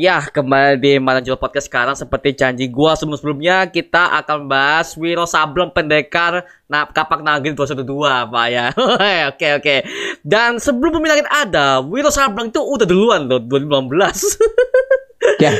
[0.00, 5.28] Ya kembali di Malam Jual Podcast sekarang seperti janji gua sebelum-sebelumnya kita akan bahas Wiro
[5.28, 7.84] Sableng pendekar nah, Kapak Nagin 212
[8.32, 8.72] Pak ya.
[9.36, 9.76] oke oke.
[10.24, 15.36] Dan sebelum Bumi Langit ada, Wiro Sableng itu udah duluan loh 2015.
[15.36, 15.52] Ya.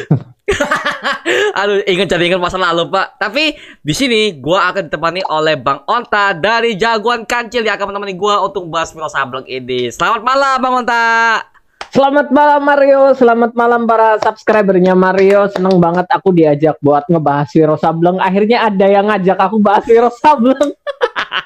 [1.60, 3.20] Aduh, ingat jadi ingat masa lalu Pak.
[3.20, 8.16] Tapi di sini gua akan ditemani oleh Bang Onta dari Jagoan Kancil yang akan menemani
[8.16, 9.92] gua untuk bahas Wiro Sableng ini.
[9.92, 11.59] Selamat malam Bang Onta.
[11.90, 15.50] Selamat malam Mario, selamat malam para subscribernya Mario.
[15.50, 18.22] Seneng banget aku diajak buat ngebahas Wiro Sableng.
[18.22, 20.70] Akhirnya ada yang ngajak aku bahas Wiro Sableng.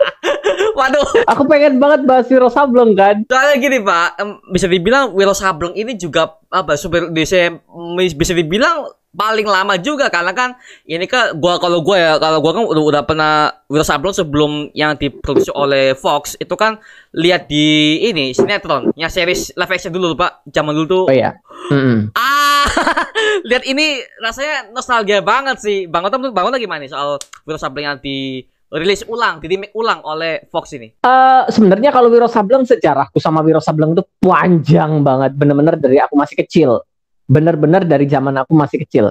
[0.79, 1.25] Waduh.
[1.33, 3.25] Aku pengen banget bahas Wiro Sableng kan.
[3.25, 4.21] Soalnya gini Pak,
[4.53, 11.07] bisa dibilang Wiro Sableng ini juga apa bisa dibilang paling lama juga karena kan ini
[11.07, 13.33] kan gua kalau gua ya kalau gua kan udah, udah pernah
[13.71, 16.83] Wiro Sableng sebelum yang diproduksi oleh Fox itu kan
[17.15, 21.39] lihat di ini sinetron yang series live action dulu Pak zaman dulu tuh Oh iya.
[21.71, 22.11] Mm-mm.
[22.19, 22.67] ah
[23.49, 27.57] lihat ini rasanya nostalgia banget sih Bang Otom tuh Bang Otom gimana nih soal Wiro
[27.57, 28.43] Sableng yang di
[28.75, 30.91] rilis ulang, di remake ulang oleh Fox ini.
[30.91, 36.19] Eh, sebenarnya kalau Wiro Sableng sejarahku sama Wiro Sableng tuh panjang banget, bener-bener dari aku
[36.19, 36.83] masih kecil.
[37.25, 39.11] Bener-bener dari zaman aku masih kecil.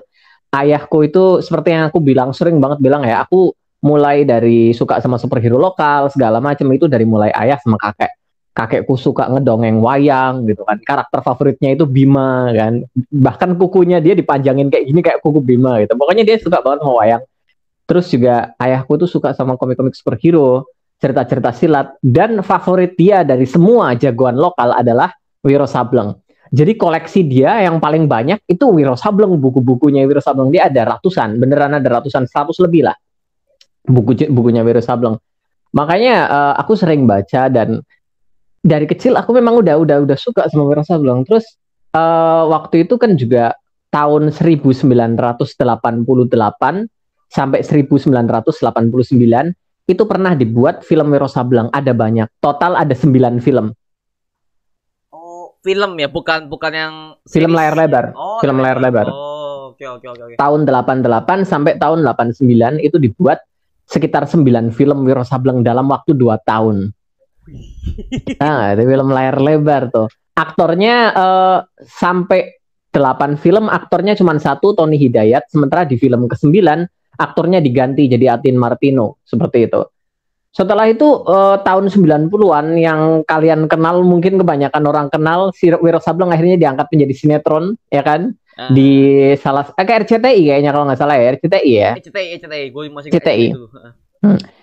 [0.54, 5.20] Ayahku itu seperti yang aku bilang sering banget bilang ya, aku mulai dari suka sama
[5.20, 8.14] superhero lokal segala macam itu dari mulai ayah sama kakek.
[8.54, 10.78] Kakekku suka ngedongeng wayang gitu kan.
[10.78, 12.86] Karakter favoritnya itu Bima kan.
[13.10, 15.98] Bahkan kukunya dia dipanjangin kayak gini kayak kuku Bima gitu.
[15.98, 17.24] Pokoknya dia suka banget sama wayang.
[17.84, 20.70] Terus juga ayahku tuh suka sama komik-komik superhero,
[21.04, 25.12] cerita-cerita silat, dan favorit dia dari semua jagoan lokal adalah
[25.44, 26.16] Wiro Sableng.
[26.54, 31.42] Jadi koleksi dia yang paling banyak itu Wiro Sableng, buku-bukunya Wiro Sableng dia ada ratusan,
[31.42, 32.94] beneran ada ratusan, 100 lebih lah.
[33.82, 35.18] Buku bukunya Wiro Sableng.
[35.74, 37.82] Makanya eh, aku sering baca dan
[38.62, 41.26] dari kecil aku memang udah udah udah suka sama Wiro Sableng.
[41.26, 41.58] Terus
[41.98, 43.58] eh, waktu itu kan juga
[43.90, 45.58] tahun 1988
[47.34, 51.74] sampai 1989 itu pernah dibuat film Wiro Sableng.
[51.74, 52.30] Ada banyak.
[52.38, 53.74] Total ada 9 film
[55.64, 56.94] film ya, bukan bukan yang
[57.26, 57.58] film series.
[57.58, 58.06] layar lebar.
[58.14, 59.08] Oh, film layar lebar.
[59.08, 60.36] Oh, oke oke oke oke.
[60.36, 63.40] tahun 88 sampai tahun 89 itu dibuat
[63.88, 66.92] sekitar 9 film Wiro Sableng dalam waktu 2 tahun.
[68.40, 70.08] Nah itu film layar lebar tuh.
[70.34, 72.56] Aktornya eh, sampai
[72.94, 75.52] 8 film aktornya cuma satu Tony Hidayat.
[75.52, 76.56] Sementara di film ke-9
[77.20, 79.20] aktornya diganti jadi Atin Martino.
[79.28, 79.82] Seperti itu.
[80.54, 86.30] Setelah itu eh, tahun 90-an yang kalian kenal mungkin kebanyakan orang kenal si Wiro Sableng
[86.30, 88.70] akhirnya diangkat menjadi sinetron ya kan Ah.
[88.70, 88.94] di
[89.34, 93.10] salah eh, kayak RCTI kayaknya kalau nggak salah ya RCTI ya CTI, CTI, gue masih
[93.10, 93.50] CTI.
[93.50, 93.66] ingat itu.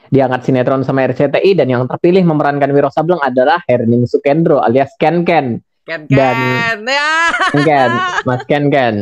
[0.09, 5.27] diangkat sinetron sama RCTI dan yang terpilih memerankan Wiro Sableng adalah Hermin Sukendro alias Ken
[5.27, 7.11] Ken Ken Dan- Ken ya.
[7.51, 7.91] Ken Ken
[8.23, 8.95] Mas Ken Ken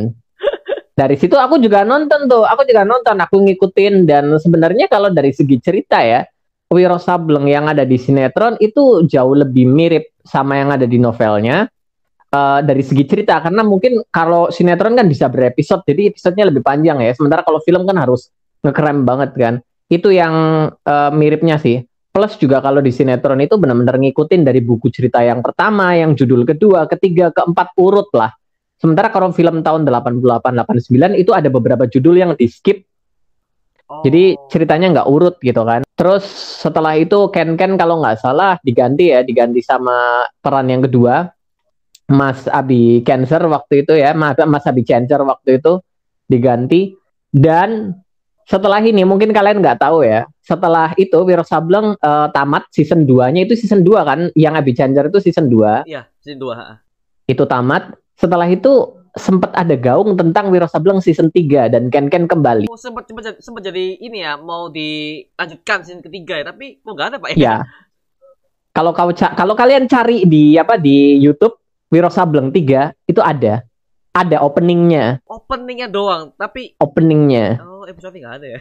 [0.91, 5.29] dari situ aku juga nonton tuh aku juga nonton aku ngikutin dan sebenarnya kalau dari
[5.29, 6.25] segi cerita ya
[6.69, 11.65] Wiro Sableng yang ada di sinetron itu jauh lebih mirip sama yang ada di novelnya
[12.29, 13.41] Eh, dari segi cerita.
[13.41, 17.09] Karena mungkin kalau sinetron kan bisa berepisode jadi episodenya lebih panjang ya.
[17.17, 18.29] Sementara kalau film kan harus
[18.61, 19.53] ngekrem banget kan.
[19.89, 20.33] Itu yang
[20.69, 21.81] eh, miripnya sih.
[22.09, 26.45] Plus juga kalau di sinetron itu benar-benar ngikutin dari buku cerita yang pertama yang judul
[26.45, 28.29] kedua ketiga keempat urut lah.
[28.77, 32.85] Sementara kalau film tahun 88 89 itu ada beberapa judul yang di skip
[33.89, 34.05] Oh.
[34.05, 35.81] jadi ceritanya nggak urut gitu kan.
[35.97, 36.21] Terus
[36.61, 41.25] setelah itu Ken Ken kalau nggak salah diganti ya, diganti sama peran yang kedua
[42.09, 45.81] Mas Abi Cancer waktu itu ya, Mas, Mas Abi Cancer waktu itu
[46.25, 46.93] diganti
[47.29, 47.97] dan
[48.45, 50.25] setelah ini mungkin kalian nggak tahu ya.
[50.41, 55.05] Setelah itu Wiro Sableng eh, tamat season 2-nya itu season 2 kan, yang Abi Cancer
[55.05, 56.57] itu season 2 Iya, season 2.
[56.57, 56.77] ha.
[57.29, 57.93] itu tamat.
[58.17, 62.69] Setelah itu sempat ada gaung tentang Wiro Sableng season 3 dan Ken Ken kembali.
[62.69, 66.93] Oh, sempat sempat jadi, sempat jadi ini ya, mau dilanjutkan season ketiga ya, tapi kok
[66.93, 67.65] nggak ada, Pak Ya.
[68.69, 71.57] Kalau kau kalau kalian cari di apa di YouTube
[71.89, 73.65] Wiro Sableng 3 itu ada.
[74.09, 77.61] Ada openingnya, Openingnya doang, tapi openingnya.
[77.61, 78.59] oh episode nggak ada ya.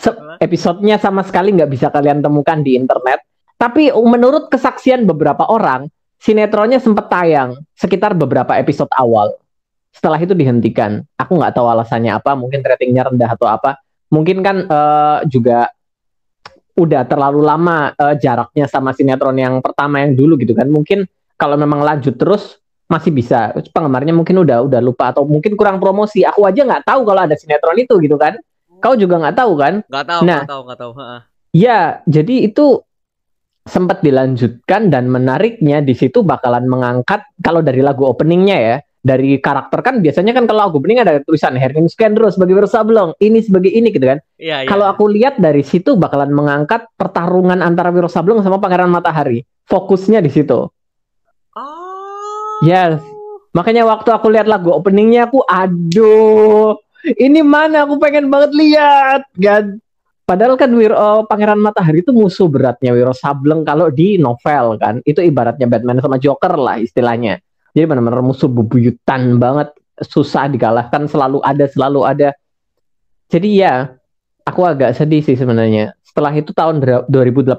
[0.00, 3.20] Se- episodenya sama sekali nggak bisa kalian temukan di internet.
[3.60, 9.36] Tapi menurut kesaksian beberapa orang, sinetronnya sempat tayang sekitar beberapa episode awal.
[9.92, 11.02] Setelah itu dihentikan.
[11.18, 12.36] Aku nggak tahu alasannya apa.
[12.38, 13.80] Mungkin ratingnya rendah atau apa.
[14.08, 15.68] Mungkin kan eh, juga
[16.78, 20.70] udah terlalu lama eh, jaraknya sama sinetron yang pertama yang dulu gitu kan.
[20.70, 21.04] Mungkin
[21.34, 22.58] kalau memang lanjut terus
[22.88, 23.52] masih bisa.
[23.74, 26.24] Penggemarnya mungkin udah udah lupa atau mungkin kurang promosi.
[26.24, 28.38] Aku aja nggak tahu kalau ada sinetron itu gitu kan.
[28.78, 29.74] Kau juga nggak tahu kan?
[29.90, 30.40] Nggak tahu, Nah.
[30.40, 30.92] nggak tahu, nggak tahu.
[31.50, 32.66] Ya, jadi itu
[33.68, 39.78] sempat dilanjutkan dan menariknya di situ bakalan mengangkat kalau dari lagu openingnya ya, dari karakter
[39.80, 43.70] kan biasanya kan kalau aku bening ada tulisan Hermin Skendro sebagai Wiro Sableng, ini sebagai
[43.70, 44.18] ini gitu kan.
[44.36, 44.68] Iya, iya.
[44.68, 49.46] Kalau aku lihat dari situ bakalan mengangkat pertarungan antara Wiro Sableng sama Pangeran Matahari.
[49.70, 50.66] Fokusnya di situ.
[51.54, 52.58] Oh.
[52.66, 52.98] Yes.
[53.54, 56.76] Makanya waktu aku lihat lagu openingnya aku aduh,
[57.16, 59.78] ini mana aku pengen banget lihat kan.
[60.28, 65.00] Padahal kan Wiro oh, Pangeran Matahari itu musuh beratnya Wiro Sableng kalau di novel kan.
[65.08, 67.40] Itu ibaratnya Batman sama Joker lah istilahnya.
[67.72, 69.72] Jadi benar-benar musuh bebuyutan banget,
[70.02, 72.28] susah dikalahkan, selalu ada, selalu ada.
[73.28, 73.92] Jadi ya,
[74.48, 75.92] aku agak sedih sih sebenarnya.
[76.00, 76.80] Setelah itu tahun
[77.12, 77.54] 2018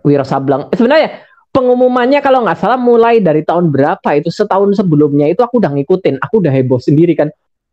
[0.00, 1.20] Wiro Sableng sebenarnya
[1.52, 6.22] pengumumannya kalau nggak salah mulai dari tahun berapa itu setahun sebelumnya itu aku udah ngikutin,
[6.22, 7.28] aku udah heboh sendiri kan.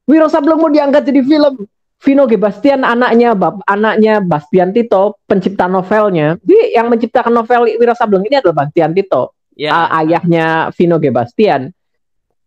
[0.09, 1.67] Wiro Sableng mau diangkat jadi film
[1.97, 2.38] Vino G.
[2.38, 8.65] Anaknya bab anaknya Bastian Tito pencipta novelnya jadi yang menciptakan novel Wira Sableng ini adalah
[8.65, 9.74] Bastian Tito Ya.
[9.74, 11.09] uh, ayahnya Vino G.
[11.09, 11.74] Bastian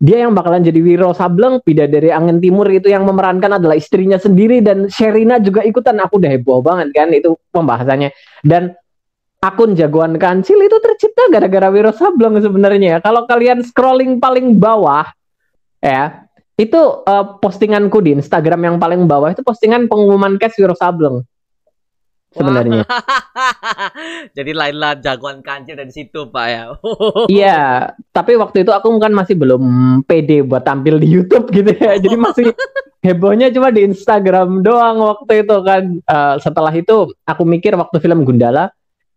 [0.00, 4.64] dia yang bakalan jadi Wiro Sableng dari Angin Timur itu yang memerankan adalah istrinya sendiri
[4.64, 8.08] dan Sherina juga ikutan aku udah heboh banget kan itu pembahasannya
[8.40, 8.72] dan
[9.44, 15.04] akun jagoan kancil itu tercipta gara-gara Wiro Sableng sebenarnya kalau kalian scrolling paling bawah
[15.84, 16.24] ya
[16.56, 21.28] itu uh, postinganku di Instagram yang paling bawah itu postingan pengumuman cash Wiro Sableng
[22.34, 22.86] sebenarnya.
[24.36, 26.64] Jadi Laila jagoan kancil dari situ Pak ya.
[27.42, 27.60] iya,
[28.14, 29.62] tapi waktu itu aku kan masih belum
[30.06, 31.98] pede buat tampil di YouTube gitu ya.
[31.98, 32.46] Jadi masih
[33.06, 35.82] hebohnya cuma di Instagram doang waktu itu kan.
[36.06, 38.70] Uh, setelah itu aku mikir waktu film Gundala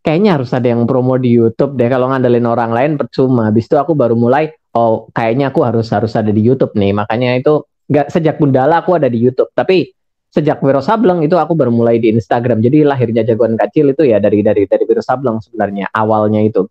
[0.04, 3.54] kayaknya harus ada yang promo di YouTube deh kalau ngandelin orang lain percuma.
[3.54, 7.38] Habis itu aku baru mulai oh kayaknya aku harus harus ada di YouTube nih makanya
[7.38, 9.94] itu nggak sejak Gundala aku ada di YouTube tapi
[10.34, 12.58] sejak Wiro Sableng itu aku baru mulai di Instagram.
[12.66, 16.66] Jadi lahirnya jagoan kecil itu ya dari dari dari Wiro Sableng sebenarnya awalnya itu.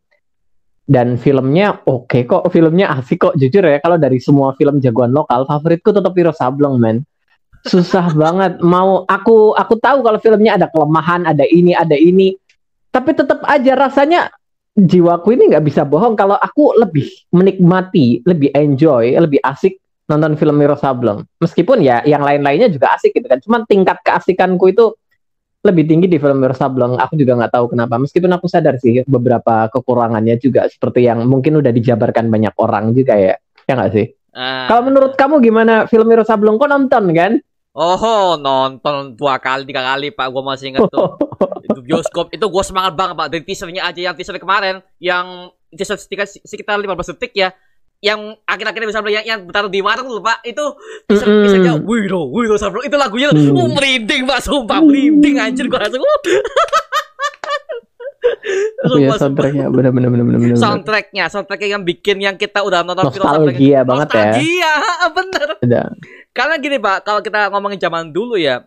[0.82, 3.78] Dan filmnya oke okay kok filmnya asik kok jujur ya.
[3.78, 7.06] Kalau dari semua film jagoan lokal favoritku tetap Wiro Sableng men.
[7.62, 8.58] Susah banget.
[8.58, 12.34] Mau aku aku tahu kalau filmnya ada kelemahan ada ini ada ini.
[12.90, 14.34] Tapi tetap aja rasanya
[14.74, 16.18] jiwaku ini nggak bisa bohong.
[16.18, 19.78] Kalau aku lebih menikmati, lebih enjoy, lebih asik
[20.12, 21.24] nonton film Wiro Sableng.
[21.40, 23.40] Meskipun ya yang lain-lainnya juga asik gitu kan.
[23.40, 24.92] Cuman tingkat keasikanku itu
[25.64, 27.00] lebih tinggi di film Wiro Sableng.
[27.00, 27.96] Aku juga nggak tahu kenapa.
[27.96, 33.16] Meskipun aku sadar sih beberapa kekurangannya juga seperti yang mungkin udah dijabarkan banyak orang juga
[33.16, 33.34] ya.
[33.64, 34.06] Ya nggak sih?
[34.36, 34.68] Uh...
[34.68, 36.60] Kalau menurut kamu gimana film Wiro Sableng?
[36.60, 37.32] Kok nonton kan?
[37.72, 41.16] Oh nonton dua kali tiga kali pak gue masih ingat tuh
[41.66, 45.96] itu bioskop itu gue semangat banget pak dari teasernya aja yang teaser kemarin yang teaser
[45.96, 47.48] sekitar, sekitar 15 detik ya
[48.02, 50.64] yang akhir-akhirnya bisa yang, yang bertaruh di warung tuh pak itu
[51.06, 51.42] teaser mm -hmm.
[51.46, 53.54] teasernya Wiro Wiro Sabro itu lagunya mm.
[53.54, 54.82] oh, merinding pak sumpah.
[54.82, 56.20] Merinding anjir gue langsung uh.
[58.82, 63.22] Iya soundtracknya bener bener bener bener soundtracknya soundtracknya yang bikin yang kita udah nonton film
[63.22, 64.14] nostalgia banget ya.
[64.18, 64.72] Nostalgia
[65.18, 65.48] bener.
[65.62, 65.84] Udah.
[66.34, 68.66] karena gini pak kalau kita ngomongin zaman dulu ya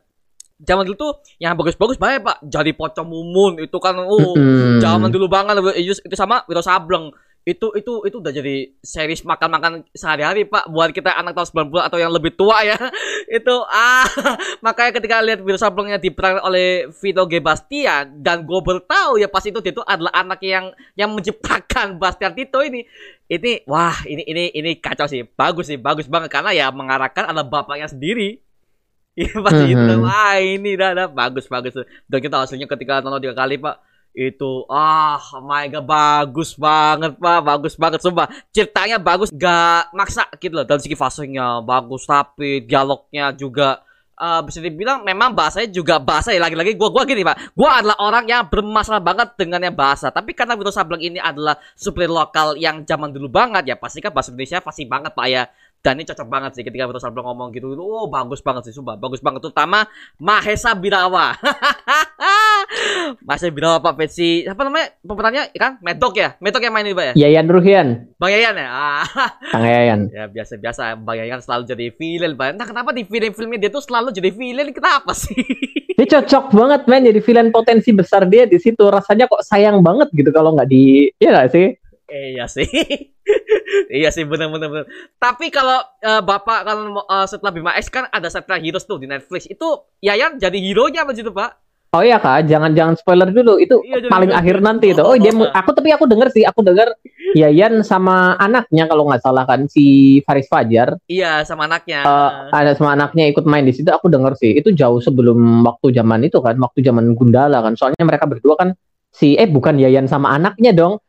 [0.64, 1.12] zaman dulu tuh
[1.44, 2.40] yang bagus-bagus banyak pak.
[2.48, 4.80] Jadi pocong mumun itu kan oh mm -hmm.
[4.80, 7.12] zaman dulu banget itu sama Wiro Sableng
[7.46, 11.98] itu itu itu udah jadi series makan-makan sehari-hari pak buat kita anak tahun 90 atau
[12.02, 12.74] yang lebih tua ya.
[13.38, 14.02] Itu ah
[14.66, 17.38] makanya ketika lihat Wiro Sablengnya diperankan oleh Vito G.
[17.38, 22.34] Bastian dan gue bertahu ya pas itu dia itu adalah anak yang yang menciptakan Bastian
[22.34, 22.82] Tito ini.
[23.30, 25.22] Ini wah ini ini ini kacau sih.
[25.22, 26.34] Bagus sih bagus banget.
[26.34, 28.42] Karena ya mengarahkan adalah bapaknya sendiri.
[29.16, 29.88] Iya pasti mm -hmm.
[29.88, 31.08] itu wah ini dah, dah.
[31.08, 31.72] Bagus bagus.
[32.04, 33.80] Dan kita hasilnya ketika nonton tiga kali pak
[34.16, 37.40] itu ah oh my god bagus banget pak.
[37.44, 38.32] Bagus banget sumpah.
[38.56, 43.84] Ceritanya bagus gak maksa gitu loh dari segi fasenya bagus tapi dialognya juga
[44.16, 46.32] uh, bisa dibilang memang bahasanya juga bahasa.
[46.32, 47.52] Ya lagi-lagi gua gua gini pak.
[47.52, 50.08] Gua adalah orang yang bermasalah banget dengan yang bahasa.
[50.10, 54.16] Tapi karena Wiro Sableng ini adalah supir lokal yang zaman dulu banget ya pasti kan
[54.16, 55.44] bahasa Indonesia pasti banget pak ya
[55.86, 57.78] dan ini cocok banget sih ketika Vito Sableng ngomong gitu.
[57.78, 58.98] Oh, bagus banget sih, sumpah.
[58.98, 59.46] Bagus banget.
[59.46, 59.86] Terutama
[60.18, 61.38] Mahesa Birawa.
[63.30, 64.50] Mahesa Birawa Pak Petsi.
[64.50, 64.98] Apa namanya?
[65.06, 65.78] Pemerannya kan?
[65.86, 66.34] Medok ya?
[66.42, 67.14] Medok yang main ini, Pak ya?
[67.22, 68.10] Yayan Ruhian.
[68.18, 68.66] Bang Yayan ya?
[68.74, 69.06] Ah.
[69.54, 70.10] Kang Yayan.
[70.18, 70.98] ya, biasa-biasa.
[70.98, 72.58] Bang Yayan selalu jadi villain, Pak.
[72.58, 74.74] Entah kenapa di film-filmnya dia tuh selalu jadi villain.
[74.74, 75.38] Kenapa sih?
[76.02, 77.06] dia cocok banget, men.
[77.06, 78.82] Jadi villain potensi besar dia di situ.
[78.82, 81.14] Rasanya kok sayang banget gitu kalau nggak di...
[81.22, 81.78] Iya gak sih?
[82.16, 82.64] Eh, iya sih.
[84.00, 84.86] iya sih benar benar benar.
[85.20, 89.08] Tapi kalau uh, Bapak kalau uh, setelah Bima X kan ada Satria Heroes tuh di
[89.12, 89.52] Netflix.
[89.52, 91.66] Itu Yayan jadi hero-nya apa gitu, Pak?
[91.96, 93.56] Oh iya kak, jangan jangan spoiler dulu.
[93.56, 95.00] Itu iya, paling jadi, akhir nanti itu.
[95.00, 96.92] Oh, oh dia aku tapi aku denger sih, aku denger
[97.40, 101.00] Yayan sama anaknya kalau nggak salah kan si Faris Fajar.
[101.08, 102.04] Iya, sama anaknya.
[102.04, 103.88] Uh, ada sama anaknya ikut main di situ.
[103.92, 104.60] Aku denger sih.
[104.60, 107.80] Itu jauh sebelum waktu zaman itu kan, waktu zaman Gundala kan.
[107.80, 108.70] Soalnya mereka berdua kan
[109.16, 111.00] si eh bukan Yayan sama anaknya dong.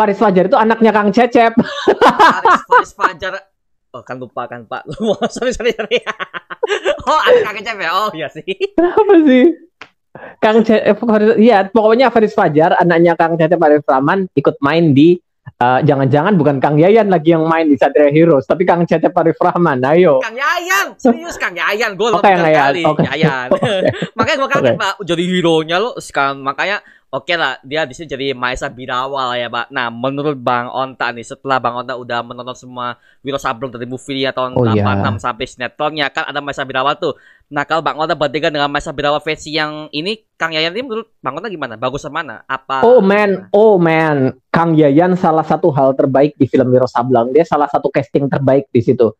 [0.00, 1.52] Faris Fajar itu anaknya Kang Cecep.
[1.60, 3.32] Faris, Faris Fajar
[3.92, 4.88] Oh kan lupa kan Pak.
[5.34, 6.00] sorry sorry sorry.
[7.10, 7.90] oh ada Kang Cecep ya?
[7.92, 8.48] Oh iya sih.
[8.80, 9.44] Apa sih?
[10.40, 10.96] Kang Cecep,
[11.36, 15.20] iya pokoknya Faris Fajar, anaknya Kang Cecep Arif Rahman ikut main di
[15.60, 19.36] uh, jangan-jangan bukan Kang Yayan lagi yang main di Satria Heroes, tapi Kang Cecep Arif
[19.36, 19.84] Rahman.
[19.84, 20.24] Ayo.
[20.24, 22.72] Kang Yayan, serius Kang Yayan, gue Oke, Kang Yayan.
[22.72, 22.82] kali.
[22.90, 23.02] Oke.
[23.04, 23.48] Yayan.
[24.16, 26.80] makanya gue kaget Pak, jadi hero-nya lo sekarang makanya
[27.10, 29.74] Oke lah, dia di sini jadi Maesa Birawa lah ya, Pak.
[29.74, 32.94] Nah, menurut Bang Onta nih, setelah Bang Onta udah menonton semua
[33.26, 34.86] Wiro Sableng dari movie tahun Oh, iya.
[34.86, 37.18] 86 sampai sinetronnya, kan ada Maesa Birawa tuh.
[37.50, 41.10] Nah, kalau Bang Onta bandingkan dengan Maesa Birawa versi yang ini, Kang Yayan ini menurut
[41.18, 41.74] Bang Onta gimana?
[41.74, 42.46] Bagus mana?
[42.46, 42.86] Apa?
[42.86, 47.34] Oh man, oh man, Kang Yayan salah satu hal terbaik di film Wiro Sableng.
[47.34, 49.10] Dia salah satu casting terbaik di situ.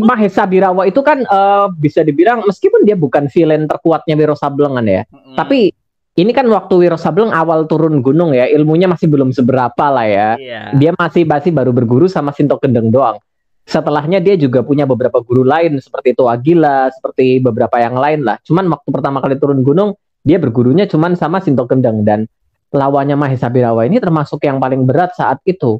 [0.00, 4.86] Mahesa Birawa itu kan eh, bisa dibilang meskipun dia bukan villain terkuatnya Wiro Sableng kan
[4.86, 5.36] ya, Mm-mm.
[5.36, 5.74] tapi
[6.18, 10.28] ini kan waktu Wiro Sableng awal turun gunung ya, ilmunya masih belum seberapa lah ya.
[10.34, 10.62] Iya.
[10.74, 13.22] Dia masih masih baru berguru sama Sinto Gendeng doang.
[13.62, 18.34] Setelahnya dia juga punya beberapa guru lain seperti itu Agila, seperti beberapa yang lain lah.
[18.42, 19.94] Cuman waktu pertama kali turun gunung,
[20.26, 22.26] dia bergurunya cuman sama Sinto Gendeng dan
[22.74, 25.78] lawannya Mahesa Birawa ini termasuk yang paling berat saat itu.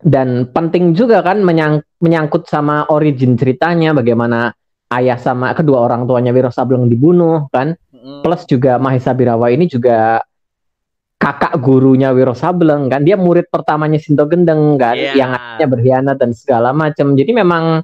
[0.00, 4.52] Dan penting juga kan menyang- menyangkut sama origin ceritanya bagaimana
[4.92, 7.72] ayah sama kedua orang tuanya Wiro Sableng dibunuh kan?
[7.90, 8.20] Mm-mm.
[8.20, 10.20] plus juga Mahesa Birawa ini juga
[11.16, 13.00] kakak gurunya Wiro Sableng kan?
[13.00, 14.92] Dia murid pertamanya Sinto Gendeng kan?
[14.92, 15.16] Iya.
[15.16, 17.80] yang akhirnya berkhianat dan segala macam jadi memang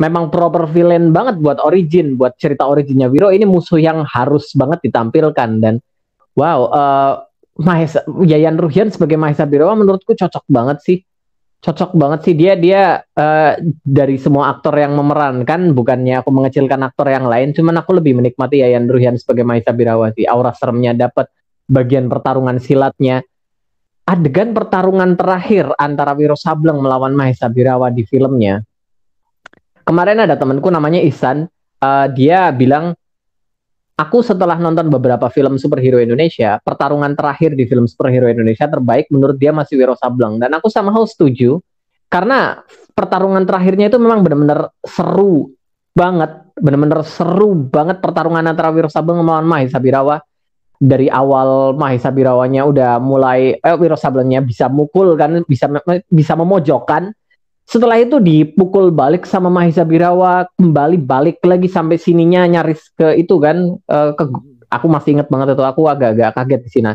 [0.00, 3.28] memang proper villain banget buat origin buat cerita originnya Wiro.
[3.28, 5.78] Ini musuh yang harus banget ditampilkan dan
[6.34, 7.14] wow eh,
[7.54, 10.98] Mahesa Yayan Ruhian sebagai Mahesa Birawa menurutku cocok banget sih
[11.64, 12.34] cocok banget sih.
[12.36, 17.80] Dia dia eh, dari semua aktor yang memerankan bukannya aku mengecilkan aktor yang lain cuman
[17.80, 21.32] aku lebih menikmati Yayan Ruhian sebagai Mahesa Birawa sih aura seremnya dapat
[21.64, 23.24] bagian pertarungan silatnya.
[24.04, 28.60] Adegan pertarungan terakhir antara Wiro Sableng melawan Mahesa Birawa di filmnya.
[29.80, 31.48] Kemarin ada temanku namanya Ihsan.
[31.80, 32.92] Eh, dia bilang
[33.94, 39.38] aku setelah nonton beberapa film superhero Indonesia pertarungan terakhir di film superhero Indonesia terbaik menurut
[39.38, 40.42] dia masih Wiro Sableng.
[40.42, 41.62] Dan aku sama setuju
[42.10, 42.62] karena
[42.94, 45.54] pertarungan terakhirnya itu memang benar-benar seru
[45.94, 46.42] banget.
[46.54, 50.22] Benar-benar seru banget pertarungan antara Wiro Sableng melawan Mahesa Birawa.
[50.74, 55.70] Dari awal Mahesa Birawanya udah mulai eh Wiro Sablengnya bisa mukul kan bisa
[56.10, 57.14] bisa memojokkan
[57.64, 63.40] setelah itu dipukul balik sama Mahesa Birawa kembali balik lagi sampai sininya nyaris ke itu
[63.40, 64.24] kan eh, ke
[64.68, 66.92] aku masih inget banget itu aku agak-agak kaget di sini.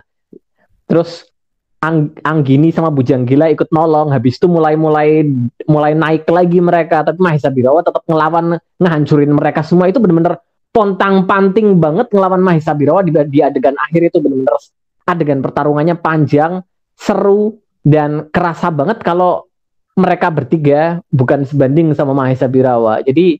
[0.85, 1.25] Terus
[1.79, 7.23] Ang- Anggini sama Bujang Gila ikut nolong habis itu mulai mulai naik lagi mereka tapi
[7.23, 9.87] Mahesa Birawa tetap ngelawan ngehancurin mereka semua.
[9.87, 10.43] Itu bener-bener
[10.75, 14.53] pontang panting banget ngelawan Mahesa Birawa di, di adegan akhir itu bener-bener
[15.07, 16.61] adegan pertarungannya panjang
[16.99, 19.48] seru dan kerasa banget kalau
[19.99, 23.37] mereka bertiga bukan sebanding sama Mahesa Birawa jadi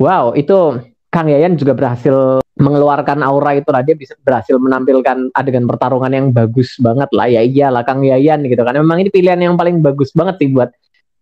[0.00, 5.64] wow itu Kang Yayan juga berhasil mengeluarkan aura itu lah dia bisa berhasil menampilkan adegan
[5.64, 9.54] pertarungan yang bagus banget lah ya iyalah Kang Yayan gitu kan memang ini pilihan yang
[9.54, 10.74] paling bagus banget sih buat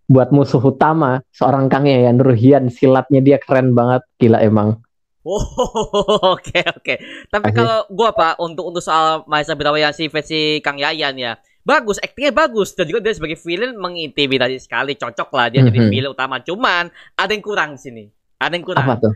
[0.07, 4.81] buat musuh utama seorang Kang Yayan Ruhian silatnya dia keren banget gila emang
[5.27, 5.43] Oh,
[6.39, 6.95] oke oke.
[7.27, 7.59] Tapi Asik.
[7.59, 11.35] kalau gua Pak untuk untuk soal Mahesa Birawa yang si versi Kang Yayan ya.
[11.67, 15.91] Bagus, aktingnya bagus dan juga dia sebagai villain mengintimidasi sekali, cocok lah dia jadi Mhm.
[15.91, 16.39] villain utama.
[16.39, 18.05] Cuman ada yang kurang di sini.
[18.39, 18.87] Ada yang kurang.
[18.87, 19.13] apa tuh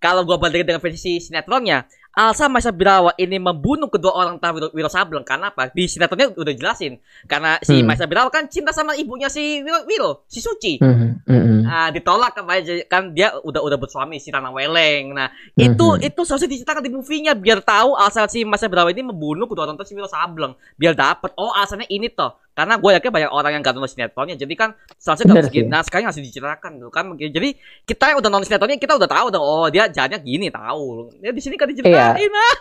[0.00, 4.68] Kalau gua bandingin dengan versi sinetronnya, Alsa Mahesa Birawa ini membunuh kedua orang tua Wiro,
[4.76, 5.24] Wiro Sableng.
[5.24, 5.72] Karena apa?
[5.72, 7.00] Di sinetronnya udah jelasin.
[7.24, 7.88] Karena si Hmm.
[7.88, 10.76] Birawa kan cinta sama ibunya si Wiro, Wiro si Suci.
[10.76, 11.58] Mhm, mhm.
[11.64, 12.84] Ah, ditolak kan, Pak.
[12.92, 15.16] kan dia udah udah bersuami si Rana Weleng.
[15.16, 16.04] Nah, itu Mhm.
[16.04, 19.80] itu seharusnya diceritakan di movie-nya biar tahu asal si Mas Berawa ini membunuh kedua orang
[19.80, 20.52] tua si Wiro Sableng.
[20.76, 22.36] Biar dapat oh asalnya ini toh.
[22.52, 24.36] Karena gue yakin banyak orang yang gak nonton sinetronnya.
[24.36, 25.64] Jadi kan seharusnya Bener harus gini.
[25.64, 25.72] sih.
[25.72, 27.04] Nah, sekarang harus diceritakan tuh kan.
[27.16, 27.48] Jadi
[27.82, 29.40] kita yang udah nonton sinetronnya kita udah tahu dong.
[29.40, 31.10] Oh, dia jalannya gini tahu.
[31.24, 32.28] Ya di sini kan diceritain.
[32.28, 32.54] ah.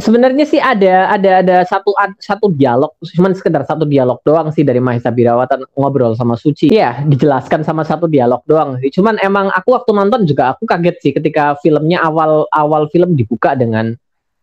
[0.00, 4.64] sebenarnya sih ada ada ada satu ad- satu dialog cuman sekedar satu dialog doang sih
[4.64, 9.52] dari Mahesa Birawatan ngobrol sama Suci Iya dijelaskan sama satu dialog doang sih cuman emang
[9.52, 13.92] aku waktu nonton juga aku kaget sih ketika filmnya awal awal film dibuka dengan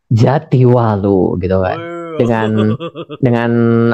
[0.07, 1.79] Jatiwalu gitu kan.
[2.17, 2.49] Dengan
[3.25, 3.51] dengan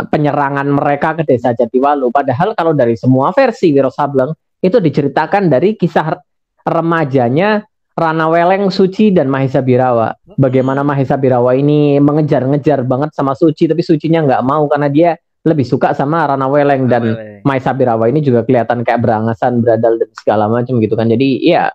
[0.07, 2.13] penyerangan mereka ke desa Jatiwalu.
[2.13, 4.31] Padahal kalau dari semua versi Wiro Sableng
[4.63, 6.15] itu diceritakan dari kisah
[6.63, 10.17] remajanya Rana Weleng, Suci dan Mahesa Birawa.
[10.25, 15.11] Bagaimana Mahesa Birawa ini mengejar-ngejar banget sama Suci tapi Sucinya nggak mau karena dia
[15.43, 16.89] lebih suka sama Rana Weleng.
[16.89, 17.45] Dan Weleng.
[17.45, 21.05] Mahesa Birawa ini juga kelihatan kayak berangasan, beradal dan segala macam gitu kan.
[21.11, 21.69] Jadi ya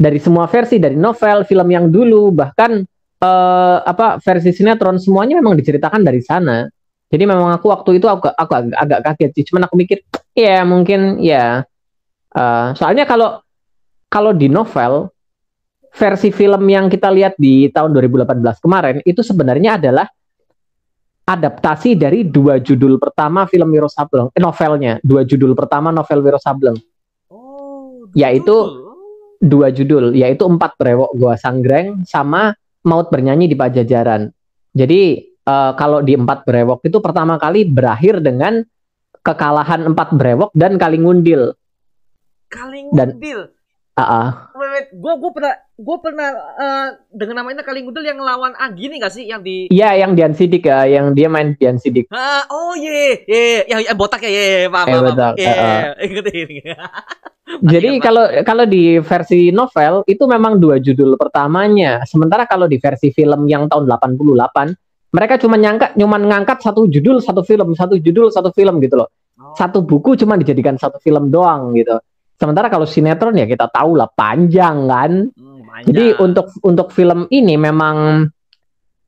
[0.00, 2.82] dari semua versi dari novel, film yang dulu bahkan
[3.20, 6.64] eh, apa versi sinetron semuanya memang diceritakan dari sana.
[7.10, 9.44] Jadi memang aku waktu itu aku, aku agak, agak kaget sih.
[9.50, 9.98] Cuman aku mikir
[10.30, 11.66] Iya, mungkin ya.
[12.30, 13.42] Uh, soalnya kalau
[14.06, 15.10] kalau di novel
[15.90, 20.06] versi film yang kita lihat di tahun 2018 kemarin itu sebenarnya adalah
[21.26, 26.38] adaptasi dari dua judul pertama film Wiro Sableng, eh, novelnya, dua judul pertama novel Wiro
[26.42, 26.78] Sableng.
[27.30, 28.94] Oh, yaitu judul.
[29.38, 32.54] dua judul, yaitu Empat Brewok Gua Sanggreng sama
[32.86, 34.30] Maut Bernyanyi di Pajajaran.
[34.72, 38.62] Jadi uh, kalau di Empat Brewok itu pertama kali berakhir dengan
[39.20, 41.52] kekalahan Empat Brewok dan Kalingundil.
[42.48, 43.50] Kalingundil.
[43.50, 43.58] Dan,
[44.00, 44.32] Uh,
[44.96, 49.12] gue gue pernah gue pernah uh, dengan namanya kali ngudel yang lawan Agi nih gak
[49.12, 52.08] sih yang di Iya yang Dian Sidik ya yang dia main Dian Sidik.
[52.08, 55.34] Uh, oh iya yeah, yang, yang botak ya iya yeah, paham eh, paham.
[55.36, 55.52] Iya
[57.58, 62.06] Jadi kalau kalau di versi novel itu memang dua judul pertamanya.
[62.06, 67.18] Sementara kalau di versi film yang tahun 88 mereka cuma nyangka cuma ngangkat satu judul
[67.18, 69.10] satu film, satu judul satu film gitu loh.
[69.42, 69.58] Oh.
[69.58, 71.98] Satu buku cuma dijadikan satu film doang gitu.
[72.38, 75.12] Sementara kalau sinetron ya kita tahu lah panjang kan.
[75.34, 78.24] Hmm, Jadi untuk untuk film ini memang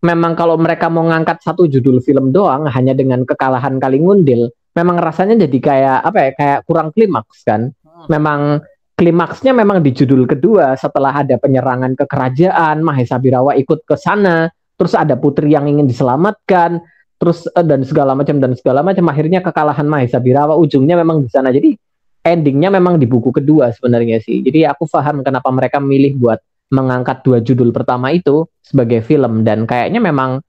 [0.02, 5.46] memang kalau mereka mau ngangkat satu judul film doang hanya dengan kekalahan Kalingundil, memang rasanya
[5.46, 7.70] jadi kayak apa ya kayak kurang klimaks kan.
[8.10, 8.62] Memang
[8.96, 14.46] klimaksnya memang di judul kedua setelah ada penyerangan ke kerajaan, Mahesa Birawa ikut ke sana,
[14.78, 16.78] terus ada putri yang ingin diselamatkan,
[17.18, 21.28] terus eh, dan segala macam dan segala macam akhirnya kekalahan Mahesa Birawa ujungnya memang di
[21.30, 21.50] sana.
[21.50, 21.74] Jadi
[22.22, 24.42] endingnya memang di buku kedua sebenarnya sih.
[24.42, 26.38] Jadi aku paham kenapa mereka milih buat
[26.72, 30.40] mengangkat dua judul pertama itu sebagai film dan kayaknya memang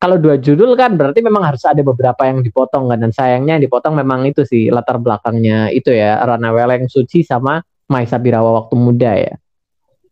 [0.00, 3.64] kalau dua judul kan berarti memang harus ada beberapa yang dipotong kan dan sayangnya yang
[3.68, 8.74] dipotong memang itu sih latar belakangnya itu ya Rana Weleng Suci sama Maisa Birawa waktu
[8.80, 9.36] muda ya.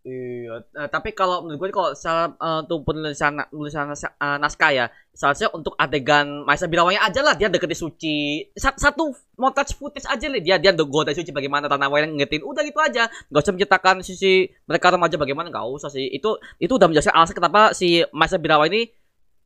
[0.08, 4.86] Iya, uh, tapi kalau menurut gue kalau salah uh, untuk penulisan penulisan uh, naskah ya,
[5.12, 8.48] seharusnya untuk adegan Maisa Birawanya aja lah dia deketin Suci.
[8.56, 12.40] Satu montage footage aja lah dia dia goda Suci bagaimana tanah yang ngetin.
[12.40, 13.12] Udah gitu aja.
[13.28, 16.08] Gak usah menceritakan sisi mereka remaja bagaimana gak usah sih.
[16.08, 18.88] Itu itu udah menjelaskan alasan kenapa si Maisa Birawa ini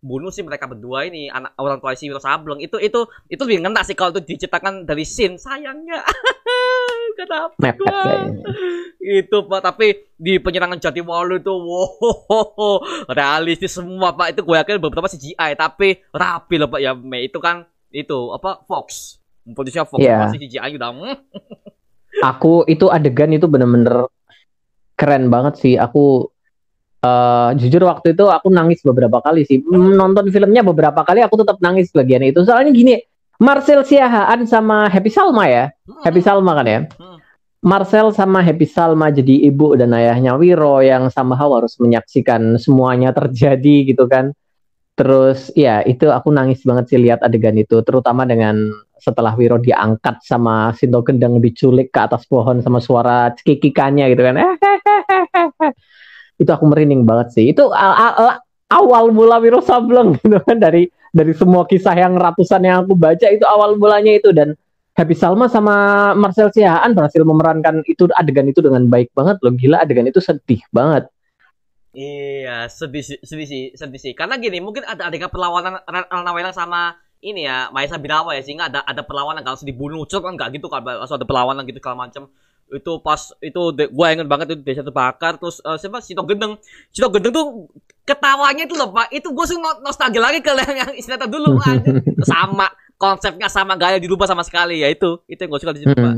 [0.03, 2.59] bunuh sih mereka berdua ini anak orang tua si Wiro Sableng.
[2.59, 5.39] Itu itu itu lebih ngena sih kalau itu diceritakan dari scene.
[5.39, 6.03] Sayangnya.
[7.19, 8.41] Kenapa Mepet
[8.99, 12.83] itu pak tapi di penyerangan Jatiwalu itu wow
[13.19, 14.35] realistis semua pak.
[14.35, 16.81] Itu gue yakin beberapa CGI tapi rapi loh pak.
[16.83, 19.23] Ya Mei itu kan itu apa Fox.
[19.47, 20.27] Produksinya Fox yeah.
[20.27, 21.17] masih CGI udah hmm.
[22.27, 24.11] aku itu adegan itu bener-bener
[24.99, 25.75] keren banget sih.
[25.79, 26.32] Aku
[27.03, 29.59] Uh, jujur waktu itu aku nangis beberapa kali sih.
[29.67, 32.47] Nonton filmnya beberapa kali aku tetap nangis bagian itu.
[32.47, 32.95] Soalnya gini,
[33.43, 35.75] Marcel Siahaan sama Happy Salma ya.
[36.07, 36.81] Happy Salma kan ya.
[37.63, 43.87] Marcel sama Happy Salma jadi ibu dan ayahnya Wiro yang sama harus menyaksikan semuanya terjadi
[43.87, 44.31] gitu kan.
[44.95, 48.71] Terus ya itu aku nangis banget sih lihat adegan itu, terutama dengan
[49.03, 54.39] setelah Wiro diangkat sama Sinto Gendeng diculik ke atas pohon sama suara cekikikannya gitu kan.
[56.43, 57.45] Itu aku merinding banget sih.
[57.55, 57.71] Itu
[58.73, 63.27] awal mula Wiro Sableng gitu kan dari dari semua kisah yang ratusan yang aku baca
[63.31, 64.35] itu awal mulanya itu.
[64.35, 64.59] Dan
[64.93, 69.53] Happy Salma sama Marcel Sihaan berhasil memerankan itu adegan itu dengan baik banget loh.
[69.57, 71.09] Gila adegan itu sedih banget.
[71.93, 74.13] Iya, sedih sedih sih, sedih sih.
[74.13, 78.69] Karena gini, mungkin ada adegan perlawanan Rana Welang sama ini ya, Maisa Birawa ya, sehingga
[78.69, 79.45] ada ada perlawanan.
[79.45, 82.29] Kalau dibunuh, cuma kan enggak gitu langsung ada perlawanan gitu kalau macam
[82.73, 86.01] itu pas itu gue inget banget itu desa terbakar terus uh, siapa?
[86.01, 86.57] Sito Gendeng.
[86.89, 87.69] Sito Gendeng tuh
[88.09, 89.13] ketawanya itu loh pak.
[89.13, 91.61] Itu gue sih nostalgia lagi ke yang istilah dulu
[92.33, 94.81] sama konsepnya sama gaya dirubah sama sekali.
[94.81, 96.03] Ya itu itu yang gue suka di situ hmm.
[96.03, 96.17] pak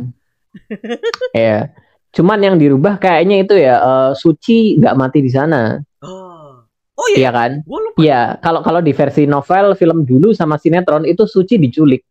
[1.34, 1.70] iya.
[2.14, 5.82] Cuman yang dirubah kayaknya itu ya uh, Suci nggak mati di sana.
[5.98, 6.62] Oh,
[6.94, 7.50] oh iya, iya kan?
[7.98, 8.22] Iya.
[8.38, 12.06] Kalau kalau di versi novel film dulu sama sinetron itu Suci diculik.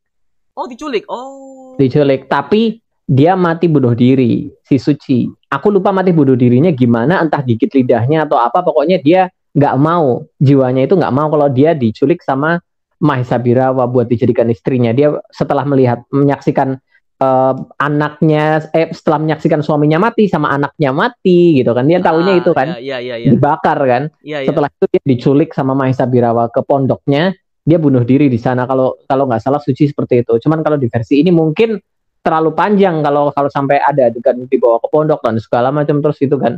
[0.60, 1.08] Oh diculik.
[1.08, 1.80] Oh.
[1.80, 2.28] Diculik.
[2.28, 5.28] Tapi dia mati bunuh diri si Suci.
[5.52, 8.64] Aku lupa mati bunuh dirinya gimana, entah gigit lidahnya atau apa.
[8.64, 12.58] Pokoknya dia nggak mau, jiwanya itu nggak mau kalau dia diculik sama
[13.04, 14.96] Mahesa Birawa buat dijadikan istrinya.
[14.96, 16.80] Dia setelah melihat menyaksikan
[17.20, 21.84] uh, anaknya, eh setelah menyaksikan suaminya mati sama anaknya mati gitu kan.
[21.84, 23.30] Dia tahunya ah, itu kan, iya, iya, iya.
[23.36, 24.04] dibakar kan.
[24.24, 24.50] Iya, iya.
[24.50, 27.36] Setelah itu dia diculik sama Mahesa Birawa ke pondoknya.
[27.64, 30.40] Dia bunuh diri di sana kalau kalau nggak salah Suci seperti itu.
[30.40, 31.76] Cuman kalau di versi ini mungkin
[32.24, 36.40] terlalu panjang kalau kalau sampai ada adegan dibawa ke pondok dan segala macam terus itu
[36.40, 36.56] kan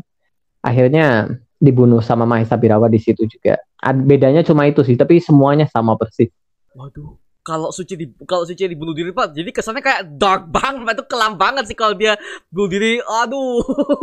[0.62, 3.58] akhirnya dibunuh sama Mahesa Birawa di situ juga.
[3.82, 6.30] Bedanya cuma itu sih, tapi semuanya sama persis.
[6.76, 11.06] Waduh, kalau Suci di kalau Suci dibunuh diri Pak, jadi kesannya kayak dark banget, itu
[11.06, 12.18] kelam banget sih kalau dia
[12.50, 12.98] bunuh diri.
[13.02, 13.62] Aduh.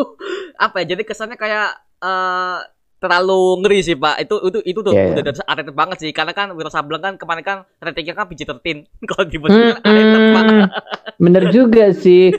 [0.64, 0.94] Apa ya?
[0.96, 2.62] Jadi kesannya kayak uh,
[3.03, 5.53] terlalu ngeri sih pak itu itu itu tuh Iya, udah iya.
[5.59, 9.37] udah banget sih karena kan Wiro Sableng kan kemarin kan ratingnya kan PG-13 kalau di
[9.43, 10.65] Hmm, pak hmm,
[11.19, 12.31] bener juga sih.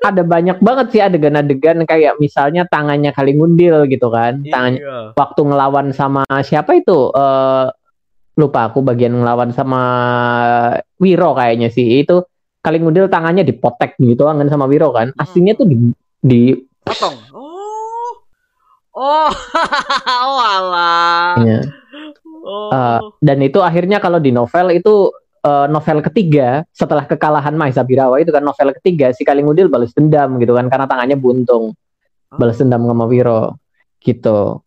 [0.00, 4.40] Ada banyak banget sih adegan-adegan kayak misalnya tangannya kali ngundil gitu kan.
[4.42, 4.98] Tangannya Iya.
[5.14, 7.12] waktu ngelawan sama siapa itu?
[7.12, 7.66] Eh
[8.40, 9.82] lupa aku bagian ngelawan sama
[10.96, 12.00] Wiro kayaknya sih.
[12.00, 12.24] Itu
[12.64, 15.12] kali ngundil tangannya dipotek gitu kan sama Wiro kan.
[15.20, 15.76] Aslinya tuh di,
[16.24, 16.40] di
[16.80, 17.14] potong
[19.00, 19.30] oh
[20.28, 21.40] oh alah.
[21.40, 21.60] Ya.
[22.44, 22.70] oh.
[22.70, 25.08] Eh, dan itu akhirnya kalau di novel itu
[25.40, 30.36] eh, novel ketiga setelah kekalahan Maisa Birawa itu kan novel ketiga si Kalingudil balas dendam
[30.36, 31.72] gitu kan karena tangannya buntung.
[32.30, 33.58] Balas dendam sama Wiro
[34.04, 34.62] gitu.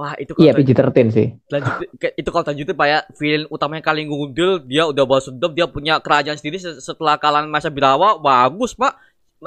[0.00, 1.28] Wah itu iya kalau PG-13 sih.
[1.52, 1.72] Lanjut
[2.16, 2.98] itu kalau lanjutin pak ya.
[3.20, 7.52] Villain utamanya kali ngundil dia udah balas dendam dia punya kerajaan sendiri se- setelah kalahan
[7.52, 8.96] masa Birawa bagus pak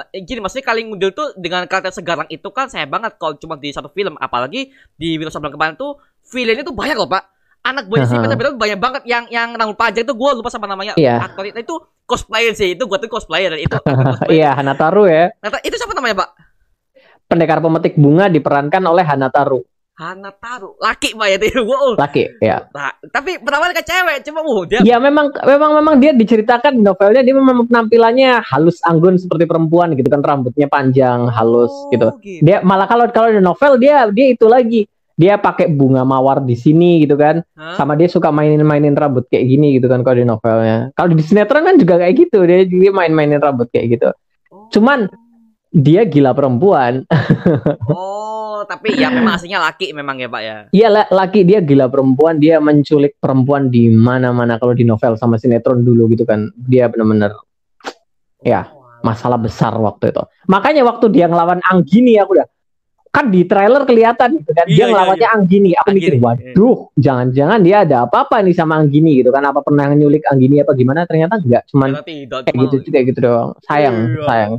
[0.09, 3.69] gini maksudnya kali ngundil tuh dengan karakter segarang itu kan saya banget kalau cuma di
[3.69, 4.17] satu film.
[4.17, 6.01] Apalagi di Wiro Sableng kemarin tuh
[6.33, 7.29] villainnya tuh banyak loh pak.
[7.63, 9.01] Anak buahnya si masa Birawa banyak banget.
[9.07, 10.97] Yang yang rambut panjang itu gue lupa sama namanya.
[10.99, 11.21] Iya.
[11.23, 12.75] aktor itu itu cosplayer sih.
[12.75, 13.77] Itu gue tuh cosplayer dan itu
[14.41, 15.31] iya Hanataru ya.
[15.39, 16.29] Nah, itu siapa namanya pak?
[17.29, 21.93] Pendekar pemetik bunga diperankan oleh Hanataru Hanataru laki pak ya wow.
[21.93, 22.65] Laki ya.
[22.73, 26.81] Nah, tapi pertama ke cewek cuma uh dia ya memang memang memang dia diceritakan di
[26.81, 32.07] novelnya dia memang penampilannya halus anggun seperti perempuan gitu kan rambutnya panjang halus Oh, gitu.
[32.43, 34.89] Dia malah kalau kalau di novel dia dia itu lagi.
[35.13, 37.45] Dia pakai bunga mawar di sini gitu kan.
[37.53, 37.77] Hah?
[37.77, 40.89] sama dia suka mainin-mainin rambut kayak gini gitu kan kalau di novelnya.
[40.97, 42.41] Kalau di sinetron kan juga kayak gitu.
[42.49, 44.09] Dia dia main-mainin rambut kayak gitu.
[44.53, 44.69] Oh.
[44.69, 45.09] cuman
[45.73, 47.01] dia gila perempuan.
[47.89, 50.57] Oh, tapi ya memang aslinya laki memang ya, Pak ya.
[50.71, 52.37] iya la- laki dia gila perempuan.
[52.37, 54.55] Dia menculik perempuan di mana-mana.
[54.55, 57.35] Kalau di novel sama sinetron dulu gitu kan dia benar-benar
[58.39, 58.99] Ya, Oh, alah.
[59.01, 60.23] masalah besar waktu itu.
[60.45, 62.47] Makanya waktu dia ngelawan Anggini aku udah
[63.09, 65.69] kan di trailer kelihatan gitu kan Iya, dia iya, ngelawannya Anggini.
[65.75, 69.43] Aku mikir Anggini, waduh jangan-jangan dia ada apa-apa nih sama Anggini gitu kan.
[69.43, 71.03] Apa pernah nyulik Anggini apa gimana?
[71.03, 73.49] Ternyata enggak cuman kayak cuma, gitu kayak gitu doang.
[73.63, 74.23] Sayang Iya.
[74.23, 74.53] sayang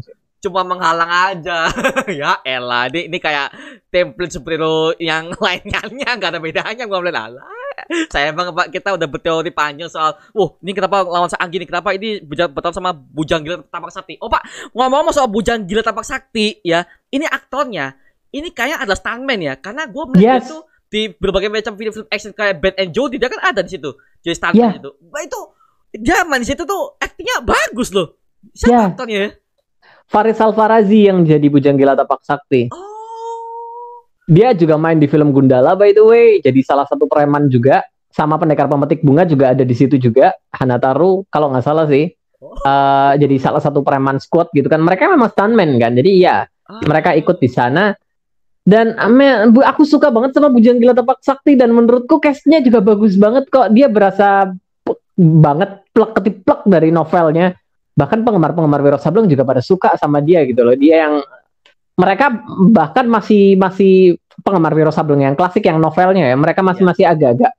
[0.45, 1.73] cuma menghalang aja.
[2.21, 3.49] ya elah, ini, ini kayak
[3.89, 7.49] template superhero yang lainnya nggak ada bedanya gua bilang alah.
[8.09, 11.91] Saya emang Pak kita udah berteori panjang soal, wah ini kenapa lawan sang gini, kenapa
[11.93, 14.15] ini bujang betul sama bujang gila tapak sakti.
[14.23, 17.99] Oh Pak, ngomong-ngomong soal bujang gila tapak sakti ya, ini aktornya,
[18.31, 20.49] ini kayaknya adalah stuntman ya, karena gua melihat Yes.
[20.49, 23.91] itu di berbagai macam film-film action kayak Bad and Jody dia kan ada di situ,
[24.23, 24.81] jadi stuntman Yeah.
[24.81, 24.91] itu.
[25.11, 25.41] Bah, itu
[25.99, 28.17] dia main di situ tuh aktingnya bagus loh.
[28.55, 28.87] Siapa Yeah.
[28.95, 29.29] aktornya ya?
[30.07, 32.69] Faris Alfarazi yang jadi bujang gila tapak sakti.
[32.71, 32.83] Oh.
[34.25, 36.41] dia juga main di film Gundala by the way.
[36.41, 37.85] Jadi salah satu preman juga.
[38.09, 40.33] Sama pendekar pemetik bunga juga ada di situ juga.
[40.55, 42.09] Hanataru kalau nggak salah sih.
[42.39, 42.55] Oh.
[42.57, 44.81] Eh, jadi salah satu preman squad gitu kan.
[44.81, 45.93] Mereka memang stuntman kan.
[45.93, 46.81] Jadi iya Ah.
[46.89, 47.93] mereka ikut di sana.
[48.65, 48.97] Dan
[49.53, 51.53] bu- aku suka banget sama Bujang Gila Tapak Sakti.
[51.53, 53.69] Dan menurutku castnya juga bagus banget kok.
[53.77, 54.49] Dia berasa
[55.15, 57.53] banget plek ketiplek dari novelnya
[57.95, 60.75] bahkan penggemar-penggemar Wiro Sableng juga pada suka sama dia gitu loh.
[60.75, 61.15] Dia yang
[61.95, 62.43] mereka
[62.75, 66.37] bahkan masih masih penggemar Wiro Sableng yang klasik yang novelnya ya.
[66.37, 66.89] Mereka masih Iya.
[66.91, 67.53] masih agak-agak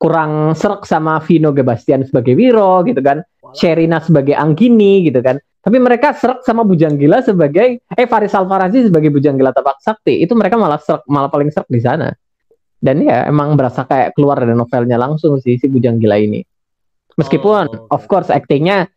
[0.00, 3.20] kurang serak sama Vino Gebastian sebagai Wiro gitu kan.
[3.50, 5.36] Sherina sebagai Anggini gitu kan.
[5.60, 10.22] Tapi mereka serak sama Bujang Gila sebagai eh Faris Alfarazi sebagai Bujang Gila Tapak Sakti.
[10.22, 12.08] Itu mereka malah serak malah paling serak di sana.
[12.80, 16.40] Dan ya emang berasa kayak keluar dari novelnya langsung sih si Bujang Gila ini.
[17.18, 17.92] Meskipun Oh, oke.
[17.92, 18.88] of course aktingnya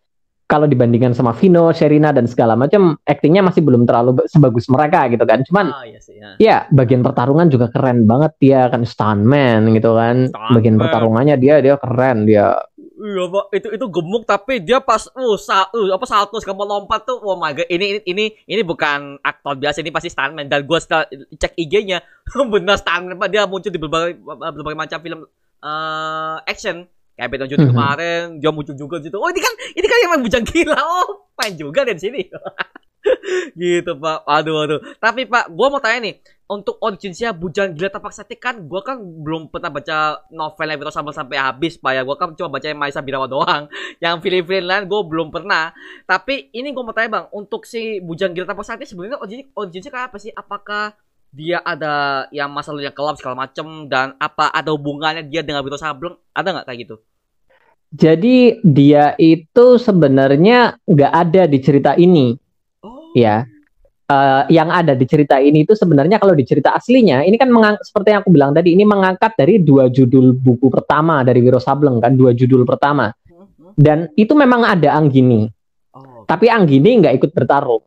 [0.53, 5.09] kalau dibandingkan sama Vino, Sherina dan segala macam aktingnya masih belum terlalu ba- sebagus mereka
[5.09, 6.21] gitu kan cuman Ah, iya sih.
[6.37, 6.69] Ya.
[6.69, 10.53] bagian pertarungan juga keren banget dia kan stuntman gitu kan Stuntman.
[10.53, 12.53] bagian pertarungannya dia dia keren dia
[12.93, 13.45] Iya, Pak.
[13.51, 17.19] Itu itu gemuk tapi dia pas uh, sa, uh apa salto sekali lompat tuh.
[17.19, 20.79] Oh my god, ini ini ini ini bukan aktor biasa, ini pasti stuntman dan gua
[20.79, 21.99] setelah cek IG-nya
[22.53, 23.27] benar stuntman Pak.
[23.27, 25.19] Dia muncul di berbagai berbagai macam film
[25.59, 26.87] eh action.
[27.13, 27.71] Kayak Beton Judi Mhm.
[27.71, 29.17] kemarin dia muncul juga di situ.
[29.21, 30.77] Oh, ini kan ini kan yang main bujang gila.
[30.81, 32.21] Oh, main juga dari sini.
[33.59, 34.23] gitu, Pak.
[34.25, 34.79] Aduh, aduh.
[34.97, 36.15] Tapi Pak, gua mau tanya nih,
[36.47, 41.15] untuk originnya Bujang Gila Tapak Sakti kan gua kan belum pernah baca novelnya Wiro Sableng
[41.15, 42.01] sampai habis Pak ya.
[42.07, 43.67] Gua kan cuma baca yang Maisa Birawa doang.
[44.03, 45.75] Yang film-film lain gua belum pernah.
[46.07, 49.91] Tapi ini gua mau tanya Bang, untuk si Bujang Gila Tapak Sakti sebenarnya origin originnya
[49.91, 50.31] kayak apa sih?
[50.31, 50.95] Apakah
[51.33, 55.75] dia ada yang masalah yang kelap segala macem dan apa ada hubungannya dia dengan Wiro
[55.75, 56.13] Sableng?
[56.31, 56.95] Ada nggak kayak gitu?
[57.89, 62.33] jadi dia itu sebenarnya nggak ada di cerita ini
[62.81, 63.13] Oh.
[63.13, 63.45] ya
[64.03, 67.79] Eh, yang ada di cerita ini itu sebenarnya kalau di cerita aslinya ini kan mengang-
[67.79, 72.03] seperti yang aku bilang tadi ini mengangkat dari dua judul buku pertama dari Wiro Sableng
[72.03, 73.15] kan dua judul pertama
[73.73, 75.47] dan itu memang ada Anggini
[75.95, 76.27] Oh.
[76.27, 77.79] tapi Anggini nggak ikut bertarung.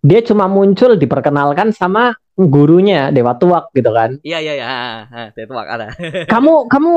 [0.00, 4.16] Dia cuma muncul diperkenalkan sama gurunya Dewa Tuak gitu kan.
[4.24, 4.66] Iya iya iya,
[5.12, 5.86] ah, Dewa Tuak ada.
[6.32, 6.92] kamu kamu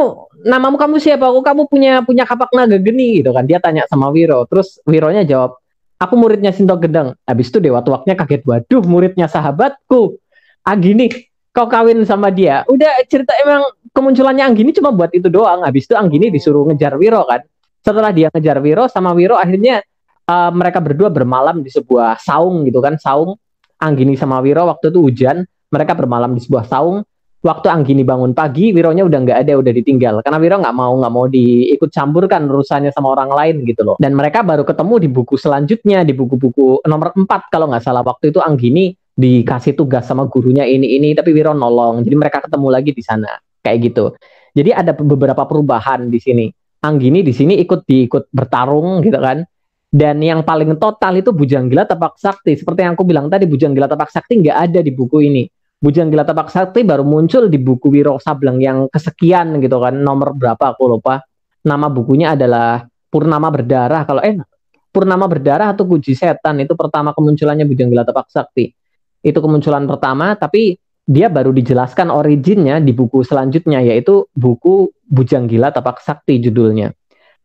[0.48, 1.28] namamu kamu siapa?
[1.28, 3.44] Aku kamu punya punya kapak naga geni gitu kan.
[3.44, 4.48] Dia tanya sama Wiro.
[4.48, 5.60] Terus Wironya jawab,
[6.00, 10.16] "Aku muridnya Sinto Gendeng." Habis itu Dewa Tuaknya kaget, "Waduh, muridnya sahabatku."
[10.64, 11.12] Anggini,
[11.52, 12.64] kau kawin sama dia.
[12.72, 15.68] Udah cerita emang kemunculannya Anggini cuma buat itu doang.
[15.68, 17.44] Habis itu Anggini disuruh ngejar Wiro kan.
[17.84, 19.84] Setelah dia ngejar Wiro sama Wiro akhirnya
[20.28, 22.96] uh, mereka berdua bermalam di sebuah saung gitu kan.
[23.00, 23.36] Saung
[23.84, 25.44] Anggini sama Wiro waktu itu hujan.
[25.74, 27.02] Mereka bermalam di sebuah saung.
[27.44, 30.24] Waktu Anggini bangun pagi, Wironya udah nggak ada, udah ditinggal.
[30.24, 33.96] Karena Wiro nggak mau nggak mau diikut campurkan urusannya sama orang lain gitu loh.
[34.00, 38.32] Dan mereka baru ketemu di buku selanjutnya, di buku-buku nomor 4 kalau nggak salah waktu
[38.32, 42.92] itu Anggini dikasih tugas sama gurunya ini ini tapi Wiro nolong jadi mereka ketemu lagi
[42.98, 43.30] di sana
[43.62, 44.18] kayak gitu
[44.58, 46.46] jadi ada beberapa perubahan di sini
[46.82, 49.46] Anggini di sini ikut diikut bertarung gitu kan
[49.94, 52.58] dan yang paling total itu Bujang Gila Tapak Sakti.
[52.58, 55.46] Seperti yang aku bilang tadi Bujang Gila Tapak Sakti nggak ada di buku ini.
[55.78, 59.94] Bujang Gila Tapak Sakti baru muncul di buku Wiro Sableng yang kesekian gitu kan.
[59.94, 61.22] Nomor berapa aku lupa.
[61.62, 64.02] Nama bukunya adalah Purnama Berdarah.
[64.10, 64.42] Kalau eh
[64.90, 68.74] Purnama Berdarah atau Kuji Setan itu pertama kemunculannya Bujang Gila Tapak Sakti.
[69.22, 70.74] Itu kemunculan pertama tapi
[71.06, 76.90] dia baru dijelaskan originnya di buku selanjutnya yaitu buku Bujang Gila Tapak Sakti judulnya.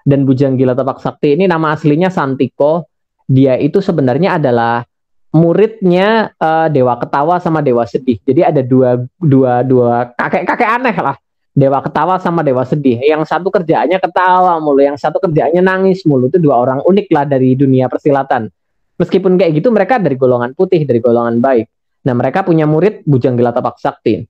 [0.08, 2.88] Dan Bujang Gila Tapak Sakti ini nama aslinya Santiko.
[3.28, 4.88] Dia itu sebenarnya adalah
[5.36, 8.16] muridnya uh, Dewa Ketawa sama Dewa Sedih.
[8.24, 11.16] Jadi ada dua dua dua kakek-kakek aneh lah.
[11.52, 12.96] Dewa Ketawa sama Dewa Sedih.
[13.04, 16.32] Yang satu kerjaannya ketawa mulu, yang satu kerjaannya nangis mulu.
[16.32, 18.48] Itu dua orang unik lah dari dunia persilatan.
[18.96, 21.66] Meskipun kayak gitu mereka dari golongan putih, dari golongan baik.
[22.08, 24.24] Nah mereka punya murid Bujang Gila Tapak Sakti.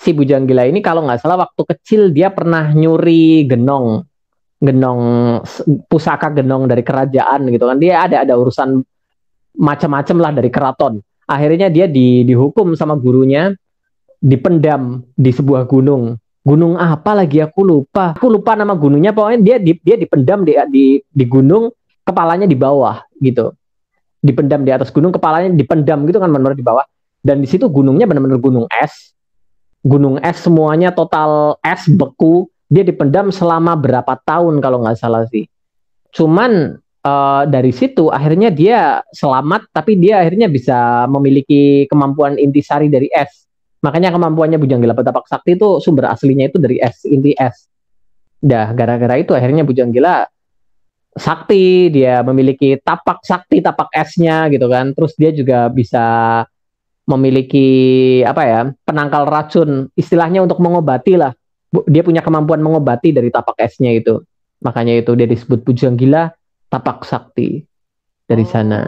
[0.00, 4.00] Si Bujang Gila ini kalau nggak salah waktu kecil dia pernah nyuri genong,
[4.60, 5.00] genong
[5.88, 7.76] pusaka genong dari kerajaan gitu kan.
[7.80, 8.84] Dia ada ada urusan
[9.56, 10.94] macam-macam lah dari keraton.
[11.30, 13.54] Akhirnya dia di, dihukum sama gurunya,
[14.20, 16.18] dipendam di sebuah gunung.
[16.40, 18.16] Gunung apa lagi aku lupa.
[18.16, 19.14] Aku lupa nama gunungnya.
[19.14, 21.70] Pokoknya dia di, dia dipendam di, di di gunung
[22.04, 23.54] kepalanya di bawah gitu
[24.20, 26.84] dipendam di atas gunung kepalanya dipendam gitu kan benar di bawah
[27.24, 29.16] dan di situ gunungnya benar-benar gunung es
[29.80, 35.50] gunung es semuanya total es beku dia dipendam selama berapa tahun kalau nggak salah sih
[36.14, 43.10] cuman uh, dari situ akhirnya dia selamat tapi dia akhirnya bisa memiliki kemampuan intisari dari
[43.10, 43.50] es
[43.82, 47.66] makanya kemampuannya Bujang Gila Petapak Sakti itu sumber aslinya itu dari es inti es
[48.38, 50.24] dah gara-gara itu akhirnya Bujang Gila
[51.16, 54.94] sakti, dia memiliki tapak sakti, tapak esnya gitu kan.
[54.94, 56.04] Terus dia juga bisa
[57.08, 57.68] memiliki
[58.22, 61.34] apa ya penangkal racun, istilahnya untuk mengobati lah.
[61.70, 64.18] Dia punya kemampuan mengobati dari tapak esnya itu.
[64.60, 66.34] Makanya itu dia disebut pujang gila
[66.68, 67.62] tapak sakti
[68.26, 68.48] dari oh.
[68.48, 68.80] sana.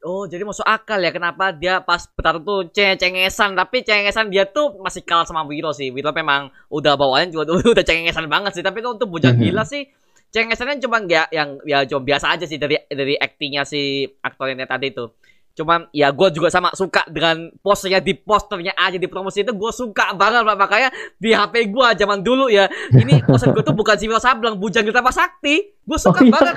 [0.00, 4.80] Oh, jadi masuk akal ya kenapa dia pas bertarung tuh cengesan tapi cengesan dia tuh
[4.80, 5.92] masih kalah sama Wiro sih.
[5.92, 9.52] Wiro memang udah bawaannya juga udah cengesan banget sih, tapi kalau untuk bujang mm -hmm.
[9.52, 9.84] gila sih
[10.30, 14.94] cengesannya cuma ya yang ya cuma biasa aja sih dari dari aktingnya si aktornya tadi
[14.94, 15.10] itu
[15.54, 19.72] cuman ya gue juga sama suka dengan posternya di posternya aja di promosi itu gue
[19.74, 20.56] suka banget pak.
[20.56, 24.56] Makanya di HP gue zaman dulu ya ini poster gue tuh bukan si Wiro Sableng
[24.56, 26.32] Bujang Gita Sakti gue suka oh, iya.
[26.32, 26.54] banget.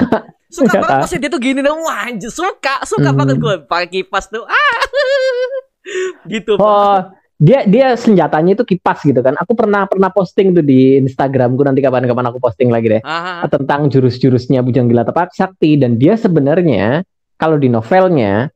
[0.53, 1.81] Suka banget poster dia tuh gini dong.
[1.81, 3.17] Wah anjir suka suka hmm.
[3.17, 4.45] banget gue pakai kipas tuh.
[4.45, 4.81] Ah.
[6.31, 7.11] Gitu oh
[7.43, 9.35] dia dia senjatanya itu kipas gitu kan.
[9.35, 13.01] Aku pernah pernah posting tuh di Instagramku nanti kapan-kapan aku posting lagi deh.
[13.03, 13.49] Aha.
[13.49, 15.75] tentang jurus-jurusnya Bujang Gila Tepak Sakti.
[15.75, 17.03] Dan dia sebenarnya
[17.35, 18.52] kalau di novelnya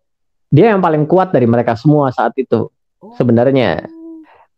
[0.48, 3.14] dia yang paling kuat dari mereka semua saat itu oh.
[3.16, 3.88] sebenarnya.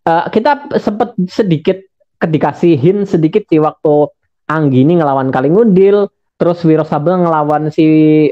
[0.06, 1.78] Uh, kita sempat sedikit
[2.20, 4.10] dikasih hint sedikit sih waktu
[4.50, 6.10] Anggini ngelawan Kalingundil,
[6.42, 7.86] terus Wiro Sableng ngelawan si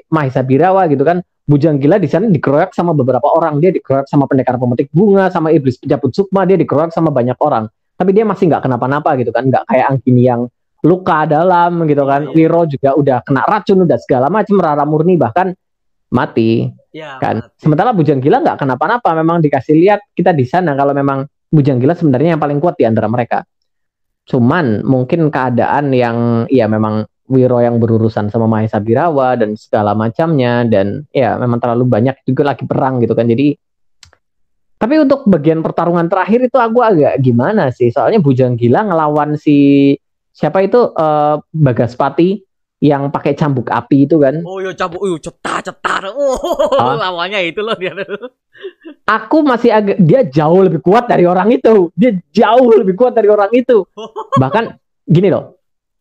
[0.09, 3.63] Mahisa Birawa gitu kan Bujang Gila di sana dikeroyak sama beberapa orang.
[3.63, 7.71] Dia dikeroyak sama pendekar pemetik bunga, sama iblis penjabut sukma, dia dikeroyak sama banyak orang.
[7.95, 10.51] Tapi dia masih nggak kenapa-napa gitu kan, nggak kayak Angkini yang
[10.83, 12.27] luka dalam gitu kan.
[12.27, 12.35] Iya.
[12.35, 14.59] Wiro juga udah kena racun, udah segala macam.
[14.59, 15.55] Rara Murni bahkan
[16.11, 17.43] mati ya, kan.
[17.43, 17.59] Mati.
[17.61, 19.09] Sementara Bujang Gila nggak kenapa-napa.
[19.17, 22.85] Memang dikasih lihat kita di sana kalau memang Bujang Gila sebenarnya yang paling kuat di
[22.87, 23.43] antara mereka.
[24.27, 30.63] Cuman mungkin keadaan yang ya memang Wiro yang berurusan sama Mahesa Birawa dan segala macamnya
[30.63, 33.51] dan ya memang terlalu banyak juga lagi perang gitu kan jadi
[34.79, 39.91] tapi untuk bagian pertarungan terakhir itu aku agak gimana sih soalnya Bujang Gila ngelawan si
[40.31, 42.46] siapa itu uh, Bagaspati
[42.77, 46.37] yang pakai cambuk api itu kan oh iya cambuk uh cetar cetar oh
[46.77, 46.93] ah.
[46.93, 47.93] lawannya itu loh dia
[49.17, 53.29] aku masih agak dia jauh lebih kuat dari orang itu dia jauh lebih kuat dari
[53.29, 53.85] orang itu
[54.41, 55.57] bahkan gini loh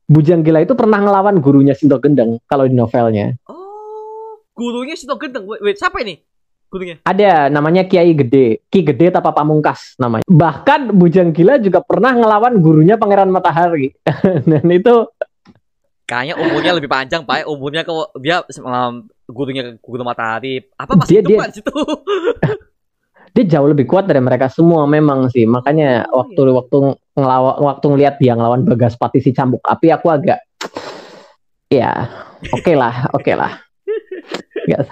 [0.07, 3.35] Bujang Gila itu pernah ngelawan gurunya Sinto Gendeng kalau di novelnya.
[3.51, 5.51] Oh, gurunya Sinto Gendeng.
[5.51, 6.23] Wait, wait siapa ini?
[6.71, 6.97] gunungnya?
[7.07, 10.27] Ada namanya Kiai Gede, Ki Gede Tapa Pamungkas namanya.
[10.27, 13.95] Bahkan Bujang Gila juga pernah ngelawan gurunya Pangeran Matahari.
[14.51, 15.09] Dan itu
[16.07, 17.51] Kayaknya umurnya lebih panjang, Pak.
[17.51, 20.62] Umurnya kok dia um, gurunya Guru Matahari.
[20.79, 21.73] Apa Dia- masih hidup dia- kan situ?
[23.37, 25.45] dia jauh lebih kuat dari mereka semua memang sih.
[25.45, 26.77] Makanya Oh, waktu waktu
[27.12, 30.40] ngelawan waktu ngelihat dia ngelawan Bagaspati si cambuk api aku agak
[31.66, 32.07] ya
[32.55, 33.59] oke lah, oke lah.
[34.71, 34.87] Nggak-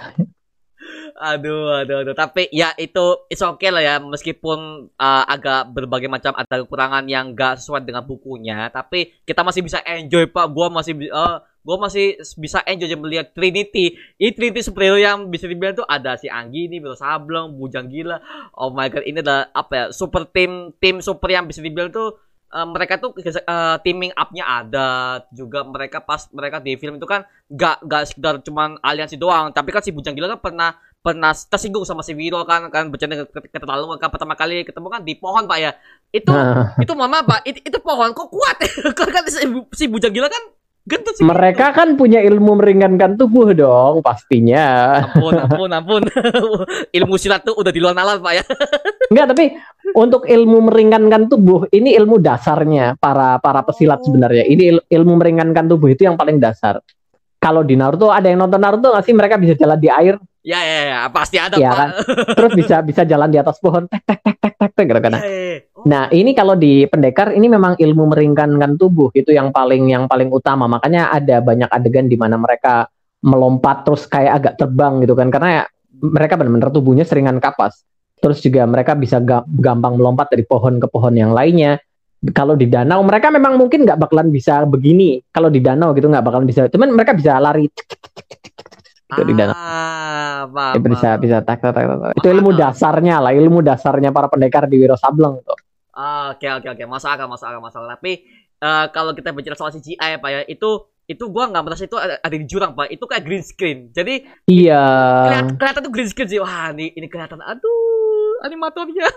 [1.15, 2.11] Aduh, aduh, aduh.
[2.11, 7.31] Tapi ya itu it's okay lah ya, meskipun uh, agak berbagai macam ada kekurangan yang
[7.31, 10.51] gak sesuai dengan bukunya, tapi kita masih bisa enjoy pak.
[10.51, 13.95] Gua masih uh, gua masih bisa enjoy melihat Trinity.
[14.19, 18.19] Ini Trinity superhero yang bisa dibilang tuh ada si Anggi ini, Biro Sableng, Bujang Gila.
[18.59, 19.85] Oh my god, ini adalah apa ya?
[19.95, 22.19] Super tim tim super yang bisa dibilang tuh
[22.51, 24.87] uh, mereka tuh uh, teaming up-nya ada
[25.31, 29.71] juga mereka pas mereka di film itu kan gak gak sekedar cuman aliansi doang tapi
[29.71, 30.75] kan si Bujang Gila kan pernah
[31.05, 35.13] pernah tersinggung sama si Wiro kan kan bercanda keterlaluan kan pertama kali ketemu kan di
[35.13, 35.71] pohon pak ya
[36.09, 38.57] itu Nah, itu mama pak itu, itu pohon kok kuat
[38.97, 39.45] kan kan si,
[39.77, 40.41] si Bujang Gila kan
[40.85, 45.01] gendut sih mereka kan punya ilmu meringankan tubuh dong pastinya.
[45.01, 46.01] ampun ampun ampun
[46.97, 48.43] ilmu silat tuh udah di luar nalar pak ya
[49.05, 49.45] Enggak, tapi
[49.93, 54.05] untuk ilmu meringankan tubuh ini ilmu dasarnya para para pesilat Oh.
[54.09, 54.45] sebenarnya.
[54.45, 56.81] Ini il- ilmu meringankan tubuh itu yang paling dasar.
[57.37, 60.61] Kalau di Naruto ada yang nonton Naruto nggak sih mereka bisa jalan di air, ya
[60.61, 61.89] ya ya pasti ada pak kan?
[62.37, 65.13] terus bisa bisa jalan di atas pohon, tek tek tek tek tek tek gitu kan.
[65.17, 65.57] Iya, iya, iya.
[65.73, 70.05] Oh, Nah, ini kalau di pendekar ini memang ilmu meringankan tubuh itu yang paling yang
[70.05, 70.69] paling utama.
[70.69, 72.85] Makanya ada banyak adegan di mana mereka
[73.25, 75.63] melompat terus kayak agak terbang gitu kan karena ya,
[75.97, 77.81] mereka benar-benar tubuhnya seringan kapas.
[78.21, 81.81] Terus juga mereka bisa ga- gampang melompat dari pohon ke pohon yang lainnya.
[82.33, 85.21] Kalau di danau mereka memang mungkin nggak bakalan bisa begini.
[85.33, 86.69] Kalau di danau gitu nggak bakalan bisa.
[86.69, 87.65] Cuman mereka bisa lari
[89.07, 89.53] cek, gitu di danau.
[89.53, 92.11] ah, paham, Ya, bisa bisa tak tak tak tak.
[92.15, 95.57] Itu ilmu dasarnya lah, ilmu dasarnya para pendekar di Wiro Sableng tuh.
[95.91, 97.91] Ah, Oke oke oke masuk akal masuk akal masuk akal.
[97.93, 98.11] Tapi
[98.57, 100.69] eh, kalau kita bicara soal CGI ya pak ya itu
[101.05, 102.89] itu gua nggak merasa itu ada, ada di jurang pak.
[102.89, 103.79] Itu kayak green screen.
[103.89, 104.83] Jadi Iya.
[105.23, 106.39] kelihatan, kelihatan tuh green screen sih.
[106.39, 107.39] Wah ini ini kelihatan.
[107.39, 109.05] Aduh animatornya.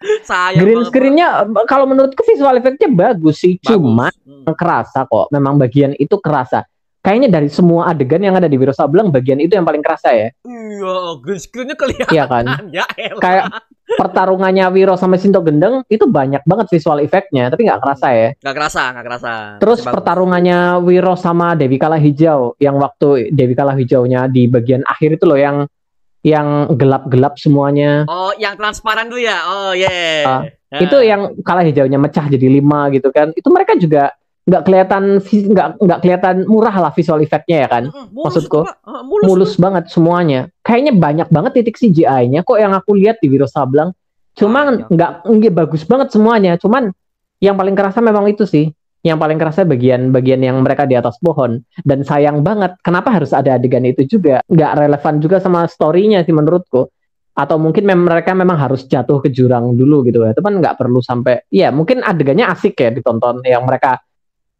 [0.00, 1.28] Sayang Green screen-nya
[1.66, 3.68] kalau menurutku visual effect-nya bagus sih, Bagus.
[3.68, 4.48] cuma Hmm.
[4.56, 5.28] kerasa kok.
[5.28, 6.64] Memang bagian itu kerasa.
[7.00, 10.28] Kayaknya dari semua adegan yang ada di Wiro Sableng, bagian itu yang paling kerasa ya.
[10.44, 12.12] Iya, green screen-nya kelihatan.
[12.12, 12.44] Iya kan?
[12.76, 13.20] Ya elah.
[13.24, 13.44] Kayak
[13.96, 18.28] pertarungannya Wiro sama Sinto Gendeng itu banyak banget visual effect-nya, tapi nggak kerasa ya.
[18.44, 19.32] Nggak kerasa, nggak kerasa.
[19.64, 19.96] Terus Masih bagus.
[19.96, 25.24] pertarungannya Wiro sama Dewi Kala Hijau, yang waktu Dewi Kala Hijaunya di bagian akhir itu
[25.24, 25.64] loh yang
[26.20, 28.04] yang gelap-gelap semuanya.
[28.04, 29.40] Oh, yang transparan dulu ya.
[29.48, 30.52] Oh, yeah.
[30.70, 34.14] Ah, itu yang kalah hijaunya mecah jadi lima gitu kan itu mereka juga
[34.48, 37.84] nggak kelihatan nggak nggak kelihatan murah lah visual effect-nya ya kan?
[38.10, 38.64] Maksudku,
[39.04, 40.40] mulus, mulus banget semuanya.
[40.64, 43.92] Kayaknya banyak banget titik CGI-nya kok yang aku lihat di Wiro Sableng
[44.38, 46.56] cuman nggak nggak bagus banget semuanya.
[46.56, 46.88] Cuman
[47.42, 48.72] yang paling kerasa memang itu sih.
[49.00, 51.64] Yang paling kerasa bagian-bagian yang mereka di atas pohon.
[51.80, 54.44] Dan sayang banget kenapa harus ada adegan itu juga?
[54.44, 56.92] Nggak relevan juga sama story-nya sih menurutku.
[57.32, 60.36] Atau mungkin mem- mereka memang harus jatuh ke jurang dulu gitu ya.
[60.36, 64.04] Teman nggak perlu sampai ya mungkin adegannya asik ya ditonton yang mereka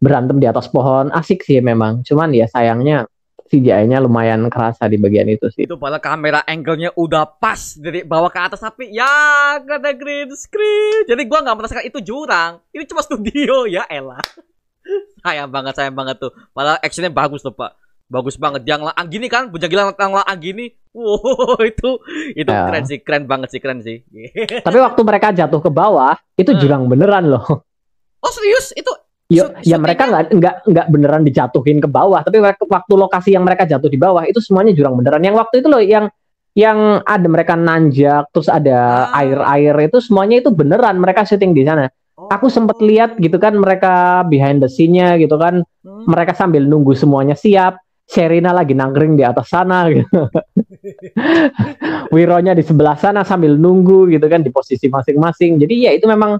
[0.00, 3.04] berantem di atas pohon asik sih memang cuman ya sayangnya
[3.46, 8.30] CGI-nya lumayan kerasa di bagian itu sih Itu padahal kamera angle-nya udah pas dari bawah
[8.30, 9.10] ke atas tapi ya
[9.58, 11.02] gak ada green screen.
[11.04, 12.62] Jadi gua nggak merasakan itu jurang.
[12.70, 14.22] Ini cuma studio ya elah.
[15.20, 16.30] sayang banget, sayang banget tuh.
[16.54, 17.74] Padahal actionnya bagus tuh pak.
[18.06, 18.62] Bagus banget.
[18.62, 20.70] Yang lang gini kan, bujang gila yang lang gini.
[20.94, 21.90] Wow, itu
[22.34, 22.70] itu Ya.
[22.70, 24.02] keren sih, keren banget sih, keren sih.
[24.62, 26.60] tapi waktu mereka jatuh ke bawah itu Hmm.
[26.62, 27.66] jurang beneran loh
[28.20, 28.70] oh serius?
[28.78, 28.90] Itu
[29.30, 33.30] Yo, Shoot- ya mereka nggak nggak nggak beneran dijatuhin ke bawah, tapi mereka- waktu lokasi
[33.30, 35.22] yang mereka jatuh di bawah itu semuanya jurang beneran.
[35.22, 36.10] Yang waktu itu loh yang
[36.58, 39.22] yang ada mereka nanjak, terus ada Ah.
[39.22, 41.86] air-air itu semuanya itu beneran mereka syuting di sana.
[42.18, 42.26] Oh.
[42.26, 46.10] Aku sempet lihat gitu kan mereka behind the scene-nya gitu kan, Hmm.
[46.10, 47.78] mereka sambil nunggu semuanya siap.
[48.10, 50.10] Sherina lagi nangkring di atas sana gitu.
[52.10, 55.62] Wironya di sebelah sana sambil nunggu gitu kan di posisi masing-masing.
[55.62, 56.34] Jadi ya itu memang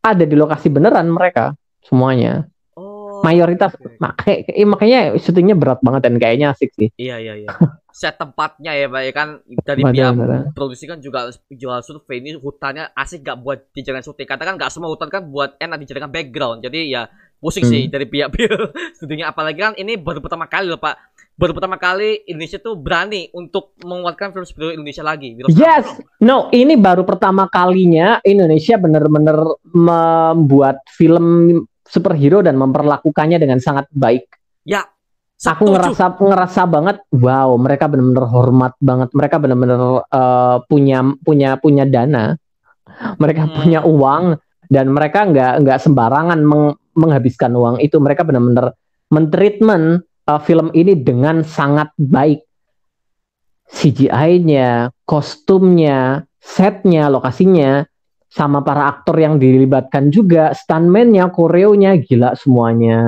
[0.00, 1.52] ada di lokasi beneran mereka
[1.82, 4.00] semuanya Oh, mayoritas oke.
[4.00, 7.48] makanya makanya syutingnya berat banget dan kayaknya asik sih Iya iya iya.
[7.92, 9.28] Set tempatnya ya Pak ya kan
[9.60, 10.16] dari pihak
[10.50, 14.24] produksi kan juga jual survei ini hutannya asik gak buat dijadikan syuting.
[14.24, 16.64] Katakan gak semua hutan kan buat enak dijadikan background.
[16.64, 17.92] Jadi ya pusing sih Hmm.
[17.92, 18.32] dari pihak
[18.96, 20.96] studionya apalagi kan ini baru pertama kali loh Pak.
[21.36, 25.36] Baru pertama kali Indonesia tuh berani untuk menguatkan film superhero Indonesia lagi.
[25.50, 25.84] Yes!
[26.20, 29.36] No ini baru pertama kalinya Indonesia bener-bener
[29.72, 34.30] membuat film superhero dan memperlakukannya dengan sangat baik.
[34.62, 34.86] Ya,
[35.42, 35.74] aku Setuju.
[35.74, 39.10] ngerasa ngerasa banget wow mereka benar-benar hormat banget.
[39.10, 42.38] Mereka benar-benar eh, punya punya punya dana.
[43.18, 43.54] Mereka Hmm.
[43.58, 44.24] punya uang
[44.70, 47.98] dan mereka nggak nggak sembarangan meng- menghabiskan uang itu.
[47.98, 48.70] Mereka benar-benar
[49.10, 52.46] mentreatment eh, film ini dengan sangat baik.
[53.70, 57.86] CGI-nya kostumnya setnya lokasinya
[58.30, 62.98] sama para aktor yang dilibatkan juga stuntman-nya koreonya gila semuanya.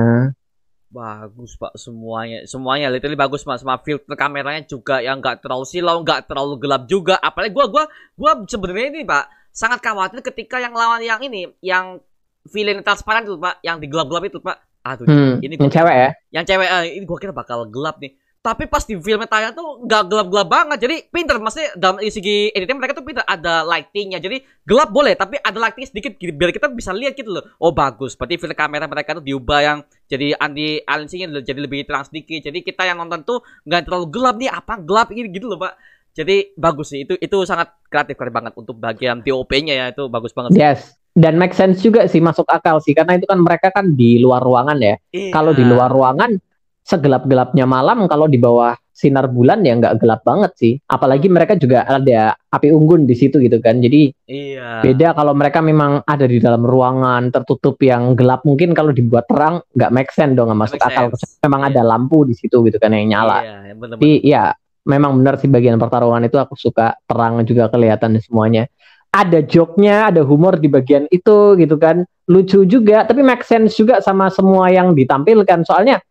[0.93, 2.45] Bagus pak semuanya.
[2.45, 6.83] Semuanya literally bagus pak sama filter kameranya juga yang nggak terlalu silau nggak terlalu gelap
[6.85, 7.15] juga.
[7.17, 11.97] Apalagi gua gua gua sebenarnya ini pak sangat khawatir ketika yang lawan yang ini yang
[12.45, 14.59] villain transparan itu pak yang digelap-gelap itu pak.
[14.83, 16.09] Aduh Hmm, ini yang gua- cewek ya?
[16.35, 18.11] Yang cewek eh, ini gua kira bakal gelap nih
[18.43, 20.77] tapi pas di filmnya tayang tuh nggak gelap-gelap banget.
[20.83, 23.23] Jadi pinter maksudnya dalam segi editing mereka tuh pinter.
[23.23, 27.31] Ada lightingnya jadi gelap boleh tapi ada lighting sedikit gitu, biar kita bisa lihat gitu
[27.31, 27.43] loh.
[27.63, 28.19] Oh bagus.
[28.19, 29.77] Berarti filter kamera mereka tuh diubah yang
[30.11, 32.51] jadi anti aliasingnya jadi lebih terang sedikit.
[32.51, 35.79] Jadi kita yang nonton tuh nggak terlalu gelap nih apa gelap ini gitu loh pak.
[36.11, 37.07] Jadi bagus sih.
[37.07, 39.85] Itu itu sangat kreatif kreatif banget untuk bagian TOP-nya ya.
[39.95, 40.51] Itu bagus banget.
[40.59, 40.99] Yes.
[41.15, 42.91] Dan make sense juga sih masuk akal sih.
[42.91, 44.99] Karena itu kan mereka kan di luar ruangan ya.
[45.15, 45.31] Iya.
[45.31, 46.35] Kalau di luar ruangan
[46.83, 50.73] segelap-gelapnya malam kalau di bawah sinar bulan ya nggak gelap banget sih.
[50.85, 53.81] Apalagi mereka juga ada api unggun di situ gitu kan.
[53.81, 58.93] Jadi iya beda kalau mereka memang ada di dalam ruangan tertutup yang gelap mungkin kalau
[58.93, 61.09] dibuat terang nggak make sense dong nggak masuk akal.
[61.41, 61.69] Memang Iya.
[61.73, 63.39] ada lampu di situ gitu kan yang nyala.
[63.41, 64.53] iya bener Tapi ya
[64.85, 68.67] memang benar sih bagian pertarungan itu aku suka terang juga kelihatan semuanya.
[69.13, 72.01] Ada joke-nya, ada humor di bagian itu gitu kan.
[72.25, 75.61] Lucu juga, tapi make sense juga sama semua yang ditampilkan.
[75.67, 76.01] Soalnya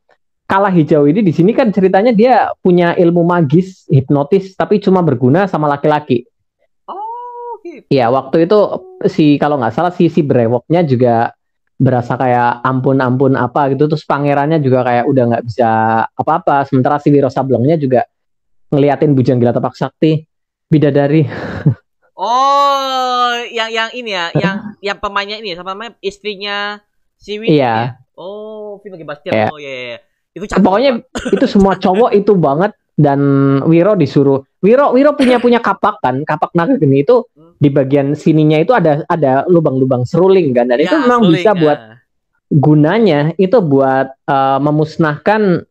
[0.53, 5.48] kalah hijau ini di sini kan ceritanya dia punya ilmu magis, hipnotis, tapi cuma berguna
[5.48, 6.28] sama laki-laki.
[6.84, 8.59] oh gitu Iya, waktu itu
[9.09, 11.32] si kalau nggak salah si si brewoknya juga
[11.80, 15.70] berasa kayak ampun-ampun apa gitu terus pangerannya juga kayak udah nggak bisa
[16.14, 18.05] apa-apa sementara si Wiro Sablengnya juga
[18.70, 20.20] ngeliatin bujang gila tapak sakti
[20.68, 21.24] bidadari
[22.12, 26.78] Oh, yang yang ini ya, yang yang pemainnya ini sama namanya istrinya
[27.16, 27.98] si Winnie Iya.
[27.98, 28.14] ya?
[28.14, 29.32] Oh, Vino Bastian.
[29.32, 29.48] Iya.
[29.50, 29.98] Oh iya, iya.
[30.33, 30.64] Itu cantik.
[30.64, 30.91] pokoknya
[31.37, 33.20] itu semua cowok itu banget dan
[33.64, 37.24] Wiro disuruh Wiro Wiro punya punya kapak kan kapak naga geni itu
[37.57, 41.51] di bagian sininya itu ada ada lubang-lubang seruling kan dan itu Ya, memang suling, bisa
[41.53, 41.59] ya.
[41.59, 41.78] buat
[42.53, 45.64] gunanya itu buat eh, memusnahkan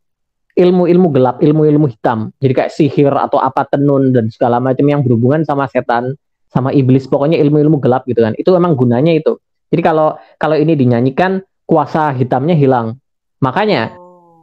[0.52, 2.30] ilmu-ilmu gelap, ilmu-ilmu hitam.
[2.44, 6.16] Jadi kayak sihir atau apa tenun dan segala macam yang berhubungan sama setan,
[6.52, 8.36] sama iblis, pokoknya ilmu-ilmu gelap gitu kan.
[8.36, 9.40] Itu memang gunanya itu.
[9.72, 13.00] Jadi kalau kalau ini dinyanyikan kuasa hitamnya hilang.
[13.40, 14.01] Makanya.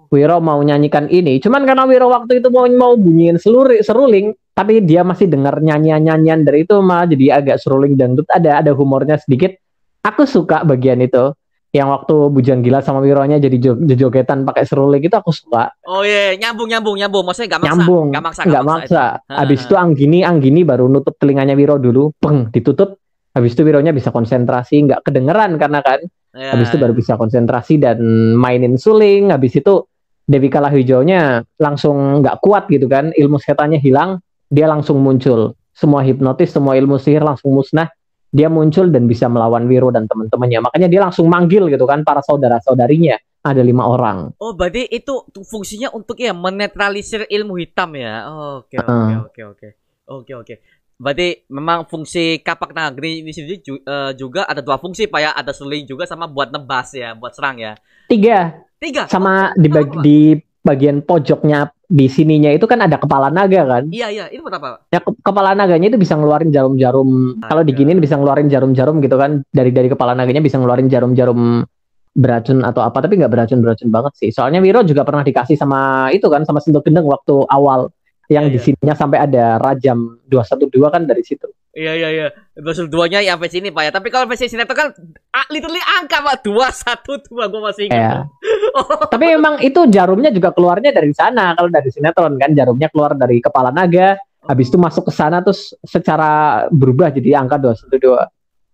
[0.09, 4.81] Wiro mau nyanyikan ini, cuman karena Wiro waktu itu mau mau bunyiin seluri, seruling, tapi
[4.81, 9.53] dia masih dengar nyanyian-nyanyian dari itu malah jadi agak seruling dangdut ada ada humornya sedikit.
[10.01, 11.33] Aku suka bagian itu.
[11.69, 15.69] Yang waktu Bujang Gila sama Wironya jadi jo- jogetan pakai seruling itu aku suka.
[15.85, 17.29] Oh iya, nyambung nyambung nyambung.
[17.29, 17.69] Maksudnya enggak maksa.
[17.77, 19.05] Nyambung, Enggak maksa, nggak maksa.
[19.21, 19.37] itu.
[19.37, 22.97] Habis Ah, itu Anggini, Anggini baru nutup telinganya Wiro dulu, peng, ditutup.
[23.37, 26.01] Habis itu Wironya bisa konsentrasi, nggak kedengeran karena kan.
[26.33, 26.57] Iya.
[26.57, 28.01] Habis itu baru bisa konsentrasi dan
[28.33, 29.29] mainin suling.
[29.29, 29.85] Habis itu
[30.29, 33.17] Dewi Kalah Hijaunya langsung nggak kuat gitu kan.
[33.17, 34.21] Ilmu setannya hilang,
[34.53, 35.57] dia langsung muncul.
[35.73, 37.89] Semua hipnotis, semua ilmu sihir langsung musnah.
[38.29, 40.69] Dia muncul dan bisa melawan Wiro dan teman-temannya.
[40.69, 43.17] Makanya dia langsung manggil gitu kan para saudara-saudarinya.
[43.41, 44.37] Ada lima orang.
[44.37, 48.29] Oh, berarti itu fungsinya untuk ya menetralisir ilmu hitam ya.
[48.61, 49.69] Oke, oke, oke, oke.
[50.09, 50.55] Oke, oke.
[50.99, 55.55] Berarti memang fungsi kapak negeri ini sendiri eh, juga ada dua fungsi Pak ya, ada
[55.55, 57.79] seling juga sama buat nebas ya, buat serang ya.
[58.11, 59.11] Tiga, Tiga.
[59.11, 60.19] sama di, bag- di
[60.63, 63.85] bagian pojoknya di sininya itu kan ada kepala naga kan.
[63.89, 64.85] Iya, iya, itu buat apa?
[64.93, 67.41] Ya ke- kepala naganya itu bisa ngeluarin jarum-jarum.
[67.41, 69.41] Kalau diginin bisa ngeluarin jarum-jarum gitu kan.
[69.49, 71.65] Dari dari kepala naganya bisa ngeluarin jarum-jarum
[72.13, 74.31] beracun atau apa tapi nggak beracun-beracun banget sih.
[74.35, 77.89] Soalnya Wiro juga pernah dikasih sama itu kan sama Sendok Gendeng waktu awal
[78.29, 78.65] yang Iya, di iya.
[78.69, 81.49] sininya sampai ada rajam 212 kan dari situ.
[81.79, 82.27] Iya, iya, iya.
[82.59, 83.91] Episode 2-nya ya versi ini Pak ya.
[83.95, 84.89] Tapi kalau versi sinetron kan
[85.31, 87.99] ah, literally angka Pak, 212 gua masih ingat.
[87.99, 88.15] Iya.
[88.69, 88.85] Oh.
[89.09, 91.57] Tapi memang itu jarumnya juga keluarnya dari sana.
[91.57, 94.15] Kalau dari sinetron kan jarumnya keluar dari kepala naga,
[94.45, 98.29] habis itu masuk ke sana terus secara berubah jadi angka 212.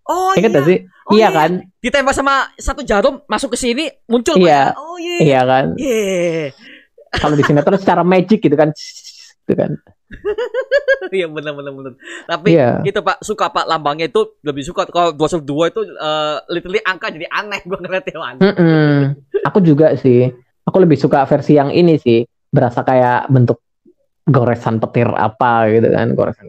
[0.05, 0.63] Oh Ingat iya.
[0.67, 0.79] sih?
[1.09, 1.29] Oh, iya iya.
[1.31, 1.51] kan?
[1.81, 4.61] Ditembak sama satu jarum masuk ke sini muncul Pak Iya.
[4.61, 4.65] ya.
[4.77, 5.17] Oh iya.
[5.23, 5.67] Iya kan?
[5.79, 6.45] Iya.
[7.23, 8.75] Kalau di sinetron secara magic gitu kan.
[9.45, 9.77] Gitu kan.
[11.13, 11.93] Iya benar benar benar.
[12.25, 12.81] Tapi Iya.
[12.83, 17.29] itu Pak suka Pak lambangnya itu lebih suka kalau 212 itu eh, literally angka jadi
[17.29, 18.41] aneh gua ngeliat ya aneh.
[18.41, 18.93] Mm-mm.
[19.45, 20.33] Aku juga sih.
[20.65, 22.25] Aku lebih suka versi yang ini sih.
[22.49, 23.61] Berasa kayak bentuk
[24.25, 26.09] goresan petir apa gitu kan.
[26.17, 26.49] Goresan.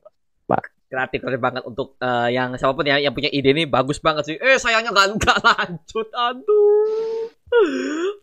[0.85, 4.23] Kreatif kreatif banget untuk eh, yang siapa pun ya yang punya ide ini bagus banget
[4.31, 4.35] sih.
[4.39, 6.07] Eh sayangnya nggak nggak lanjut.
[6.15, 7.27] Aduh.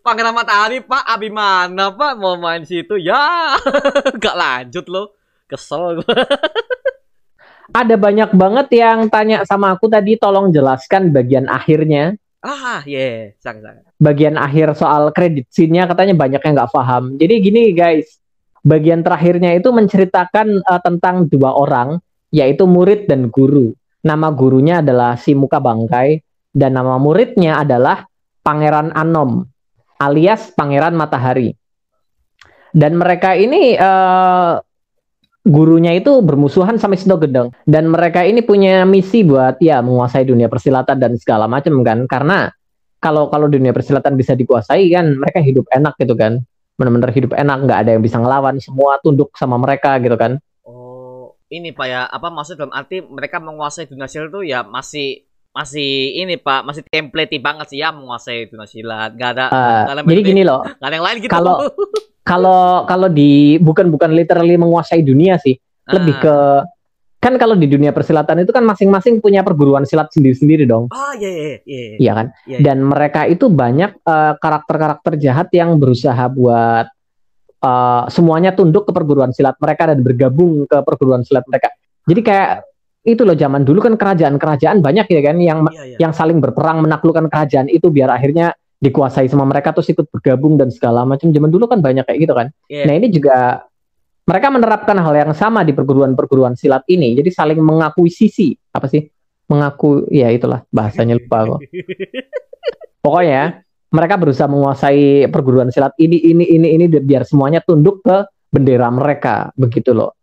[0.02, 3.54] Pangeran Matahari Pak Abimana Pak mau main situ ya
[4.22, 5.14] gak lanjut loh
[5.52, 6.16] kesel gua.
[7.72, 12.16] Ada banyak banget yang tanya sama aku tadi tolong jelaskan bagian akhirnya.
[12.42, 17.14] ah yeah sang sang Bagian akhir soal kredit scene-nya katanya banyak yang nggak paham.
[17.16, 18.18] Jadi gini guys,
[18.66, 22.02] bagian terakhirnya itu menceritakan eh, tentang dua orang
[22.34, 23.70] yaitu murid dan guru.
[24.02, 26.18] Nama gurunya adalah si muka bangkai
[26.50, 28.04] dan nama muridnya adalah
[28.42, 29.46] Pangeran Anom
[30.02, 31.54] alias Pangeran Matahari.
[32.74, 34.54] Dan mereka ini eh,
[35.42, 40.46] gurunya itu bermusuhan sama Sino Gedeng dan mereka ini punya misi buat ya menguasai dunia
[40.46, 42.06] persilatan dan segala macam kan.
[42.06, 42.50] Karena
[43.02, 46.38] kalau kalau dunia persilatan bisa dikuasai kan mereka hidup enak gitu kan.
[46.78, 50.38] Benar-benar hidup enak nggak ada yang bisa ngelawan semua tunduk sama mereka gitu kan.
[50.62, 52.06] Oh ini Pak ya.
[52.06, 56.82] Apa maksud dalam arti mereka menguasai dunia silat tuh ya masih masih ini Pak masih
[56.88, 57.78] template banget sih.
[57.80, 60.64] Ya menguasai dunia silat gak ada Uh, gak ada jadi gini loh.
[60.64, 61.32] Gak ada yang lain gitu.
[61.32, 61.60] Kalau-
[62.22, 65.58] kalau kalau di bukan bukan literally menguasai dunia sih.
[65.90, 66.22] Lebih Ah.
[66.22, 66.36] ke
[67.22, 70.90] kan kalau di dunia persilatan itu kan masing-masing punya perguruan silat sendiri-sendiri dong.
[70.90, 72.58] Ah iya iya iya iya kan Iya, iya.
[72.62, 76.86] dan mereka itu banyak eh, karakter-karakter jahat yang berusaha buat
[77.62, 81.70] eh, semuanya tunduk ke perguruan silat mereka dan bergabung ke perguruan silat mereka.
[82.06, 82.50] Jadi kayak
[83.02, 85.96] itu loh zaman dulu kan kerajaan-kerajaan banyak ya kan yang iya iya.
[86.06, 90.70] yang saling berperang menaklukkan kerajaan itu biar akhirnya dikuasai sama mereka terus ikut bergabung dan
[90.70, 91.30] segala macam.
[91.34, 92.54] Zaman dulu kan banyak kayak gitu kan.
[92.70, 92.86] Iya.
[92.86, 93.66] nah ini juga
[94.22, 97.18] mereka menerapkan hal yang sama di perguruan-perguruan silat ini.
[97.18, 99.02] Jadi saling mengakui sisi apa sih?
[99.50, 101.60] Mengaku ya itulah bahasanya lupa kok
[103.04, 108.86] pokoknya mereka berusaha menguasai perguruan silat ini ini ini ini biar semuanya tunduk ke bendera
[108.94, 109.50] mereka.
[109.58, 110.21] Begitu loh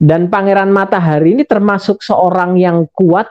[0.00, 3.28] dan Pangeran Matahari ini termasuk seorang yang kuat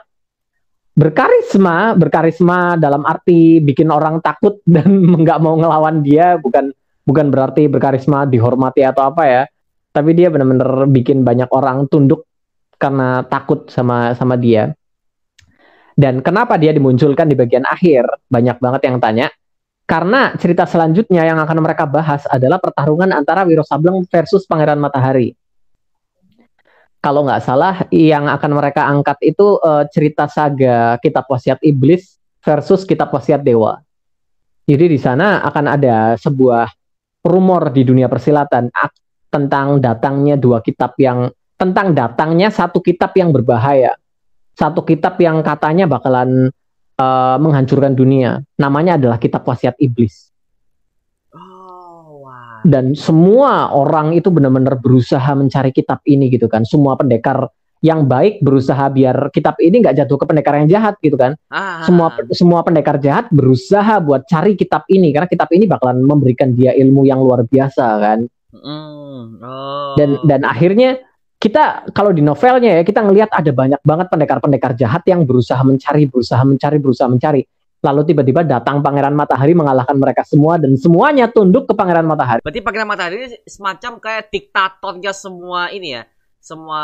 [0.94, 6.70] berkarisma berkarisma dalam arti bikin orang takut dan nggak mau ngelawan dia bukan
[7.02, 9.42] bukan berarti berkarisma dihormati atau apa ya.
[9.90, 12.22] Tapi dia benar-benar bikin banyak orang tunduk
[12.78, 14.70] karena takut sama sama dia.
[15.98, 18.06] Dan kenapa dia dimunculkan di bagian akhir?
[18.30, 19.26] Banyak banget yang tanya.
[19.90, 25.34] Karena cerita selanjutnya yang akan mereka bahas adalah pertarungan antara Wiro Sableng versus Pangeran Matahari
[27.00, 32.84] kalau nggak salah yang akan mereka angkat itu eh, cerita saga Kitab Wasiat Iblis versus
[32.84, 33.80] Kitab Wasiat Dewa.
[34.68, 36.68] Jadi di sana akan ada sebuah
[37.26, 38.70] rumor di dunia persilatan
[39.28, 41.28] tentang datangnya dua kitab yang
[41.58, 43.98] tentang datangnya satu kitab yang berbahaya.
[44.54, 46.52] Satu kitab yang katanya bakalan
[47.00, 48.44] eh, menghancurkan dunia.
[48.60, 50.29] Namanya adalah Kitab Wasiat Iblis
[52.64, 56.64] dan semua orang itu benar-benar berusaha mencari kitab ini gitu kan.
[56.66, 57.48] Semua pendekar
[57.80, 61.36] yang baik berusaha biar kitab ini nggak jatuh ke pendekar yang jahat gitu kan.
[61.48, 61.84] Ah.
[61.88, 65.12] Semua semua pendekar jahat berusaha buat cari kitab ini.
[65.12, 68.20] Karena kitab ini bakalan memberikan dia ilmu yang luar biasa kan.
[68.50, 69.94] Mm, oh.
[69.94, 70.98] dan dan akhirnya
[71.40, 76.10] kita kalau di novelnya ya kita ngelihat ada banyak banget pendekar-pendekar jahat yang berusaha mencari
[76.10, 77.46] berusaha mencari berusaha mencari
[77.80, 82.44] lalu tiba-tiba datang pangeran matahari mengalahkan mereka semua dan semuanya tunduk ke pangeran matahari.
[82.44, 86.04] Berarti Pangeran Matahari ini semacam kayak diktatornya semua ini ya,
[86.40, 86.82] semua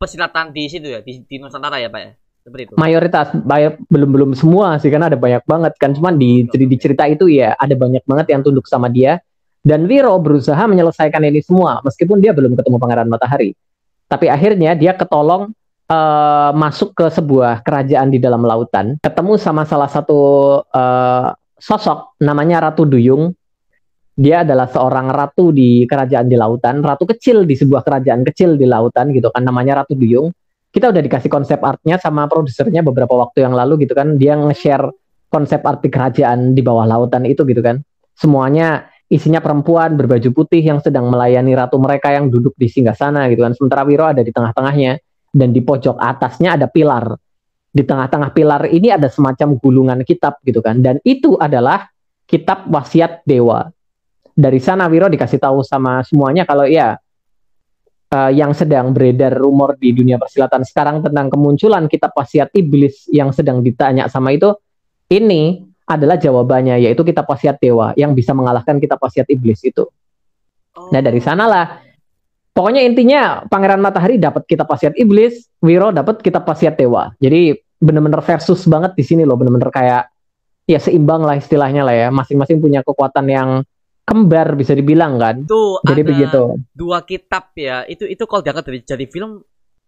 [0.00, 2.10] persilatan di situ ya, di, di Nusantara ya Pak ya,
[2.40, 2.74] seperti itu.
[2.80, 5.92] mayoritas bay- belum belum semua sih karena ada banyak banget kan.
[5.92, 9.20] Cuman di di cerita itu ya ada banyak banget yang tunduk sama dia.
[9.60, 13.52] Dan Wiro berusaha menyelesaikan ini semua meskipun dia belum ketemu Pangeran Matahari.
[14.08, 15.52] Tapi akhirnya dia ketolong
[15.90, 20.20] eh, masuk ke sebuah kerajaan di dalam lautan ketemu sama salah satu
[20.62, 21.28] eh,
[21.60, 23.36] sosok namanya Ratu Duyung.
[24.20, 28.68] Dia adalah seorang ratu di kerajaan di lautan ratu kecil di sebuah kerajaan kecil di
[28.68, 30.28] lautan gitu kan namanya Ratu Duyung.
[30.68, 34.92] Kita udah dikasih konsep artnya sama produsernya beberapa waktu yang lalu gitu kan dia nge-share
[35.32, 37.80] konsep art di kerajaan di bawah lautan itu gitu kan.
[38.12, 43.42] Semuanya isinya perempuan berbaju putih yang sedang melayani ratu mereka yang duduk di singgasana gitu
[43.42, 45.00] kan sementara Wiro ada di tengah-tengahnya
[45.30, 47.14] dan di pojok atasnya ada pilar
[47.70, 51.86] di tengah-tengah pilar ini ada semacam gulungan kitab gitu kan dan itu adalah
[52.26, 53.70] kitab wasiat dewa
[54.34, 56.98] dari sana Wiro dikasih tahu sama semuanya kalau ya
[58.10, 63.30] eh, yang sedang beredar rumor di dunia persilatan sekarang tentang kemunculan kitab wasiat iblis yang
[63.30, 64.50] sedang ditanya sama itu
[65.10, 69.90] ini adalah jawabannya yaitu kitab wasiat dewa yang bisa mengalahkan kitab wasiat iblis itu.
[70.78, 70.86] Oh.
[70.94, 71.82] Nah dari sanalah
[72.52, 77.14] pokoknya intinya Pangeran Matahari dapat kitab wasiat iblis, Wiro dapat kitab wasiat dewa.
[77.22, 80.12] Jadi bener-bener versus banget di sini loh, bener-bener kayak
[80.68, 82.08] ya seimbang lah istilahnya lah ya.
[82.12, 83.48] Masing-masing punya kekuatan yang
[84.04, 85.46] kembar bisa dibilang kan.
[85.46, 86.42] Itu Jadi ada begitu.
[86.74, 87.86] dua kitab ya.
[87.86, 89.40] Itu itu kalau diangkat dari jadi film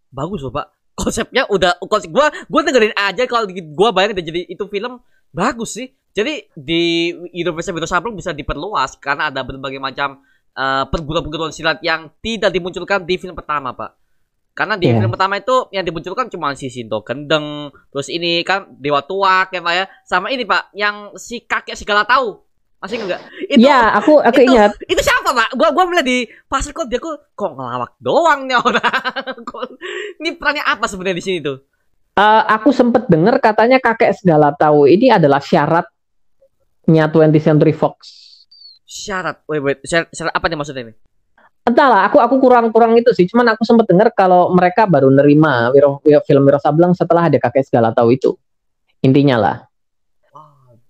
[0.09, 0.67] bagus loh Pak.
[0.93, 5.01] Konsepnya udah konsep gua gua dengerin aja kalau gua bayangin jadi itu film
[5.33, 5.91] bagus sih.
[6.13, 10.21] Jadi di Universal Wiro Sableng bisa diperluas karena ada berbagai macam
[10.57, 14.03] uh, perguruan-perguruan silat yang tidak dimunculkan di film pertama, Pak.
[14.53, 15.01] Karena di yeah.
[15.01, 19.65] film pertama itu yang dimunculkan cuma si Sinto Gendeng, terus ini kan Dewa Tuak ya
[19.65, 22.37] Pak ya, sama ini Pak, yang si kakek segala tahu.
[22.77, 23.23] Masih enggak?
[23.47, 24.75] Itu, ya, aku aku itu, ingat.
[24.85, 25.55] Itu siapa, Pak?
[25.57, 29.39] Gua gua melihat di pasar kok dia kok kok ngelawak doang nih orang.
[30.21, 31.63] ini perannya apa sebenarnya di sini tuh?
[32.13, 38.22] Uh, aku sempet dengar katanya kakek segala tahu ini adalah syaratnya 20th Century Fox.
[38.93, 40.93] Syarat, wait wait, syarat, syarat apa nih maksudnya ini?
[41.63, 43.25] entahlah aku aku kurang-kurang itu sih.
[43.27, 47.39] Cuman aku sempat dengar kalau mereka baru nerima Wiro, Wiro, film Wiro Sableng setelah ada
[47.39, 48.35] kakek segala tahu itu.
[49.03, 49.57] Intinya lah.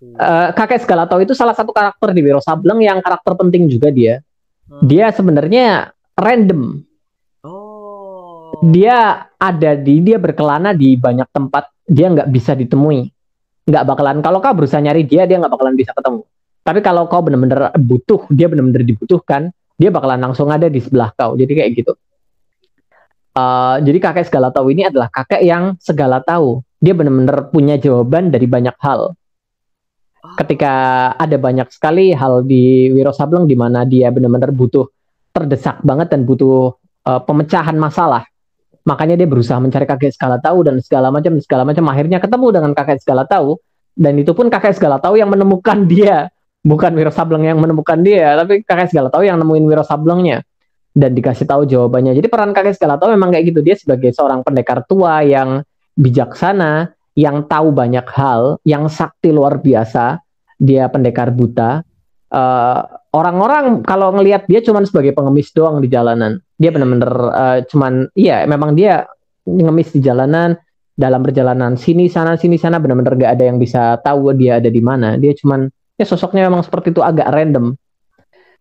[0.04, 3.88] Uh, kakek segala tahu itu salah satu karakter di Wiro Sableng yang karakter penting juga
[3.94, 4.20] dia.
[4.64, 4.80] Hmm.
[4.84, 6.80] dia sebenarnya random.
[7.44, 8.56] Oh.
[8.64, 11.70] dia ada di dia berkelana di banyak tempat.
[11.84, 13.08] Dia nggak bisa ditemui.
[13.64, 16.24] Nggak bakalan kalau kau berusaha nyari dia dia nggak bakalan bisa ketemu
[16.64, 21.34] tapi kalau kau benar-benar butuh dia benar-benar dibutuhkan dia bakalan langsung ada di sebelah kau.
[21.34, 21.92] Jadi kayak gitu.
[23.34, 26.62] Uh, jadi kakek segala tahu ini adalah kakek yang segala tahu.
[26.78, 29.12] Dia benar-benar punya jawaban dari banyak hal.
[30.22, 30.38] Ah.
[30.38, 30.72] Ketika
[31.18, 34.86] ada banyak sekali hal di Wiro Sableng di mana dia benar-benar butuh
[35.34, 36.78] terdesak banget dan butuh
[37.10, 38.22] uh, pemecahan masalah.
[38.86, 42.72] Makanya dia berusaha mencari kakek segala tahu dan segala macam segala macam akhirnya ketemu dengan
[42.76, 43.58] kakek segala tahu
[43.96, 46.28] dan itu pun kakek segala tahu yang menemukan dia
[46.64, 50.40] bukan Wiro Sableng yang menemukan dia, tapi kakek segala tahu yang nemuin Wiro Sablengnya
[50.96, 52.16] dan dikasih tahu jawabannya.
[52.16, 53.60] Jadi peran kakek segala tahu memang kayak gitu.
[53.60, 55.60] Dia sebagai seorang pendekar tua yang
[55.98, 60.22] bijaksana, yang tahu banyak hal, yang sakti luar biasa.
[60.56, 61.82] Dia pendekar buta.
[62.34, 62.82] Uh,
[63.14, 66.38] orang-orang kalau ngelihat dia cuma sebagai pengemis doang di jalanan.
[66.58, 69.06] Dia benar-benar uh, cuman iya memang dia
[69.44, 70.54] ngemis di jalanan
[70.94, 74.82] dalam perjalanan sini sana sini sana benar-benar gak ada yang bisa tahu dia ada di
[74.82, 75.18] mana.
[75.18, 77.74] Dia cuman ya sosoknya memang seperti itu agak random.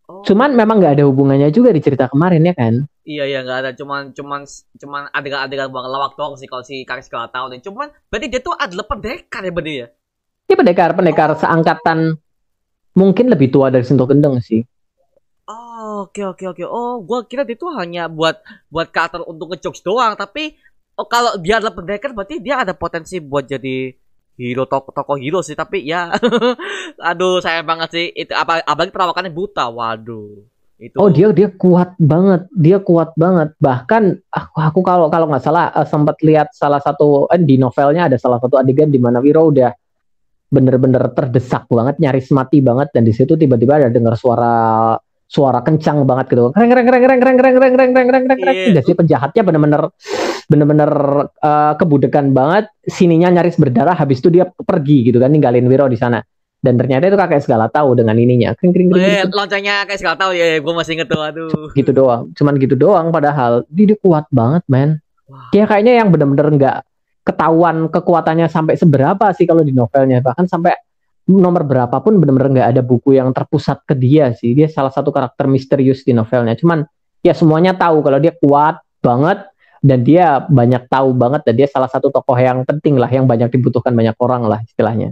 [0.03, 0.21] Oh.
[0.27, 2.83] Cuman memang nggak ada hubungannya juga di cerita kemarin ya kan?
[3.03, 4.43] Iya iya nggak ada cuman cuman
[4.79, 7.59] cuman adegan-adegan bang lawak doang sih kalau si kakek segala tahu nih.
[7.63, 9.87] Cuman berarti dia tuh adalah pendekar ya berarti ya?
[10.51, 11.39] Iya pendekar pendekar oh.
[11.39, 12.19] seangkatan
[12.93, 14.61] mungkin lebih tua dari Sinto Gendeng sih.
[15.47, 16.63] Oh oke oke oke.
[16.67, 20.59] Oh gua kira dia tuh hanya buat buat karakter untuk ngejokes doang tapi
[20.99, 24.02] oh, kalau dia adalah pendekar berarti dia ada potensi buat jadi
[24.37, 26.09] hero toko toko hero sih tapi ya
[27.09, 30.41] aduh saya banget sih itu apa apalagi perawakannya buta waduh
[30.81, 35.43] itu oh dia dia kuat banget dia kuat banget bahkan aku aku kalau kalau nggak
[35.45, 39.21] salah uh, sempat lihat salah satu eh, di novelnya ada salah satu adegan di mana
[39.21, 39.69] Wiro udah
[40.53, 44.93] bener-bener terdesak banget nyaris mati banget dan di situ tiba-tiba ada dengar suara
[45.33, 46.53] suara kencang banget gitu.
[46.53, 48.55] Kreng kreng kreng kreng kreng kreng kreng kreng kreng kreng kreng.
[48.77, 48.85] Yeah.
[48.85, 49.89] si penjahatnya bener-bener
[50.47, 50.91] bener-bener
[51.29, 52.69] uh, kebudekan banget.
[52.83, 53.95] Sininya nyaris berdarah.
[53.95, 56.19] Habis itu dia pergi gitu kan ninggalin Wiro di sana.
[56.63, 58.55] Dan ternyata itu kakek segala tahu dengan ininya.
[58.55, 59.03] Kring kring kring.
[59.03, 59.35] Gitu.
[59.35, 61.19] loncengnya kayak segala tahu ya, ya gue masih inget tuh.
[61.19, 61.69] Aduh.
[61.75, 62.31] Gitu doang.
[62.31, 65.03] Cuman gitu doang padahal dia, dia kuat banget, men.
[65.27, 65.51] Wow.
[65.51, 66.77] Dia kayaknya yang bener-bener nggak
[67.27, 70.23] ketahuan kekuatannya sampai seberapa sih kalau di novelnya.
[70.23, 70.71] Bahkan sampai
[71.27, 74.55] nomor berapapun benar-benar nggak ada buku yang terpusat ke dia sih.
[74.55, 76.55] Dia salah satu karakter misterius di novelnya.
[76.55, 76.83] Cuman
[77.19, 79.51] ya semuanya tahu kalau dia kuat banget
[79.83, 83.51] dan dia banyak tahu banget dan dia salah satu tokoh yang penting lah yang banyak
[83.51, 85.11] dibutuhkan banyak orang lah istilahnya.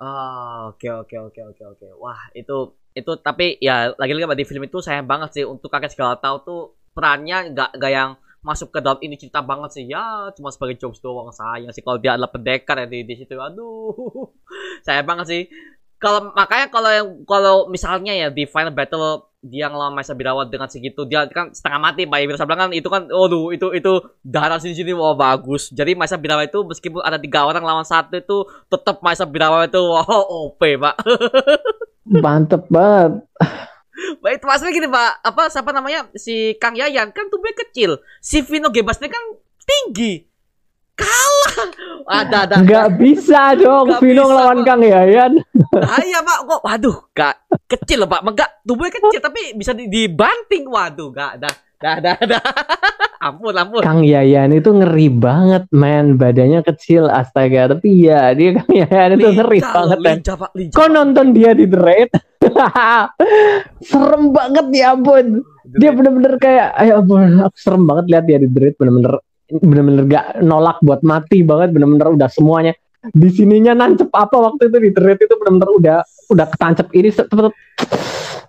[0.00, 1.86] Oh, oke oke oke oke oke.
[2.00, 6.16] Wah, itu itu tapi ya lagi-lagi di film itu sayang banget sih untuk kakek segala
[6.16, 6.60] tahu tuh
[6.96, 8.10] perannya nggak nggak yang
[8.42, 11.98] masuk ke dalam ini cerita banget sih ya cuma sebagai jokes doang sayang sih kalau
[11.98, 13.94] dia adalah pendekar ya di, di situ aduh
[14.86, 15.42] saya banget sih
[15.98, 20.66] kalau makanya kalau yang kalau misalnya ya di final battle dia ngelawan Maisa Birawat dengan
[20.66, 24.58] segitu dia kan setengah mati Pak Ibra bilang kan itu kan aduh itu itu darah
[24.58, 25.70] sini sini wah bagus.
[25.70, 29.78] Jadi Maisa Birawat itu meskipun ada tiga orang lawan satu itu tetap Maisa Birawat itu
[29.78, 30.96] wow OP Pak.
[32.24, 33.22] Mantep banget.
[34.22, 38.70] Baik, maksudnya gini Pak, apa siapa namanya si Kang Yayan kan tubuhnya kecil, si Vino
[38.70, 39.24] Gebasnya kan
[39.66, 40.22] tinggi,
[40.98, 41.54] kalah.
[42.08, 42.54] Ada ada.
[42.64, 45.32] Gak bisa dong gak Vino bisa, ngelawan Kang Yayan.
[45.76, 47.34] Nah, iya Pak, kok waduh, gak
[47.68, 51.50] kecil Pak, enggak tubuhnya kecil tapi bisa dibanting, waduh, gak ada.
[51.78, 52.42] Dah, dah, dah.
[53.22, 53.86] ampun, ampun.
[53.86, 56.18] Kang Yayan itu ngeri banget, man.
[56.18, 57.70] Badannya kecil, astaga.
[57.70, 61.54] Tapi ya, dia Kang Yayan itu ngeri lincah, banget, lincah, Pak, lincah, Kau nonton dia
[61.54, 62.10] di The Raid?
[63.90, 65.46] serem banget ya ampun.
[65.68, 68.74] Dia bener-bener kayak, ayo ampun, aku serem banget lihat dia di The Raid.
[68.74, 69.12] Bener-bener
[69.48, 71.72] bener-bener gak nolak buat mati banget.
[71.72, 72.74] Bener-bener udah semuanya.
[73.14, 75.98] di sininya nancep apa waktu itu di Raid itu benar-benar udah
[76.34, 76.90] udah ketancep.
[76.90, 77.08] Ini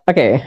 [0.10, 0.41] Oke,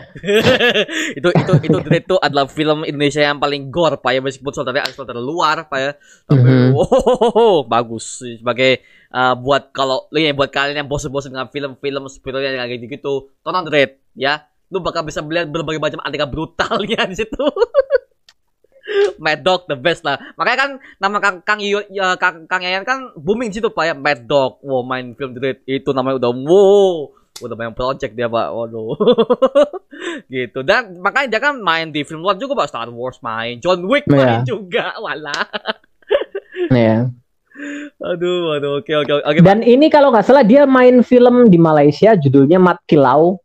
[1.18, 4.18] itu itu itu Dread itu adalah film Indonesia yang paling gore pak ya.
[4.18, 5.92] Meskipun saudaranya asal dari luar pak ya.
[6.26, 6.74] Tapi Mhm.
[6.74, 8.26] wow, bagus.
[8.42, 8.82] Sebagai
[9.14, 13.70] uh, buat kalau ya, buat kalian yang bosan-bosan dengan film-film superhero yang kayak gitu tonton
[13.70, 14.50] Dread ya.
[14.66, 17.46] Lu bakal bisa melihat berbagai macam aneka brutalnya di situ
[19.18, 20.18] Mad Dog the best lah.
[20.36, 23.84] Makanya kan nama Kang Kang, Iyo- ya, Kang, Kang Yayan kan booming di situ pak
[23.88, 23.94] ya.
[23.94, 24.62] Mad Dog.
[24.62, 26.92] Wow main film Dread itu namanya udah wow.
[27.42, 28.48] Udah banyak project dia pak.
[28.52, 28.96] Waduh.
[30.32, 30.60] Gitu.
[30.62, 32.68] Dan makanya dia kan main di film luar juga pak.
[32.70, 33.58] Star Wars main.
[33.58, 34.94] John Wick main juga.
[35.04, 35.34] Wala
[36.72, 37.08] ya.
[38.00, 39.12] aduh aduh oke oke.
[39.22, 39.46] Oke Pak.
[39.46, 43.38] Dan ini kalau nggak salah dia main film di Malaysia judulnya Mat Kilau.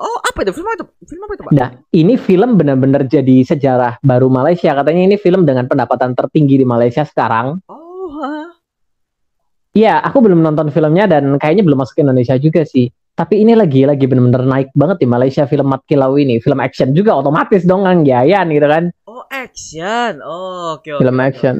[0.00, 3.36] Oh apa itu film apa itu film apa itu pak Nah, ini film benar-benar jadi
[3.46, 4.74] sejarah baru Malaysia.
[4.74, 7.62] Katanya ini film dengan pendapatan tertinggi di Malaysia sekarang.
[7.70, 7.84] oh.
[9.74, 12.94] Iya, aku belum nonton filmnya dan kayaknya belum masuk ke Indonesia juga sih.
[13.14, 16.38] Tapi ini lagi lagi benar-benar naik banget di Malaysia film Mat Kilau ini.
[16.38, 18.94] Film action juga otomatis dong kan Yayan gitu kan.
[19.10, 21.26] oh action oh oke oke Film oke.
[21.26, 21.56] action.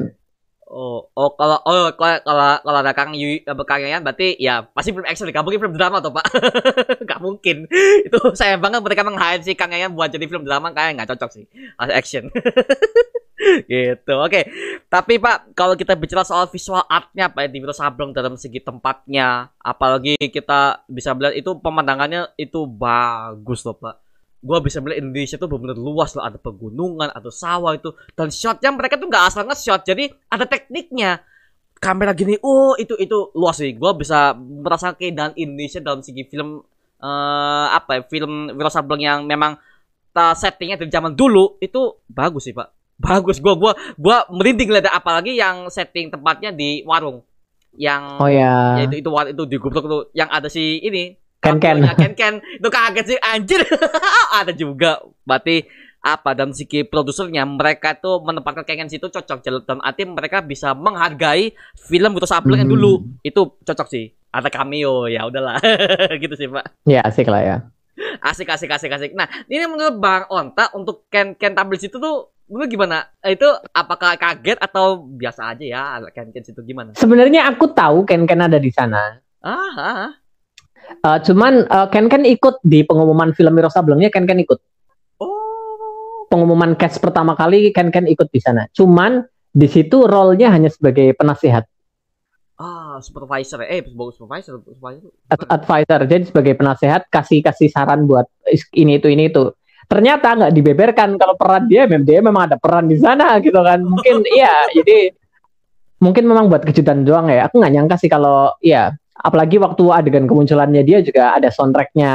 [0.65, 4.89] Oh, oh kalau oh kalau kalau kalau ada Kang Yu apa Kang berarti ya pasti
[4.89, 6.25] film action gak mungkin film drama toh Pak.
[7.09, 7.69] gak mungkin.
[8.09, 11.29] Itu sayang banget mereka meng-hire si Kang Yayan buat jadi film drama kayak nggak cocok
[11.37, 11.45] sih.
[11.77, 12.33] Harus action.
[13.69, 14.13] gitu.
[14.17, 14.49] Oke.
[14.89, 19.53] Tapi Pak, kalau kita bicara soal visual artnya Pak di Wiro Sableng dalam segi tempatnya,
[19.61, 24.04] apalagi kita bisa melihat itu pemandangannya itu bagus loh Pak.
[24.45, 27.89] Gua bisa melihat Indonesia tuh benar-benar luas loh, ada pegunungan, ada sawah itu.
[28.13, 31.25] Dan shotnya mereka tuh nggak asal nge-shot jadi ada tekniknya.
[31.81, 33.73] Kamera gini oh itu itu luas sih.
[33.73, 36.61] Gue bisa merasa keindahan Indonesia dalam segi film
[36.95, 39.59] eh apa ya film Wiro Sableng yang memang
[40.15, 42.71] ta- settingnya dari zaman dulu itu bagus sih pak.
[42.95, 43.43] Bagus.
[43.43, 47.19] Gua gua gua merinding lihat apalagi yang setting tempatnya di warung.
[47.75, 48.79] Yang Oh ya.
[48.79, 51.11] ya itu itu itu di grup tuh yang ada si ini
[51.45, 51.77] Ken Ken.
[51.77, 53.17] kartunya Ken Ken itu kaget sih.
[53.21, 53.61] Anjir.
[54.41, 54.99] Ada juga.
[55.21, 55.65] Berarti
[56.01, 59.39] apa dan segi produsernya mereka tuh menempatkan Ken Ken situ cocok.
[59.63, 62.77] Dan arti mereka bisa menghargai film Wiro Sableng yang Hmm.
[62.77, 62.91] dulu.
[63.21, 64.05] Itu cocok sih.
[64.29, 65.05] Ada cameo.
[65.05, 65.61] Ya udahlah.
[66.21, 66.73] Gitu sih pak.
[66.83, 67.57] Ya asik lah ya.
[68.19, 69.11] asik asik asik asik.
[69.13, 73.07] Nah ini menurut Bang Onta untuk Ken Ken tampil situ tuh menurut gimana?
[73.23, 75.81] Eh, itu apakah kaget atau biasa aja ya
[76.11, 76.91] Ken Ken situ gimana?
[76.93, 79.15] Sebenarnya aku tahu Ken Ken ada di sana.
[79.39, 80.09] ah, ah.
[80.85, 84.59] Eh, cuman eh, Ken Ken ikut di pengumuman film Wiro Sablengnya Ken Ken ikut.
[85.21, 88.65] oh Pengumuman cast pertama kali Ken Ken ikut di sana.
[88.73, 89.21] Cuman
[89.55, 91.63] di situ role-nya hanya sebagai penasihat,
[92.55, 93.67] Ah, supervisor.
[93.67, 94.63] Eh, bagus supervisor.
[94.63, 95.11] Supervisor.
[95.27, 95.99] ad- advisor.
[96.07, 98.31] Jadi sebagai penasehat kasih kasih saran buat
[98.71, 99.51] ini itu ini itu.
[99.91, 103.83] Ternyata nggak dibeberkan kalau peran dia, mem dia memang ada peran di sana gitu kan.
[103.83, 105.11] Mungkin iya, jadi
[105.99, 107.43] mungkin memang buat kejutan doang ya.
[107.51, 108.95] Aku nggak nyangka sih kalau iya.
[109.15, 112.11] Apalagi waktu adegan kemunculannya dia juga ada soundtracknya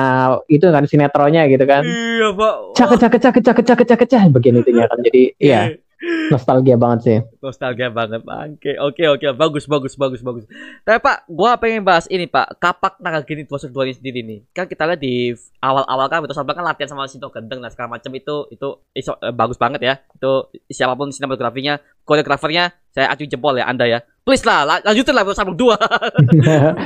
[0.52, 1.80] itu kan sinetronnya gitu kan.
[1.80, 2.54] Iya, Pak.
[2.76, 5.00] Cak cak cak cak cak cak cak bagian itunya kan.
[5.00, 5.72] Jadi iya
[6.32, 7.18] nostalgia banget sih.
[7.44, 8.24] Nostalgia banget.
[8.24, 9.26] Oke, oke, oke.
[9.36, 10.44] Bagus, bagus, bagus, bagus.
[10.82, 12.56] Tapi Pak, gua pengen bahas ini, Pak.
[12.56, 14.38] Kapak naga gini 2 ini sendiri nih.
[14.56, 18.10] Kan kita lihat di awal-awal kan betul kan latihan sama Shinto Gendeng dan segala macam
[18.16, 19.94] itu itu iso, eh, bagus banget ya.
[20.16, 21.76] Itu siapa pun sinematografinya,
[22.08, 24.00] koreografernya saya acung jempol ya Anda ya.
[24.20, 25.74] Please lah, la- lanjutin lah Sabung 2.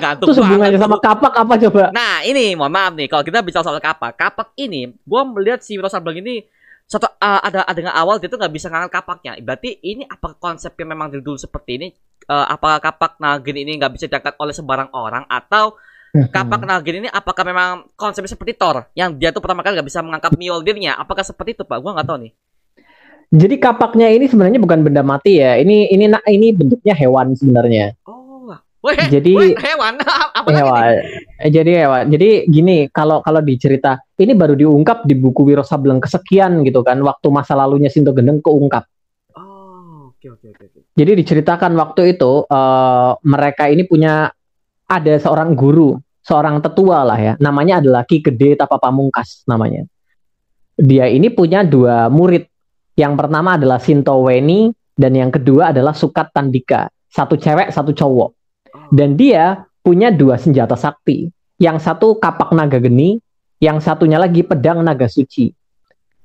[0.04, 1.90] Gantung Terus hubungannya sama kapak apa coba?
[1.90, 5.74] Nah, ini mohon maaf nih, kalau kita bicara soal kapak, kapak ini, gua melihat si
[5.74, 6.46] Wiro Sableng ini
[6.84, 9.32] satu uh, ada adegan awal dia tuh nggak bisa ngangkat kapaknya.
[9.40, 11.88] Berarti ini apa konsepnya memang dari dulu seperti ini?
[12.24, 15.76] Uh, apa kapak nagin ini nggak bisa diangkat oleh sembarang orang atau
[16.14, 20.00] kapak nagin ini apakah memang konsepnya seperti Thor yang dia tuh pertama kali nggak bisa
[20.00, 20.96] mengangkat Mjolnirnya?
[20.96, 21.78] Apakah seperti itu Pak?
[21.84, 22.32] Gua nggak tahu nih.
[23.34, 25.58] Jadi kapaknya ini sebenarnya bukan benda mati ya.
[25.58, 27.98] Ini ini ini bentuknya hewan sebenarnya.
[28.06, 28.23] Oh.
[28.84, 29.96] Weh, Jadi- weh, hewan
[30.36, 30.44] apa?
[30.52, 30.92] Hewan.
[31.40, 32.04] Eh, jadi hewan.
[32.12, 37.00] Jadi gini, kalau kalau dicerita ini baru diungkap di buku Wiro Sableng kesekian gitu kan.
[37.00, 38.84] Waktu masa lalunya Sinto Gendeng keungkap.
[39.40, 40.64] Oh, oke oke oke.
[40.68, 40.78] oke.
[40.92, 44.28] Jadi diceritakan waktu itu eh, mereka ini punya
[44.84, 47.32] ada seorang guru, seorang tetua lah ya.
[47.40, 49.88] Namanya adalah Ki Gede Tapa Pamungkas namanya.
[50.76, 52.44] Dia ini punya dua murid.
[53.00, 56.92] Yang pertama adalah Sinto Weni dan yang kedua adalah Sukat Tandika.
[57.08, 58.43] Satu cewek, satu cowok.
[58.94, 61.26] Dan dia punya dua senjata sakti.
[61.58, 63.18] Yang satu kapak naga geni,
[63.58, 65.50] yang satunya lagi pedang naga suci.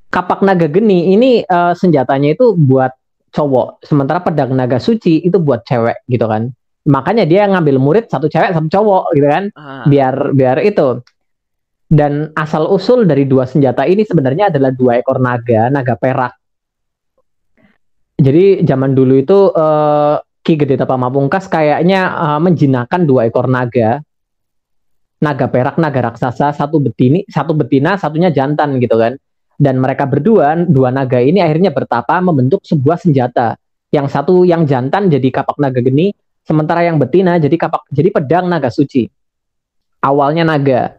[0.09, 2.93] Kapak naga geni ini eh, senjatanya itu buat
[3.29, 6.49] cowok, sementara pedang naga suci itu buat cewek gitu kan.
[6.89, 11.01] Makanya dia ngambil murid satu cewek satu cowok gitu kan, Ah, biar biar itu.
[11.89, 16.33] Dan asal usul dari dua senjata ini sebenarnya adalah dua ekor naga, naga perak.
[18.19, 20.15] Jadi zaman dulu itu eh,
[20.49, 24.01] Ki Gede Tapamapungkas kayaknya uh, menjinakkan dua ekor naga.
[25.21, 29.13] Naga perak, naga raksasa, satu betini, satu betina, satunya jantan gitu kan.
[29.61, 33.61] Dan mereka berdua, dua naga ini akhirnya bertapa membentuk sebuah senjata.
[33.93, 38.49] Yang satu yang jantan jadi kapak naga geni, sementara yang betina jadi kapak jadi pedang
[38.49, 39.05] naga suci.
[40.01, 40.97] Awalnya naga.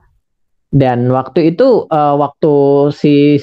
[0.70, 2.54] Dan waktu itu uh, waktu
[2.94, 3.42] si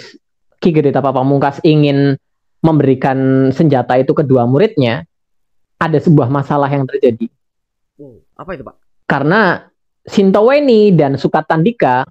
[0.63, 2.15] Ki Gede Tapamungkas ingin
[2.63, 5.03] memberikan senjata itu ke dua muridnya,
[5.77, 7.29] ada sebuah masalah yang terjadi.
[8.01, 8.75] Oh, apa itu, Pak?
[9.07, 9.65] Karena
[10.07, 12.05] Sintoweni dan Sukatandika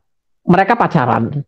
[0.46, 1.42] mereka pacaran.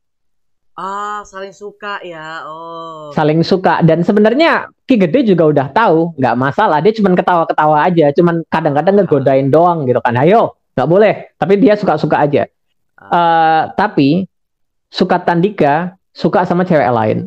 [0.78, 2.46] Ah, saling suka ya.
[2.46, 3.10] Oh.
[3.10, 6.78] Saling suka dan sebenarnya Ki Gede juga udah tahu, nggak masalah.
[6.78, 10.14] Dia cuma ketawa-ketawa aja, cuman kadang-kadang ngegodain doang gitu kan.
[10.14, 11.14] Ayo, nggak boleh.
[11.34, 12.46] Tapi dia suka-suka aja.
[12.98, 14.30] Uh, tapi
[14.88, 17.18] Sukatandika suka sama cewek lain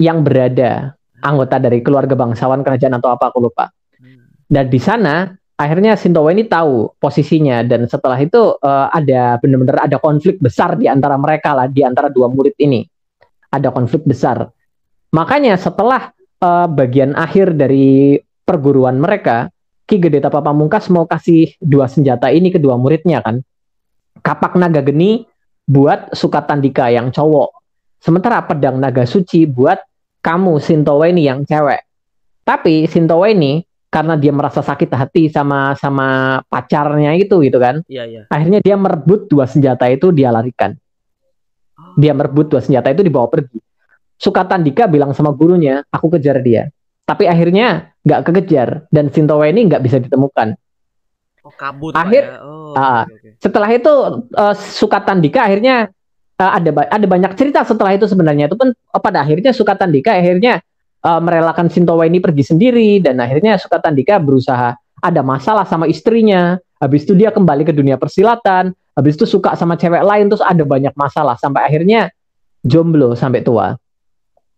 [0.00, 3.70] yang berada anggota dari keluarga bangsawan kerajaan atau apa aku lupa.
[4.48, 5.28] Dan di sana
[5.60, 10.88] akhirnya Sintowo ini tahu posisinya dan setelah itu uh, ada benar-benar ada konflik besar di
[10.88, 12.88] antara mereka lah di antara dua murid ini.
[13.52, 14.48] Ada konflik besar.
[15.12, 19.52] Makanya setelah uh, bagian akhir dari perguruan mereka,
[19.84, 23.44] Ki Gede Tapa Pamungkas mau kasih dua senjata ini ke dua muridnya kan.
[24.24, 25.28] Kapak naga geni
[25.68, 27.52] buat Sukatandika yang cowok.
[28.00, 29.80] Sementara pedang naga suci buat
[30.24, 31.84] kamu Sintowo ini yang cewek.
[32.44, 37.80] Tapi Sintowo ini karena dia merasa sakit hati sama sama pacarnya itu gitu kan.
[37.88, 38.22] Iya, iya.
[38.28, 40.76] Akhirnya dia merebut dua senjata itu dia larikan.
[41.96, 43.58] Dia merebut dua senjata itu dibawa pergi.
[44.18, 46.68] Sukatandika bilang sama gurunya, aku kejar dia.
[47.06, 50.58] Tapi akhirnya nggak kekejar dan Sintowo ini nggak bisa ditemukan.
[51.46, 51.94] Oh, kabur.
[51.96, 52.42] Akhir- ya.
[52.44, 53.08] Oh, Ah.
[53.08, 53.28] oke, oke.
[53.40, 53.92] Setelah itu
[54.36, 55.88] uh, Sukatandika akhirnya
[56.36, 60.12] uh, ada ba- ada banyak cerita setelah itu sebenarnya itu pun uh, pada akhirnya Sukatandika
[60.12, 60.60] akhirnya
[61.04, 66.58] uh, merelakan Sintowo ini pergi sendiri dan akhirnya Sukatandika berusaha ada masalah sama istrinya.
[66.78, 68.74] Habis itu dia kembali ke dunia persilatan.
[68.94, 72.10] Habis itu suka sama cewek lain terus ada banyak masalah sampai akhirnya
[72.66, 73.78] jomblo sampai tua.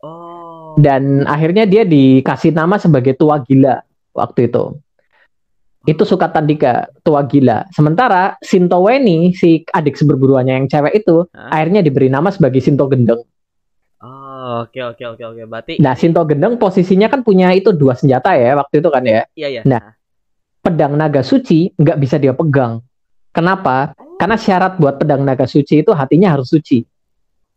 [0.00, 0.76] Oh.
[0.80, 3.84] Dan akhirnya dia dikasih nama sebagai tua gila
[4.16, 4.80] waktu itu.
[5.88, 7.64] Itu Sukatandika, tua gila.
[7.72, 11.56] Sementara Sintoweni, si adik seberguruannya yang cewek itu, Hah?
[11.56, 13.24] akhirnya diberi nama sebagai Sinto Gendeng.
[14.00, 15.42] Oh, oke oke oke oke.
[15.44, 19.22] Berarti Nah, Sinto Gendeng posisinya kan punya itu dua senjata ya waktu itu kan ya.
[19.36, 19.62] iya iya.
[19.68, 19.96] Nah.
[20.60, 22.84] Pedang naga suci nggak bisa dia pegang.
[23.32, 23.96] Kenapa?
[24.20, 26.84] Karena syarat buat pedang naga suci itu hatinya harus suci.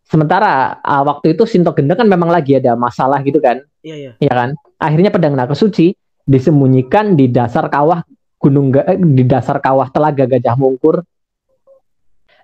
[0.08, 4.12] Sementara ah, waktu itu Sinto Gendeng kan memang lagi ada masalah gitu kan, Iya iya.
[4.24, 4.50] ya kan?
[4.80, 5.92] Akhirnya pedang naga suci
[6.24, 8.08] disembunyikan di dasar kawah
[8.40, 11.04] gunung eh, di dasar kawah telaga Gajah Mungkur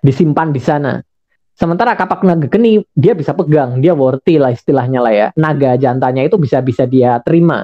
[0.04, 1.00] disimpan di sana.
[1.60, 5.28] Sementara kapak naga geni dia bisa pegang, dia worthy lah istilahnya lah ya.
[5.36, 7.60] Naga jantannya itu bisa bisa dia terima.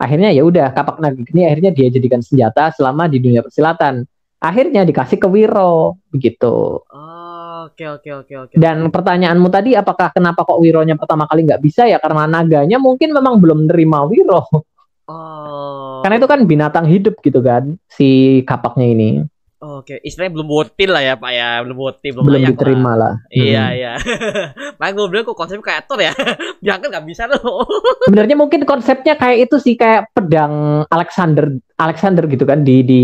[0.00, 4.08] Akhirnya ya udah kapak naga geni akhirnya dia jadikan senjata selama di dunia persilatan.
[4.40, 6.80] Akhirnya dikasih ke Wiro begitu.
[6.80, 8.54] Oh, oke oke oke oke.
[8.56, 13.12] Dan pertanyaanmu tadi apakah kenapa kok Wironya pertama kali nggak bisa ya karena naganya mungkin
[13.12, 14.48] memang belum nerima Wiro.
[15.12, 16.00] Oh.
[16.00, 19.08] Karena itu kan binatang hidup gitu kan si kapaknya ini
[19.56, 22.92] Oh, Oke, istilahnya belum worthy lah ya Pak ya, belum worthy, belum, belum layak diterima
[22.92, 22.96] lah.
[23.00, 23.12] lah.
[23.32, 23.72] Iya Hmm.
[23.72, 23.92] iya.
[24.78, 26.12] Makanya gue bilang kok konsepnya kayak Thor ya.
[26.64, 27.64] Diangkat nggak bisa loh.
[28.06, 31.48] Sebenarnya mungkin konsepnya kayak itu sih kayak pedang Alexander
[31.80, 33.00] Alexander gitu kan di di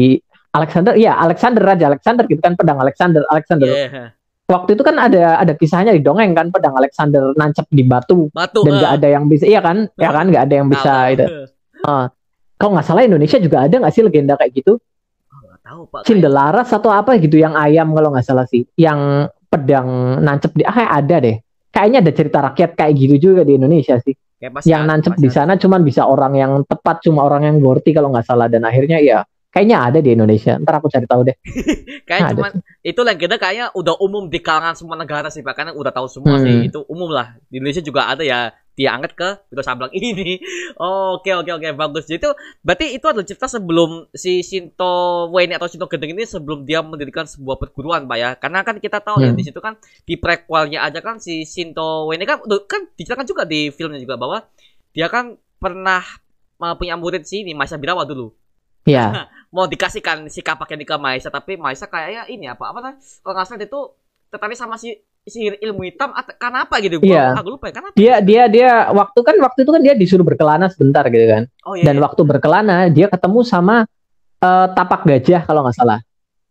[0.53, 3.68] Alexander iya Alexander Raja Alexander gitu kan pedang Alexander Alexander.
[3.72, 4.12] Iya.
[4.53, 8.61] Waktu itu kan ada ada kisahnya di dongeng kan pedang Alexander nancep di batu Batu.
[8.68, 11.24] dan nggak ada yang bisa iya kan ya kan nggak ada yang bisa itu.
[12.61, 14.76] Kalau nggak salah Indonesia juga ada nggak sih legenda kayak gitu?
[15.73, 16.05] Tahu Pak.
[16.05, 20.75] Cindelaras atau apa gitu yang ayam kalau nggak salah sih yang pedang nancep di ah
[20.77, 21.37] kayak ada deh.
[21.73, 24.12] Kayaknya ada cerita rakyat kayak gitu juga di Indonesia sih.
[24.37, 28.12] Kayak yang nancep di sana cuman bisa orang yang tepat cuma orang yang worthy kalau
[28.12, 31.36] nggak salah dan akhirnya ya kayaknya ada di Indonesia ntar aku cari tahu deh
[32.09, 35.44] Kayak ada cuman itu legenda kayaknya udah umum di kalangan semua negara sih.
[35.44, 36.44] Karena udah tahu semua Hmm.
[36.44, 37.38] sih itu umum lah.
[37.46, 40.40] Di Indonesia juga ada ya dia angkat ke Wiro Sableng ini.
[41.14, 42.09] Oke oke oke bagus.
[42.09, 42.30] Jadi itu
[42.64, 47.28] berarti itu adalah cerita sebelum si Shinto Weni atau Shinto Gendeng ini sebelum dia mendirikan
[47.28, 48.30] sebuah perguruan Pak ya.
[48.40, 49.38] Karena kan kita tahu ya Hmm.
[49.38, 53.68] di situ kan di prequelnya aja kan si Shinto Weni kan kan diceritakan juga di
[53.70, 54.42] filmnya juga bahwa
[54.90, 56.03] dia kan pernah
[56.59, 58.32] uh, punya murid sini Maisa Birawa dulu
[58.82, 62.92] ya mau dikasihkan si kapak yang ke Maisa tapi Maisa kayaknya ini apa apa tuh
[63.20, 63.84] kalau nggak salah dia tuh
[64.32, 66.98] tertarik sama si sihir ilmu hitam atau karena apa gitu?
[66.98, 67.24] Gua Iya.
[67.38, 70.66] agak lupa ya kenapa dia dia dia waktu kan waktu itu kan dia disuruh berkelana
[70.66, 71.42] sebentar gitu kan.
[71.62, 72.03] Oh iya dan iya.
[72.03, 73.86] waktu berkelana dia ketemu sama
[74.42, 76.00] eh, tapak gajah kalau nggak salah.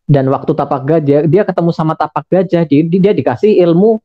[0.08, 4.00] Dan waktu tapak gajah dia ketemu sama tapak gajah dia, dia dikasih ilmu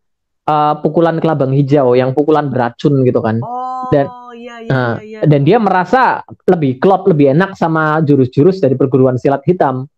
[0.48, 3.38] eh, pukulan kelabang hijau yang pukulan beracun gitu kan.
[3.44, 3.86] Oh.
[3.94, 5.20] Dan- iya iya iya Nah, iya.
[5.26, 9.90] dan dia merasa lebih klop, lebih enak sama jurus-jurus dari perguruan silat hitam.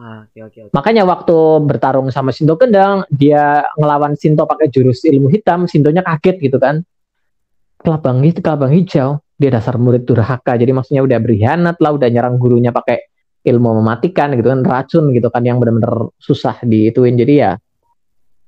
[0.00, 0.72] Ah, Oke oke oke.
[0.74, 6.36] Makanya waktu bertarung sama Shinto Gendang, dia ngelawan Shinto pakai jurus ilmu hitam, Shintonya kaget
[6.50, 6.82] gitu kan.
[7.80, 10.56] Kelabang itu kelabang hijau, dia dasar murid durhaka.
[10.58, 13.08] Jadi maksudnya udah berkhianat lah, udah nyerang gurunya pakai
[13.44, 17.16] ilmu mematikan gitu kan, racun gitu kan yang benar-benar susah diituin.
[17.16, 17.52] Jadi ya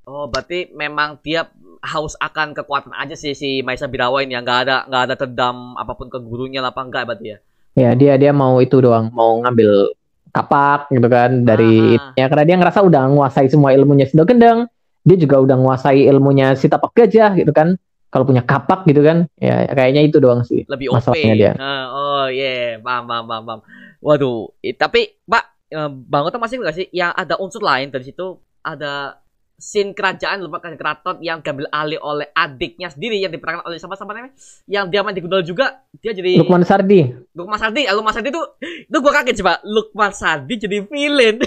[0.02, 1.46] Oh, berarti memang dia
[1.82, 5.74] haus akan kekuatan aja sih si Maisa Birawa ini ya nggak ada nggak ada terdam
[5.74, 7.38] apa pun ke gurunya lah apa enggak berarti ya.
[7.74, 9.90] ya dia dia mau itu doang, mau ngambil
[10.32, 12.14] kapak gitu kan dari Ah.
[12.16, 14.70] ya karena dia ngerasa udah menguasai semua ilmunya Shinto Gendang,
[15.04, 17.74] dia juga udah menguasai ilmunya si tapak gajah gitu kan.
[18.12, 20.68] Kalau punya kapak gitu kan, ya kayaknya itu doang sih.
[20.68, 21.00] lebih OP.
[21.00, 21.52] Masalahnya dia.
[21.56, 23.60] Ah, oh iya, paham, paham, paham, paham.
[24.04, 28.04] Waduh, i- tapi Pak, eh, Bang Oto masih nggak sih yang ada unsur lain dari
[28.04, 29.16] situ ada
[29.62, 33.94] scene kerajaan lupa kan keraton yang diambil alih oleh adiknya sendiri yang diperankan oleh sama
[33.94, 34.34] sama namanya
[34.66, 37.06] yang dia main di Gundul juga dia jadi Lukman Sardi.
[37.30, 39.62] Lukman Sardi ah, Lukman Sardi itu itu gue kaget sih pak.
[39.62, 41.38] Lukman Sardi jadi villain.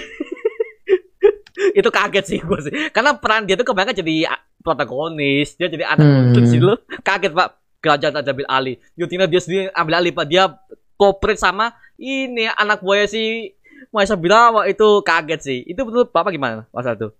[1.76, 2.74] Itu kaget sih gue sih.
[2.92, 4.32] Karena peran dia tuh kebanyakan jadi
[4.64, 6.48] protagonis dia jadi anak Hmm.
[6.48, 7.60] sih lo kaget pak.
[7.84, 8.76] Kerajaan ambil alih.
[8.96, 10.26] Yutina dia sendiri ambil alih pak.
[10.28, 10.56] Dia
[10.96, 13.52] cooperate sama ini anak buaya si
[13.92, 15.04] Maisa Birawa itu.
[15.04, 15.60] Kaget sih.
[15.68, 17.12] Itu betul bapak gimana masa itu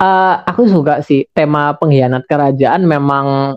[0.00, 3.52] Eh, aku suka sih tema pengkhianat kerajaan memang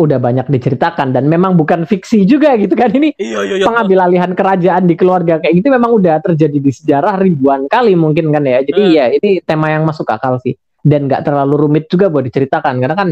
[0.00, 2.88] udah banyak diceritakan dan memang bukan fiksi juga gitu kan.
[2.88, 3.66] Ini iya iya iya.
[3.68, 8.32] pengambil alihan kerajaan di keluarga kayak gitu memang udah terjadi di sejarah ribuan kali mungkin
[8.32, 8.64] kan ya.
[8.64, 8.96] Jadi Hmm.
[8.96, 10.56] ya ini tema yang masuk akal sih.
[10.80, 13.10] Dan nggak terlalu rumit juga buat diceritakan karena kan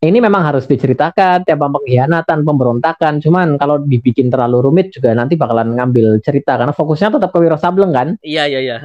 [0.00, 3.24] ini memang harus diceritakan tema pengkhianatan pemberontakan.
[3.24, 7.56] Cuman kalau dibikin terlalu rumit juga nanti bakalan ngambil cerita karena fokusnya tetap ke Wiro
[7.56, 8.08] Sableng kan.
[8.20, 8.76] Iya iya iya.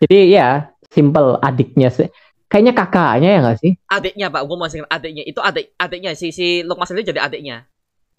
[0.00, 2.08] Jadi ya simple adiknya sih.
[2.50, 3.72] Kayaknya kakaknya ya nggak sih?
[3.86, 7.66] adiknya pak gue masih adiknya itu adik adiknya si si Lukman Sardi jadi adiknya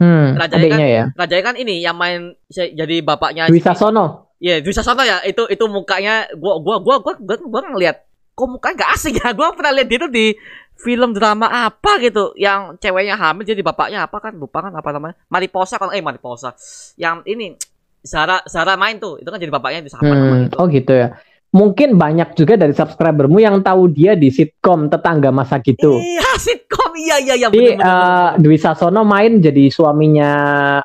[0.01, 1.03] Hmm, Rajanya adiknya ya.
[1.13, 4.33] Rajanya kan ini yang main jadi bapaknya Dwi Sasono.
[4.41, 5.21] Iya, Dwi Sasono ya.
[5.21, 7.97] Itu itu mukanya gua gua gua gua gua, gua ngeliat
[8.33, 9.29] kok mukanya gak asing ya.
[9.37, 10.33] Gua pernah lihat dia tuh di
[10.81, 15.13] film drama apa gitu yang ceweknya hamil jadi bapaknya apa kan lupa kan apa namanya
[15.29, 16.57] Mariposa kan eh Mariposa
[16.97, 17.53] yang ini
[18.01, 20.89] Zara Zara main tuh itu kan jadi bapaknya di sama sama Hmm, itu oh gitu
[20.97, 21.13] ya.
[21.51, 25.99] Mungkin banyak juga dari subscribermu yang tahu dia di sitkom tetangga masa gitu.
[25.99, 30.29] iya sitcom iya iya iya bener, bener, eh, Dwi Sasono main jadi suaminya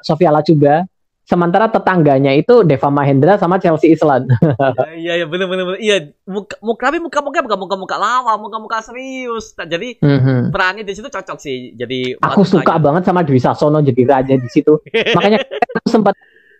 [0.02, 0.82] Sofia Lacuba.
[1.22, 4.26] Sementara tetangganya itu Deva Mahendra sama Chelsea Islan.
[5.02, 5.78] iya iya bener bener bener.
[5.78, 9.98] iya muka muka tapi muka muka bukan muka muka lama muka muka serius Nah, jadi
[9.98, 10.50] Mhm.
[10.50, 14.46] perannya di situ cocok sih jadi Aku suka banget sama Dwi Sasono jadi raja di
[14.46, 14.78] situ.
[15.18, 15.42] Makanya
[15.78, 16.14] aku sempat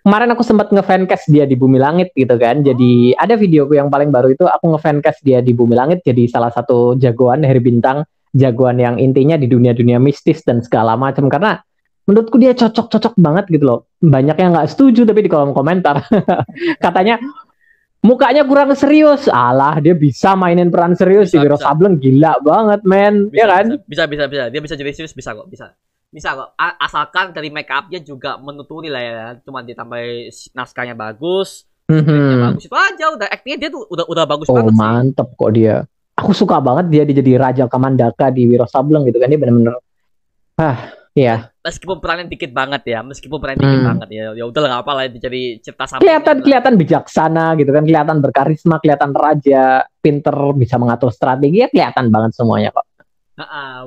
[0.07, 2.63] kemarin aku sempat ngefancast dia di Bumi Langit gitu kan.
[2.63, 6.55] Jadi ada videoku yang paling baru itu aku ngefancast dia di Bumi Langit jadi salah
[6.55, 11.59] satu jagoan Heri Bintang, jagoan yang intinya di dunia-dunia mistis dan segala macam karena
[12.07, 13.91] menurutku dia cocok-cocok banget gitu loh.
[13.99, 16.07] Banyak yang nggak setuju tapi di kolom komentar
[16.87, 17.19] katanya
[18.07, 19.27] mukanya kurang serius.
[19.27, 21.59] Alah, dia bisa mainin peran serius Bisa, di Wiro.
[21.59, 23.27] Sableng gila banget, men.
[23.27, 23.67] bisa, ya kan?
[23.91, 25.75] bisa bisa bisa dia bisa jadi serius bisa kok bisa
[26.09, 29.99] bisa kok asalkan dari make upnya juga menuturi lah ya cuma ditambah
[30.53, 32.51] naskahnya bagus Mhm.
[32.51, 34.79] bagus itu aja udah actingnya dia tuh udah udah bagus Oh banget sih.
[34.79, 35.77] mantep kok dia.
[36.19, 39.79] Aku suka banget dia jadi Raja Kamandaka di Wiro Sableng gitu kan dia bener-bener.
[40.57, 41.53] Ah, iya.
[41.61, 43.91] meskipun perannya dikit banget ya meskipun perannya dikit Hmm.
[43.93, 47.47] banget ya ya udah lah nggak apa lah itu jadi cerita samping Kelihatan kelihatan bijaksana
[47.55, 49.65] gitu kan, kelihatan berkarisma, kelihatan raja,
[49.99, 52.86] pinter, bisa mengatur strategi ya kelihatan banget semuanya kok.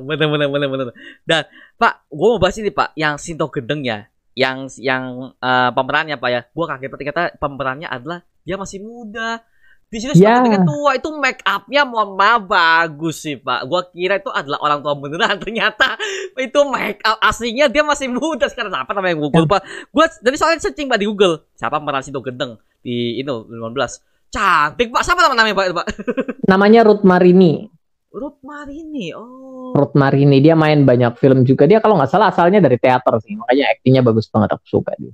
[0.06, 0.88] Bener bener bener bener.
[1.26, 1.44] Dan
[1.76, 6.42] pak gue mau bahas ini pak yang Sinto Gendengnya yang yang eh, pemerannya pak ya.
[6.54, 9.42] Gue kaget ternyata pemerannya adalah dia masih muda.
[9.90, 10.38] Di sini Ya.
[10.38, 13.66] sudah tua itu make upnya mohon maaf bagus sih pak.
[13.66, 15.34] Gue kira itu adalah orang tua beneran.
[15.44, 15.98] Ternyata
[16.38, 18.70] itu make up aslinya dia masih muda sekarang.
[18.70, 21.42] Apa namanya gue lupa gue dari soalnya searching pak di Google.
[21.58, 25.02] Siapa pemeran Sinto Gendeng di itu 15 cantik pak.
[25.02, 25.88] Siapa nama namanya pak pak?
[26.54, 27.79] Namanya Ruth Marini.
[28.10, 31.70] Ruth Marini oh Ruth Marini dia main banyak film juga.
[31.70, 35.14] Dia kalau nggak salah asalnya dari teater sih, makanya aktingnya bagus banget aku suka dia.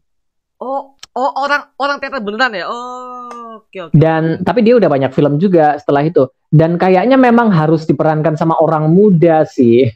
[0.63, 2.65] Oh, oh orang orang teater beneran ya?
[2.71, 3.93] Oh, oke oke.
[3.95, 6.23] Dan tapi dia udah banyak film juga setelah itu.
[6.47, 9.83] Dan kayaknya memang harus diperankan sama orang muda sih.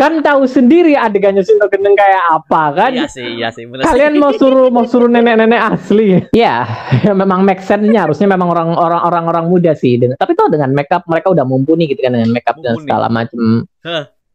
[0.00, 2.90] kan tahu sendiri adegannya Sinto Gendeng kayak apa kan?
[2.96, 4.20] Iya sih, iya sih, bener Kalian sih.
[4.24, 6.16] mau suruh mau suruh nenek-nenek asli?
[6.32, 6.64] Ya,
[7.12, 10.00] memang make sense-nya harusnya memang orang-orang orang-orang muda sih.
[10.00, 12.84] Dan, tapi tuh dengan makeup mereka udah mumpuni gitu kan dengan makeup dan Mumpuni.
[12.88, 13.68] segala macam.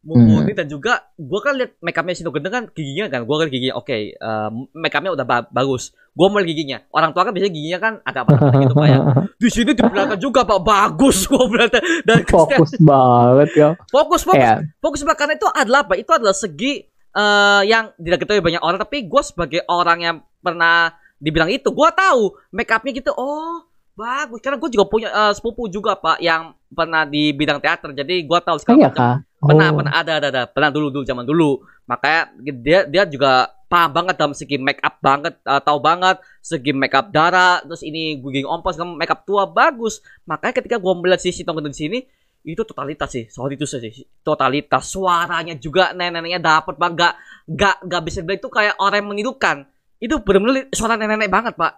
[0.06, 3.50] Mumpuni dan juga gua kan lihat make upnya Sino Gendeng kan giginya kan gua kan
[3.50, 5.90] giginya oke eh, make upnya udah ba- bagus.
[6.14, 6.80] Gua mau giginya.
[6.88, 8.98] Orang tua kan biasanya giginya kan agak patah gitu pak ya.
[9.42, 13.68] Di sini di belakang juga pak bagus gua berarti dan Fokus banget ya.
[13.90, 18.22] fokus fokus Ya, fokus Pak, karena itu adalah apa itu adalah segi eh, yang tidak
[18.22, 18.78] ketahui banyak orang.
[18.78, 24.38] Tapi gue sebagai orang yang pernah dibilang itu gue tahu make upnya gitu oh bagus.
[24.38, 27.92] Karena gue juga punya eh, sepupu juga pak yang pernah di bidang teater.
[27.92, 29.04] Jadi gue tahu segala iya macam.
[29.46, 29.76] Pernah Oh.
[29.80, 29.92] pernah.
[29.94, 30.42] Ada ada ada.
[30.50, 31.50] Pernah dulu dulu zaman dulu.
[31.86, 32.20] Makanya
[32.62, 36.94] dia dia juga paham banget dalam segi make up banget eh, tahu banget segi make
[36.94, 40.02] up darah terus ini giging ompos make up tua bagus.
[40.26, 41.98] Makanya ketika gue melihat si Sitong di sini
[42.46, 43.26] itu totalitas sih.
[43.26, 44.86] Soal itu sih totalitas.
[44.86, 47.14] Suaranya juga nenek-neneknya dapat bang gak
[47.50, 49.56] gak gak bisa bilang itu kayak orang yang menirukan.
[49.98, 51.72] Itu benar-benar suara nenek-nenek banget pak.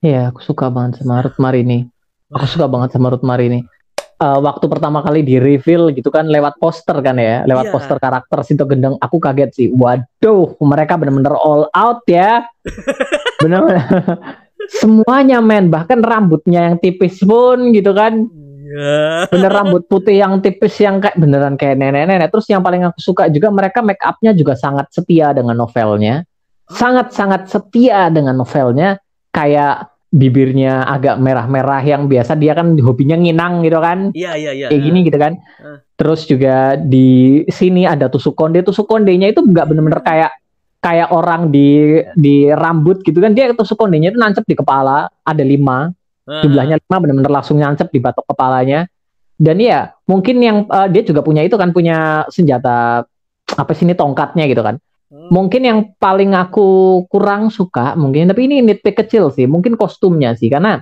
[0.00, 1.84] Iya, aku suka banget sama Ruth Marini.
[2.32, 3.64] Aku suka banget sama Ruth Marini.
[4.20, 7.72] Eh, waktu pertama kali di reveal gitu kan lewat poster kan ya, lewat Iya.
[7.72, 9.66] poster karakter Sinto Gendeng, aku kaget sih.
[9.72, 12.44] Waduh, mereka bener-bener all out ya.
[13.40, 13.80] Bener-bener.
[14.68, 18.28] Semuanya men, bahkan rambutnya yang tipis pun gitu kan.
[18.60, 22.28] iya Bener rambut putih yang tipis yang kayak beneran kayak nenek-nenek.
[22.28, 26.28] Terus yang paling aku suka juga mereka make upnya juga sangat setia dengan novelnya.
[26.68, 29.00] Sangat-sangat setia dengan novelnya.
[29.32, 34.10] Kayak bibirnya agak merah-merah yang biasa dia kan hobinya nginang gitu kan.
[34.12, 35.32] iya iya iya Kayak gini gitu kan.
[35.38, 35.78] Eh.
[35.94, 38.60] Terus juga di sini ada tusuk konde.
[38.66, 40.34] Tusuk kondenya itu nggak bener-bener kayak
[40.82, 43.32] kayak orang di di rambut gitu kan.
[43.32, 45.06] Dia tusuk kondenya itu nancep di kepala.
[45.22, 45.94] Ada lima
[46.30, 48.86] Eh, jumlahnya lima benar-benar langsung nyancep di batok kepalanya
[49.34, 53.02] dan ya mungkin yang eh, dia juga punya itu kan punya senjata
[53.50, 54.78] apa sih ini tongkatnya gitu kan.
[55.10, 56.66] Mungkin yang paling aku
[57.10, 60.78] kurang suka mungkin tapi ini nitpick kecil sih mungkin kostumnya sih karena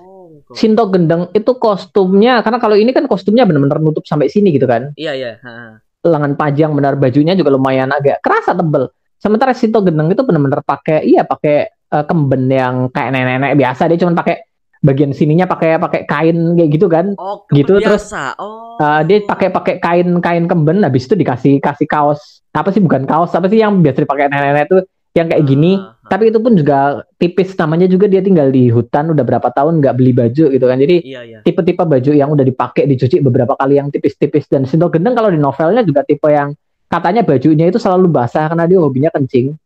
[0.00, 4.50] Oh, kok- Shinto Gendeng itu kostumnya karena kalau ini kan kostumnya benar-benar nutup sampai sini
[4.50, 4.96] gitu kan.
[4.96, 5.78] Iya iya ha.
[6.04, 8.92] lengan panjang benar bajunya juga lumayan agak kerasa tebel.
[9.16, 14.00] Sementara Shinto Gendeng itu benar-benar pakai iya pakai eh, kemben yang kayak nenek-nenek biasa dia
[14.00, 14.36] cuma pakai
[14.84, 17.16] bagian sininya pakai pakai kain kayak gitu kan.
[17.16, 18.76] Oh Gitu, terus- oh.
[18.76, 20.84] Eh, dia pakai pakai kain kain kemben.
[20.84, 22.44] Habis itu dikasih kasih kaos.
[22.52, 24.80] Apa sih bukan kaos apa sih yang biasa dipakai nenek-nenek tuh
[25.16, 25.80] yang kayak gini.
[25.80, 25.96] Ah.
[26.04, 27.56] tapi itu pun juga tipis.
[27.56, 30.76] Namanya juga dia tinggal di hutan udah berapa tahun nggak beli baju gitu kan.
[30.76, 31.38] Jadi iya iya.
[31.40, 34.44] tipe-tipe baju yang udah dipakai dicuci beberapa kali yang tipis-tipis.
[34.52, 36.52] Dan Sinto Gendeng kalau di novelnya juga tipe yang
[36.92, 39.56] katanya bajunya itu selalu basah karena dia hobinya kencing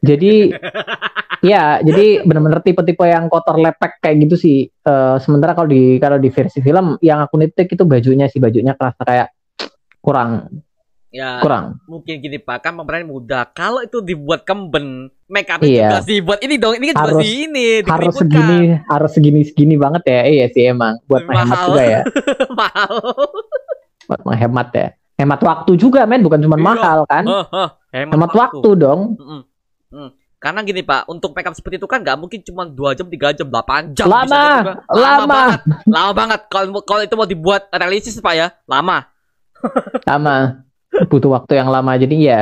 [0.00, 0.32] jadi
[1.40, 4.58] ya jadi benar-benar tipe-tipe yang kotor lepek kayak gitu sih.
[4.66, 8.72] Eh, sementara kalau di kalau di versi film yang aku nitik itu bajunya sih bajunya
[8.72, 9.28] kerasa kayak
[9.98, 10.48] kurang.
[11.08, 11.78] Ya kurang.
[11.86, 13.46] mungkin gini pak kan pemeran muda.
[13.46, 15.86] Kalau itu dibuat kemben make upnya Iya.
[15.86, 19.74] juga dibuat ini dong ini kan juga Harus- di ini harus segini harus segini segini
[19.78, 20.20] banget ya.
[20.26, 20.98] Iya sih emang.
[21.06, 21.30] Buat Mahal.
[21.30, 22.00] menghemat juga ya.
[22.58, 22.92] Mahal.
[24.04, 24.86] Buat menghemat ya.
[25.14, 26.18] Hemat waktu juga men.
[26.20, 26.66] Bukan cuma Iya.
[26.66, 27.24] mahal kan?
[27.94, 28.68] Hemat waktu.
[28.74, 29.00] dong.
[29.14, 29.42] Mm.
[30.36, 33.32] Karena gini pak, untuk make up seperti itu kan nggak mungkin cuma dua jam, tiga
[33.32, 34.04] jam, 8 jam.
[34.04, 34.74] Lama, bisa juga.
[34.92, 35.24] lama.
[35.24, 36.40] banget, lama banget.
[36.52, 39.08] Kalau kalau itu mau dibuat realistis pak ya, lama.
[40.08, 40.60] sama
[41.08, 42.40] butuh waktu yang lama jadi ya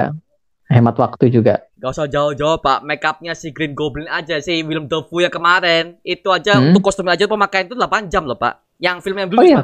[0.67, 4.87] hemat waktu juga Gak usah jauh-jauh pak, make upnya si Green Goblin aja si Willem
[4.87, 6.71] Dafoe yang kemarin itu aja Hmm?
[6.71, 8.63] untuk kostum aja pemakaian itu 8 jam loh pak.
[8.79, 9.59] Yang film yang dulu Oh, iya.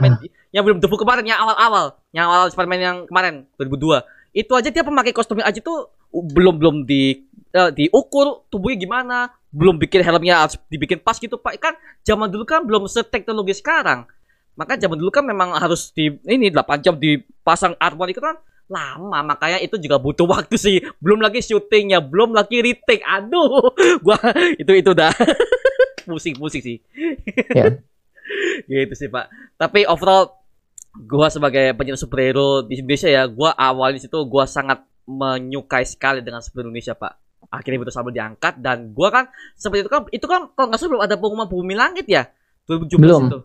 [0.50, 4.02] Yang Willem Dafoe kemarin yang awal-awal, yang awal Spiderman yang kemarin 2002
[4.34, 9.18] itu aja dia pemakai kostumnya aja tuh uh, belum belum di eh, diukur tubuhnya gimana,
[9.48, 11.56] belum bikin helmnya harus dibikin pas gitu pak.
[11.60, 11.74] Kan
[12.04, 14.04] zaman dulu kan belum seteknologi sekarang.
[14.58, 18.36] Maka zaman dulu kan memang harus di ini 8 jam dipasang armor itu kan
[18.68, 19.34] lama.
[19.34, 20.76] Makanya itu juga butuh waktu sih.
[21.00, 23.06] Belum lagi syutingnya belum lagi retake.
[23.06, 23.72] Aduh
[24.04, 24.18] gua
[24.58, 25.14] itu itu udah
[26.04, 26.76] pusing pusing sih.
[27.54, 27.80] Ya.
[28.68, 29.32] gitu sih pak.
[29.56, 30.36] Tapi overall
[31.06, 36.20] gua sebagai pencinta superhero di Indonesia ya gua awal di situ gua sangat menyukai sekali
[36.20, 39.24] dengan superhero Indonesia pak akhirnya betul sama diangkat dan gua kan
[39.56, 42.28] seperti itu kan itu kan kalau nggak salah belum ada pengumuman bumi langit ya?
[42.68, 43.22] 2017 Belum.
[43.32, 43.40] itu.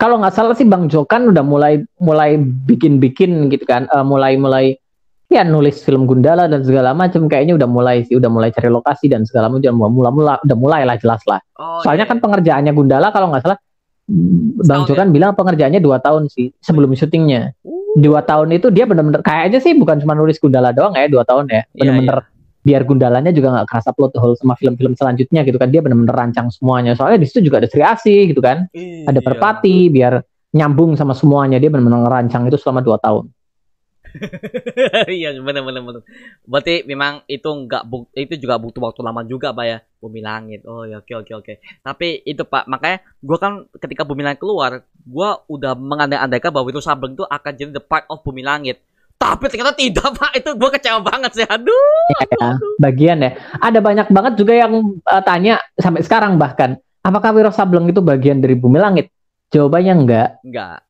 [0.00, 4.78] Kalau nggak salah sih Bang Jokan udah mulai mulai bikin-bikin gitu kan Eh, mulai mulai
[5.28, 9.12] ya nulis film Gundala dan segala macam kayaknya udah mulai sih udah mulai cari lokasi
[9.12, 11.42] dan segala macam udah mulai mulai udah mulai lah jelas lah.
[11.60, 12.12] Oh, soalnya iya.
[12.16, 13.58] kan pengerjaannya Gundala kalau nggak salah
[14.64, 17.52] Bang Jokan bilang pengerjaannya dua tahun sih sebelum syutingnya.
[17.60, 21.28] Uh, dua tahun itu dia bener-bener kayaknya sih bukan cuma nulis Gundala doang ya dua
[21.28, 22.18] tahun ya Iya, bener-bener
[22.68, 26.52] biar Gundalanya juga nggak kerasa plot hole sama film-film selanjutnya gitu kan dia bener-bener rancang
[26.52, 28.68] semuanya soalnya di situ juga ada Sri Asih gitu kan
[29.08, 29.24] ada iya.
[29.24, 30.20] Perpati biar
[30.52, 33.32] nyambung sama semuanya dia benar-benar ngerancang itu selama dua tahun
[35.18, 36.02] Iya benar benar benar.
[36.44, 40.64] Berarti memang itu enggak bu- itu juga butuh waktu lama juga pak ya Bumi Langit.
[40.64, 41.52] Oh ya oke oke oke.
[41.84, 46.80] Tapi itu pak makanya gua kan ketika Bumi Langit keluar gua udah mengandai-andaikan bahwa Wiro
[46.82, 48.80] Sableng itu akan jadi the part of Bumi Langit.
[49.18, 50.30] Tapi ternyata tidak, Pak.
[50.38, 51.46] Itu gua kecewa banget sih.
[51.46, 52.06] Aduh.
[52.22, 53.34] Ya, bagian ya.
[53.58, 58.38] Ada banyak banget juga yang uh, tanya sampai sekarang bahkan, apakah Wiro Sableng itu bagian
[58.38, 59.10] dari Bumi Langit?
[59.50, 60.28] Jawabannya enggak.
[60.46, 60.86] Enggak.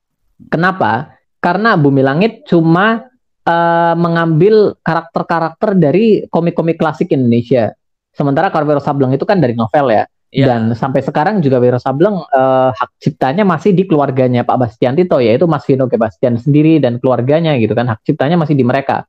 [0.52, 1.16] Kenapa?
[1.40, 3.09] Karena Bumi Langit cuma
[3.48, 7.72] uh, mengambil karakter-karakter dari komik-komik klasik Indonesia.
[8.12, 10.05] Sementara kalau Wiro Sableng itu kan dari novel ya.
[10.28, 10.44] Iya.
[10.44, 15.16] Dan sampai sekarang juga Wiro Sableng uh, hak ciptanya masih di keluarganya Pak Bastian Tito
[15.24, 19.09] yaitu Mas Vino Bastian sendiri dan keluarganya gitu kan hak ciptanya masih di mereka.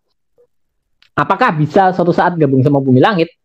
[1.19, 3.35] Apakah bisa suatu saat gabung sama Bumi Langit?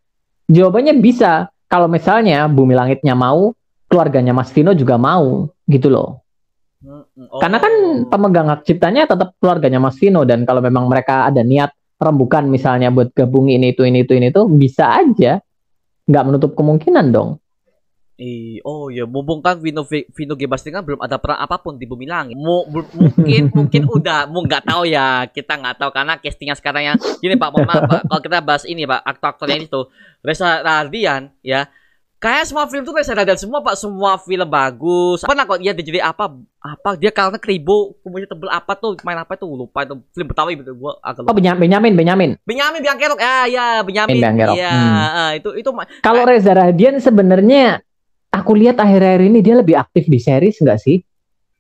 [0.47, 1.51] Jawabannya bisa.
[1.67, 3.51] Kalau misalnya Bumi Langitnya mau,
[3.91, 6.23] keluarganya Mas Vino juga mau gitu loh.
[7.43, 8.07] Karena kan Oh.
[8.07, 12.93] pemegang hak ciptanya tetap keluarganya Mas Vino dan kalau memang mereka ada niat rembukan misalnya
[12.93, 15.41] buat gabung ini itu ini itu ini itu bisa aja
[16.05, 17.41] nggak menutup kemungkinan dong.
[18.15, 20.47] Ih, oh ya, mumpung kan Vino Vino G.
[20.47, 22.39] Bastian kan belum ada peran apa pun di Bumi Langit.
[22.39, 26.97] Bu- mungkin mungkin udah, mu nggak tahu ya, kita nggak tahu karena castingnya sekarang yang
[27.19, 29.91] gini Pak, mohon maaf Pak, kalau kita bahas ini Pak, aktor-aktor yang itu,
[30.23, 31.67] Reza Radian ya,
[32.23, 35.27] kayak semua film tuh Reza Radian semua Pak, semua film bagus.
[35.27, 36.31] Pernah kok dia jadi apa
[36.63, 40.55] apa dia karena kribo, kemudian tebel apa tuh, main apa tuh lupa itu film Betawi
[40.55, 41.43] gitu gua agak Oh lupa.
[41.43, 42.31] Benyamin Benyamin Benyamin.
[42.47, 45.19] Benyamin Biangkerok, ya ya Benyamin, Biangkerok, iya hmm.
[45.19, 47.83] ah, itu itu Kalau Reza Radian sebenarnya
[48.35, 50.99] aku lihat akhir-akhir ini dia lebih aktif di series nggak sih?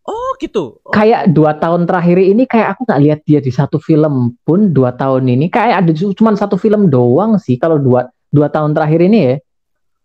[0.04, 0.76] oh gitu.
[0.84, 4.68] Oh, Kayak dua tahun terakhir ini kayak aku nggak lihat dia di satu film pun
[4.68, 9.00] dua tahun ini kayak ada cuma satu film doang sih kalau dua dua tahun terakhir
[9.00, 9.34] ini ya.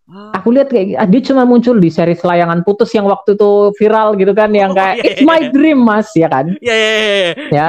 [0.08, 0.40] ah.
[0.40, 4.16] Aku lihat kayak ah, dia cuma muncul di series layangan putus yang waktu itu viral
[4.16, 5.50] gitu kan yang Oh, kayak iya, It's My iya.
[5.52, 6.46] Dream Mas ya kan.
[6.56, 7.32] Iya iya iya.
[7.52, 7.66] Ya.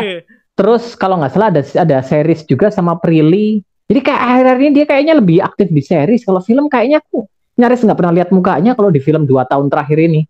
[0.56, 3.60] Terus kalau nggak salah ada ada series juga sama Prilly.
[3.92, 6.24] Jadi kayak akhir-akhir ini dia kayaknya lebih aktif di series.
[6.24, 7.28] Kalau film kayaknya aku
[7.62, 10.26] nyaris nggak pernah lihat mukanya kalau di film dua tahun terakhir ini.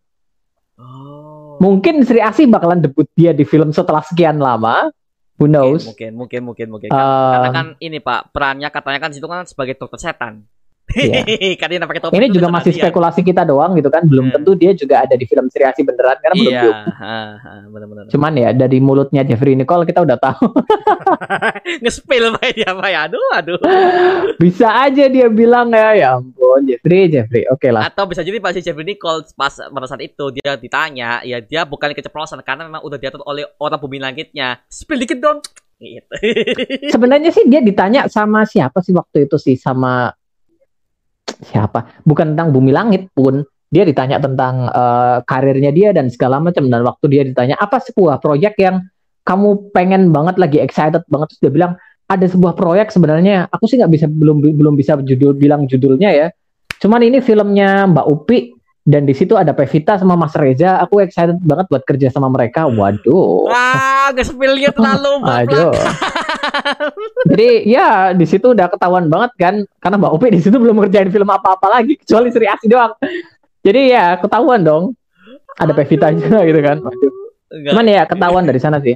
[0.75, 1.55] Oh.
[1.63, 4.91] Mungkin Sri Asih bakalan debut dia di film setelah sekian lama.
[5.39, 5.89] Who knows?
[5.89, 6.89] Mungkin, mungkin, mungkin, mungkin.
[6.93, 10.45] Eh, Karena kan ini Pak, perannya katanya kan situ kan sebagai dokter setan.
[10.95, 11.85] Iya.
[11.87, 12.81] pakai topeng ini juga masih dia.
[12.87, 14.03] spekulasi kita doang gitu kan.
[14.05, 14.35] Belum Hmm.
[14.39, 17.71] tentu dia juga ada di film Sri Asih beneran karena belum Iya, belum.
[17.73, 18.03] benar-benar.
[18.11, 20.45] Cuman ya dari mulutnya Jeffrey Nicole kita udah tahu.
[21.83, 22.99] Nge-spill Pak dia Pak ya.
[23.09, 23.57] Aduh, aduh.
[24.43, 27.43] Bisa aja dia bilang ya, ya ampun Jeffrey, Jeffrey.
[27.49, 27.87] Oke lah.
[27.87, 31.65] Atau bisa jadi Pak si Jeffrey Nicole pas pada saat itu dia ditanya, ya dia
[31.65, 34.61] bukan keceplosan karena memang udah diatur oleh orang bumi langitnya.
[34.69, 35.39] Spill dikit dong.
[35.81, 36.13] Gitu.
[36.93, 40.13] Sebenarnya sih dia ditanya sama siapa sih waktu itu sih sama
[41.41, 42.01] siapa?
[42.05, 43.41] Bukan tentang bumi langit pun.
[43.71, 48.19] Dia ditanya tentang eh, karirnya dia dan segala macam dan waktu dia ditanya apa sebuah
[48.19, 48.83] proyek yang
[49.23, 51.73] kamu pengen banget lagi excited banget terus dia bilang
[52.11, 56.27] ada sebuah proyek sebenarnya aku sih nggak bisa belum belum bisa judul bilang judulnya ya.
[56.81, 58.51] Cuman ini filmnya Mbak Upi
[58.81, 60.81] dan di situ ada Pevita sama Mas Reza.
[60.81, 62.65] Aku excited banget buat kerja sama mereka.
[62.65, 63.45] Waduh.
[63.45, 65.71] Wah, nge-spillnya terlalu Aduh.
[67.31, 71.09] Jadi ya di situ udah ketahuan banget kan karena Mbak Upi di situ belum ngerjain
[71.09, 72.93] film apa-apa lagi kecuali Sri Asih doang.
[73.61, 74.83] Jadi ya ketahuan dong.
[75.59, 76.77] Ada Pevita juga gitu kan.
[77.51, 78.95] Cuman ya ketahuan dari sana sih.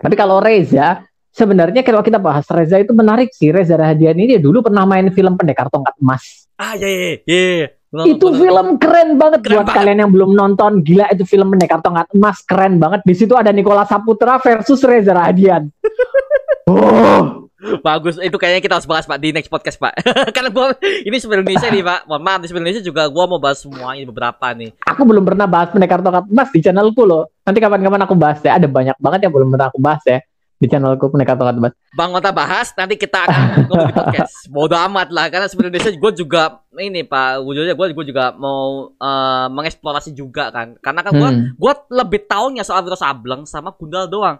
[0.00, 3.52] Tapi kalau Reza sebenarnya kalau kita bahas Reza itu menarik sih.
[3.52, 6.48] Reza Rahadian ini dulu pernah main film Pendekar Tongkat Emas.
[6.56, 7.68] Ah, ya, ya, ya.
[8.08, 9.78] Itu film keren banget Keren buat banget.
[9.78, 10.80] kalian yang belum nonton.
[10.80, 13.04] Gila itu film Pendekar Tongkat Emas keren banget.
[13.04, 15.68] Di situ ada Nikola Saputra versus Reza Rahadian.
[16.66, 19.96] Oh, Bagus, itu kayaknya kita harus bahas Pak di next podcast Pak.
[20.36, 22.00] Karena gua ini sebenarnya Indonesia nih Pak.
[22.04, 24.70] Mohon maaf di sebenarnya Indonesia juga gua mau bahas semuanya beberapa nih.
[24.82, 27.32] aku belum pernah bahas Pendekar Tongkat Emas di channelku loh.
[27.42, 28.58] Nanti kapan-kapan aku bahas ya.
[28.58, 30.18] Ada banyak banget yang belum pernah aku bahas ya
[30.56, 31.72] di channelku Pendekar Tongkat Emas.
[31.96, 34.34] Bang Mota bahas nanti kita akan ngomong di podcast.
[34.46, 36.42] Bodoh amat lah karena sebenarnya Indonesia gue juga
[36.76, 40.76] ini Pak, wujudnya gue gue juga mau eh, mengeksplorasi juga kan.
[40.78, 41.56] Karena kan gua Hmm.
[41.56, 44.36] gua lebih taunya soal Wiro Sableng sama Gundal doang.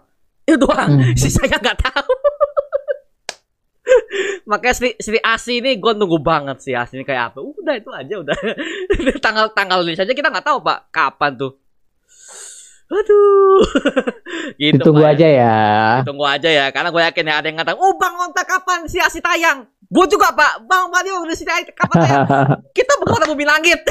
[0.47, 1.03] Itu doang.
[1.03, 1.11] Hmm.
[1.19, 2.13] Sisanya nggak tahu.
[4.49, 7.43] Makanya Sri, Sri Asi ini gue nunggu banget sih Asi ini kayak apa.
[7.43, 8.37] Udah itu aja udah.
[9.25, 11.53] tanggal tanggal rilis aja kita nggak tahu Pak kapan tuh.
[12.87, 13.59] Aduh.
[14.55, 15.55] gitu, Ditunggu Pak, aja ya.
[16.07, 18.95] Tunggu aja ya, karena gue yakin ya ada yang ngatakan, oh Bang Onta kapan si
[19.03, 19.67] Asi tayang?
[19.91, 22.23] Gue juga Pak, Bang Mario udah si tayang kapan tayang?
[22.71, 23.83] Kita bakalan bumi langit.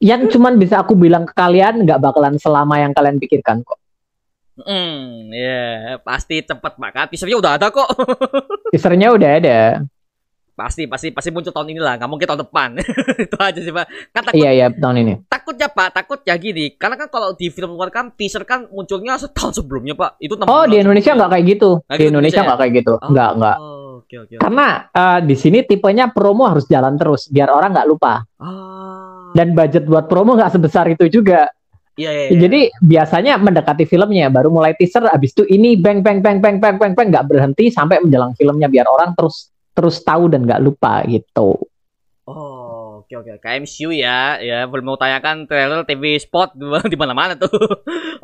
[0.00, 3.81] yang cuman bisa aku bilang ke kalian nggak bakalan selama yang kalian pikirkan kok.
[4.52, 6.90] Hmm, ya pasti cepet Pak.
[6.92, 7.88] Kan teasernya udah ada kok.
[8.72, 9.60] Teasernya udah ada.
[10.52, 11.96] pasti, pasti, pasti muncul tahun ini lah.
[11.96, 12.68] Nggak mungkin tahun depan.
[13.24, 13.86] Itu aja sih Pak.
[14.12, 15.12] Kan takut, Iya iya tahun ini.
[15.26, 16.76] takutnya Pak, takutnya gini.
[16.76, 20.20] Karena kan kalau di film luar kan teaser kan munculnya setahun sebelumnya Pak.
[20.20, 21.70] Itu Oh di Indonesia nggak kayak gitu.
[21.88, 22.92] Nggak Di gitu Indonesia nggak kayak gitu.
[23.00, 23.56] Oh, Nggak nggak.
[23.58, 24.34] Oke, oke.
[24.36, 24.42] oke.
[24.44, 28.20] Karena eh, di sini tipenya promo harus jalan terus biar orang nggak lupa.
[28.36, 31.48] Ah, dan budget buat promo nggak sebesar itu juga.
[31.92, 32.38] Iya, iya, iya.
[32.48, 36.76] Jadi biasanya mendekati filmnya baru mulai teaser habis itu ini bang bang bang bang bang
[36.80, 41.04] bang bang nggak berhenti sampai menjelang filmnya biar orang terus terus tahu dan nggak lupa
[41.04, 41.60] gitu.
[42.22, 43.44] Oh, oke oke.
[43.44, 46.56] Kayak MCU ya, ya belum mau tanyakan trailer TV spot
[46.92, 47.52] di mana-mana tuh.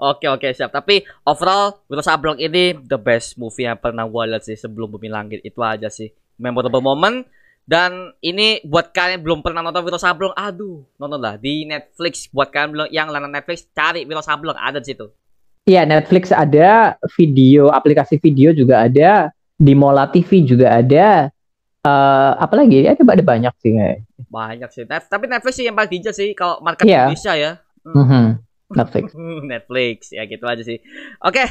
[0.00, 0.72] oke oke siap.
[0.72, 5.12] Tapi overall Wiro Sableng ini the best movie yang pernah gue lihat sih sebelum Bumi
[5.12, 6.08] Langit itu aja sih.
[6.40, 7.26] Memorable moment
[7.68, 12.24] dan ini buat kalian yang belum pernah nonton Wiro Sableng, aduh, nonton lah di Netflix.
[12.32, 15.12] Buat kalian belum yang langganan Netflix, cari Wiro Sableng ada di situ.
[15.68, 21.28] Iya, Netflix ada, video, aplikasi video juga ada, di Mola TV juga ada.
[21.84, 24.00] Uh, apalagi ya ada banyak sih kayak.
[24.32, 24.82] Banyak sih.
[24.88, 27.04] Net, tapi Netflix sih yang paling dijak sih kalau market yeah.
[27.04, 27.50] Indonesia ya.
[27.84, 28.26] Mm -hmm.
[28.80, 29.04] Netflix.
[29.44, 30.80] Netflix ya gitu aja sih.
[31.20, 31.48] Oke, okay.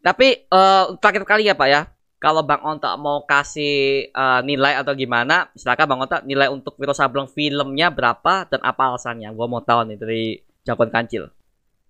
[0.00, 4.90] tapi uh, terakhir kali ya Pak ya kalau Bang Onta mau kasih uh, nilai atau
[4.98, 9.30] gimana, silakan Bang Onta nilai untuk Wiro Sableng filmnya berapa dan apa alasannya?
[9.38, 10.22] Gua mau tahu nih dari
[10.66, 11.30] Jakon Kancil.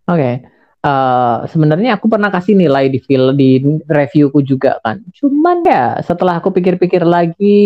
[0.05, 0.21] Oke.
[0.21, 0.35] Okay.
[0.79, 5.01] Uh, eh, sebenarnya aku pernah kasih nilai di film di reviewku juga kan.
[5.17, 7.59] Cuman ya setelah aku pikir-pikir lagi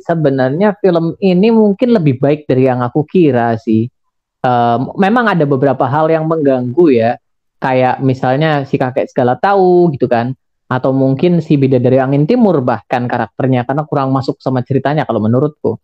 [0.00, 3.90] sebenarnya film ini mungkin lebih baik dari yang aku kira sih.
[4.46, 7.18] Uh, memang ada beberapa hal yang mengganggu ya.
[7.58, 13.04] Kayak misalnya si kakek segala tahu gitu kan atau mungkin si bidadari angin timur bahkan
[13.04, 15.76] karakternya karena kurang masuk sama ceritanya kalau menurutku.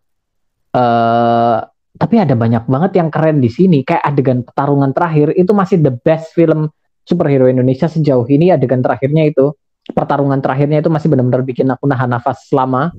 [0.71, 3.85] Uh, tapi ada banyak banget yang keren di sini.
[3.85, 6.71] Kayak adegan pertarungan terakhir itu masih the best film
[7.05, 9.53] superhero Indonesia sejauh ini adegan terakhirnya itu.
[9.81, 12.89] Pertarungan terakhirnya itu masih benar-benar bikin aku nahan nafas lama.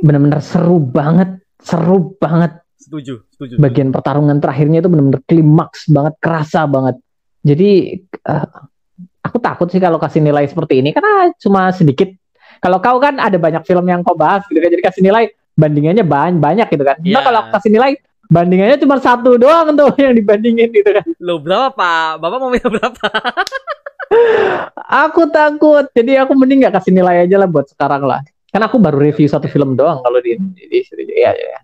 [0.00, 2.60] Benar-benar seru banget seru banget.
[2.76, 7.00] Setuju setuju bagian pertarungan terakhirnya itu benar-benar klimaks banget kerasa banget.
[7.44, 8.48] Jadi uh,
[9.34, 12.06] aku takut sih kalau kasih nilai seperti ini karena cuma sedikit.
[12.62, 16.06] Kalau kau kan ada banyak film yang kau bahas gitu kan, jadi kasih nilai bandingannya
[16.06, 16.96] banyak banyak gitu kan.
[17.02, 17.18] Yeah.
[17.18, 17.98] Nah kalau kasih nilai
[18.30, 21.02] bandingannya cuma satu doang tuh yang dibandingin gitu kan.
[21.18, 22.22] Lo berapa pak?
[22.22, 23.08] Bapak mau minta berapa?
[25.02, 28.22] aku takut, jadi aku mending nggak kasih nilai aja lah buat sekarang lah.
[28.54, 31.58] Karena aku baru review satu film doang kalau di di, di ya ya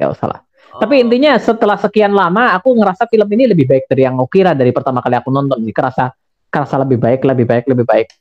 [0.00, 0.40] ya usah lah.
[0.72, 0.80] Oh.
[0.80, 4.56] Tapi intinya setelah sekian lama aku ngerasa film ini lebih baik dari yang aku kira
[4.56, 5.60] dari pertama kali aku nonton.
[5.60, 6.08] Jadi kerasa
[6.52, 8.12] kerasa lebih baik, lebih baik, lebih baik.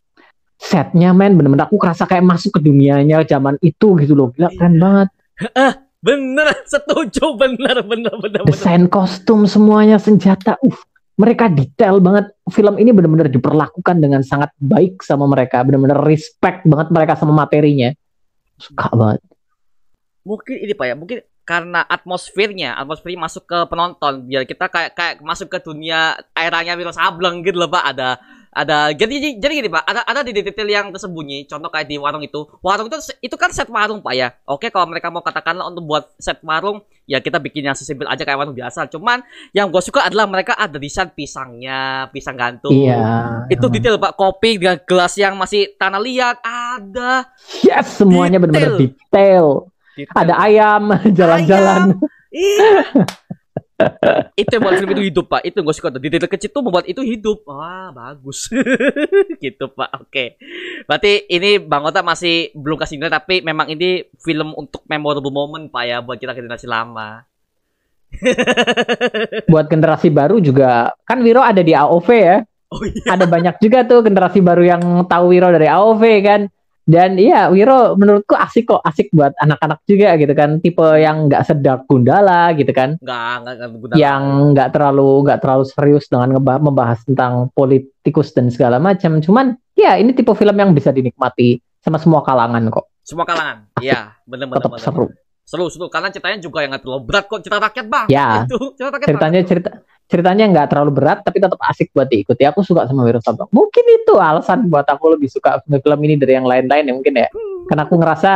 [0.56, 4.32] Setnya men bener-bener aku kerasa kayak masuk ke dunianya zaman itu gitu loh.
[4.32, 5.10] Gila keren banget.
[5.58, 8.42] Ah, bener, setuju, bener, bener, bener.
[8.48, 10.78] Desain kostum semuanya senjata, uh,
[11.20, 12.32] mereka detail banget.
[12.54, 17.92] Film ini bener-bener diperlakukan dengan sangat baik sama mereka, bener-bener respect banget mereka sama materinya.
[18.56, 19.20] Suka banget.
[20.22, 25.16] Mungkin ini pak ya, mungkin karena atmosfernya, atmosfernya masuk ke penonton biar kita kayak kayak
[25.26, 27.84] masuk ke dunia eranya Wiro Sableng gitu loh Pak.
[27.92, 28.10] Ada
[28.52, 31.48] ada jadi jadi gini Pak, ada ada di detail yang tersembunyi.
[31.48, 32.44] Contoh kayak di warung itu.
[32.60, 34.36] Warung itu itu kan set warung Pak ya.
[34.44, 38.28] Oke, kalau mereka mau katakanlah untuk buat set warung, ya kita bikin yang sesimpel aja
[38.28, 38.92] kayak warung biasa.
[38.92, 39.24] Cuman
[39.56, 42.76] yang gue suka adalah mereka ada desain pisangnya, pisang gantung.
[42.76, 43.48] Iya.
[43.48, 47.32] Itu detail Pak, kopi dengan gelas yang masih tanah liat ada.
[47.64, 49.71] Yes, semuanya benar-benar detail
[50.06, 50.12] Gitu.
[50.12, 50.84] Ada ayam
[51.18, 51.98] jalan-jalan.
[54.38, 55.42] itu yang buat film itu hidup pak.
[55.46, 55.90] Itu gue suka.
[55.98, 57.46] Di detail kecil tuh membuat itu hidup.
[57.46, 58.50] Wah bagus.
[59.44, 59.90] Gitu pak.
[60.02, 60.38] Oke.
[60.86, 65.66] Berarti ini bang Ota masih belum kasih nilai tapi memang ini film untuk memorable moment
[65.70, 67.26] pak ya buat kita generasi lama.
[69.48, 70.92] Buat generasi baru juga.
[71.08, 72.44] Kan Wiro ada di AOV ya.
[72.72, 73.20] Oh, iya.
[73.20, 76.42] ada banyak juga tuh generasi baru yang tahu Wiro dari AOV kan
[76.90, 80.58] dan iya Wiro menurutku asik kok asik buat anak-anak juga gitu kan.
[80.60, 82.98] Tipe yang nggak sedap Gundala gitu kan.
[82.98, 83.56] Nggak nggak
[83.98, 89.22] yang nggak terlalu nggak terlalu serius dengan membahas tentang politikus dan segala macam.
[89.22, 92.86] Cuman ya ini tipe film yang bisa dinikmati sama semua kalangan kok.
[93.06, 95.08] Semua kalangan iya benar-benar tetap seru.
[95.42, 98.08] seru seru karena ceritanya juga yang nggak terlalu berat kok cerita rakyat bang.
[98.10, 99.70] Ya itu cerita rakyat ceritanya cerita
[100.12, 102.44] ceritanya nggak terlalu berat tapi tetap asik buat diikuti.
[102.44, 103.48] Aku suka sama Wiro Sableng.
[103.56, 107.32] Mungkin itu alasan buat aku lebih suka film ini dari yang lain-lain ya mungkin ya.
[107.72, 108.32] Karena aku ngerasa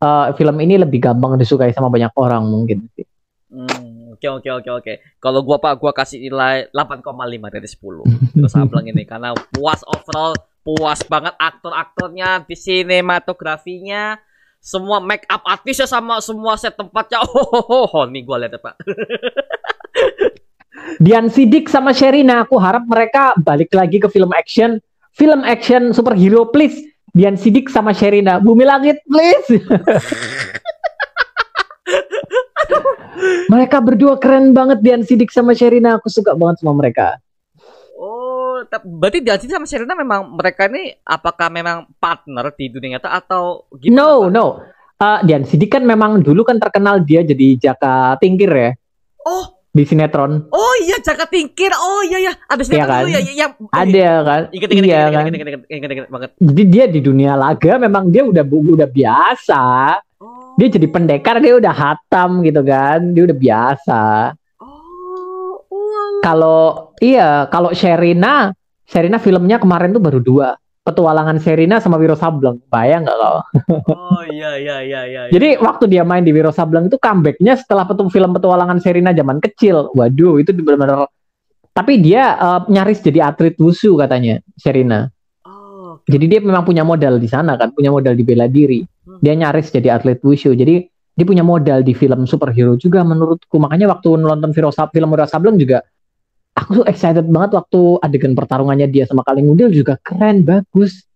[0.00, 3.04] uh, film ini lebih gampang disukai sama banyak orang mungkin sih.
[3.52, 4.92] Hmm, oke oke oke oke.
[5.20, 7.04] Kalau gua Pak gua kasih nilai 8,5
[7.52, 8.40] dari 10.
[8.40, 10.32] Terus Sableng ini karena puas overall,
[10.64, 14.16] puas banget aktor-aktornya, di sinematografinya,
[14.62, 17.20] semua make up artisnya sama semua set tempatnya.
[17.28, 18.04] Oh, oh, oh, oh.
[18.08, 18.74] nih gua lihat ya, Pak.
[21.00, 24.76] Dian Sidik sama Sherina, aku harap mereka balik lagi ke film action.
[25.16, 26.76] Film action superhero please.
[27.10, 28.38] Dian Sidik sama Sherina.
[28.38, 29.48] Bumi Langit please.
[33.52, 35.98] mereka berdua keren banget Dian Sidik sama Sherina.
[35.98, 37.18] Aku suka banget sama mereka.
[37.98, 43.10] Oh, berarti Dian Sidik sama Sherina memang mereka ini apakah memang partner di dunia nyata
[43.18, 43.96] atau gimana?
[43.96, 44.46] No, no.
[45.00, 48.70] Uh, Dian Sidik kan memang dulu kan terkenal dia jadi Jaka Tingkir ya.
[49.24, 50.50] Oh, di sinetron.
[50.50, 51.70] oh iya Jaka Tingkir.
[51.78, 52.32] Oh iya ya.
[52.50, 53.02] Ada sinetron kan?
[53.06, 54.42] dulu ya ya- yang Ada kan?
[54.50, 55.22] Ingat, ingat, iya ingat, kan?
[55.22, 56.30] ingat, ingat, ingat, ingat, banget.
[56.42, 59.62] Jadi dia di dunia laga memang dia udah udah biasa.
[60.20, 60.58] Oh.
[60.58, 63.14] Dia jadi pendekar dia udah hatam gitu kan.
[63.14, 64.02] Dia udah biasa.
[64.58, 65.62] Oh.
[66.20, 68.50] Kalau iya, kalau Sherina,
[68.90, 70.58] Sherina filmnya kemarin tuh baru dua.
[70.80, 72.56] Petualangan Sherina sama Wiro Sableng.
[72.72, 73.36] Bayang nggak kau?
[73.92, 75.22] Oh iya iya iya iya.
[75.28, 75.32] iya.
[75.32, 79.44] Jadi waktu dia main di Wiro Sableng itu comebacknya setelah petu film petualangan Sherina zaman
[79.44, 79.92] kecil.
[79.92, 81.04] Waduh, itu benar-benar.
[81.76, 85.12] Tapi dia eh, nyaris jadi atlet wushu katanya Sherina.
[85.44, 88.80] Oh, Jadi dia memang punya modal di sana kan, punya modal di bela diri.
[89.20, 90.56] Dia nyaris jadi atlet wushu.
[90.56, 93.60] Jadi dia punya modal di film superhero juga menurutku.
[93.60, 95.84] Makanya waktu nonton Wiro Sab- film Wiro Sableng juga
[96.54, 101.06] aku tuh excited banget waktu adegan pertarungannya dia sama Kaleng Udil juga keren, bagus.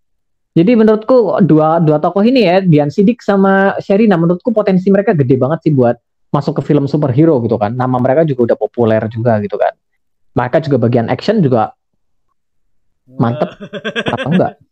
[0.55, 5.35] Jadi menurutku dua dua tokoh ini ya, Dian Sidik sama Sherina menurutku potensi mereka gede
[5.35, 5.99] banget sih buat
[6.31, 7.75] masuk ke film superhero gitu kan.
[7.75, 9.75] Nama mereka juga udah populer juga gitu kan.
[10.35, 11.75] Mereka juga bagian action juga
[13.05, 13.51] mantep
[14.11, 14.55] apa enggak?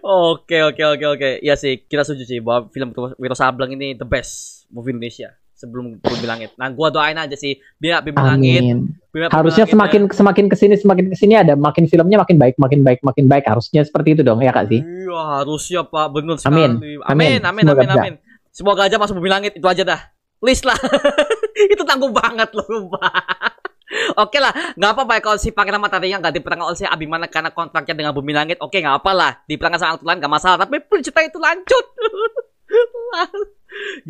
[0.00, 1.30] Oke oke oke oke.
[1.44, 6.00] Ya sih, kita setuju sih bahwa film Wiro Sableng ini the best movie Indonesia sebelum
[6.00, 6.56] Bumi Langit.
[6.56, 8.62] Nah, gua doain aja sih biar Bumi Langit.
[8.64, 8.78] Amin.
[9.12, 12.56] biar Harusnya Langit, semakin semakin ke sini semakin ke sini ada makin filmnya makin baik
[12.56, 14.80] makin baik makin baik harusnya seperti itu dong ya kak sih.
[14.80, 16.80] Iya, harusnya Pak, benar Amin.
[16.80, 16.92] sekali.
[17.04, 17.28] Amin.
[17.36, 18.14] Amin, amin, Semoga amin, amin.
[18.50, 20.00] Semoga aja masuk Bumi Langit itu aja dah.
[20.40, 20.78] List lah.
[21.74, 23.60] itu tanggung banget loh, Pak.
[24.22, 27.50] Oke lah, nggak apa-apa ya kalau si Pangeran Mataharinya nggak diperankan oleh si Abimana karena
[27.50, 28.62] kontraknya dengan Bumi Langit.
[28.62, 30.58] Oke, nggak apa lah, diperankan sama lain nggak masalah.
[30.62, 31.86] Tapi cerita itu lanjut.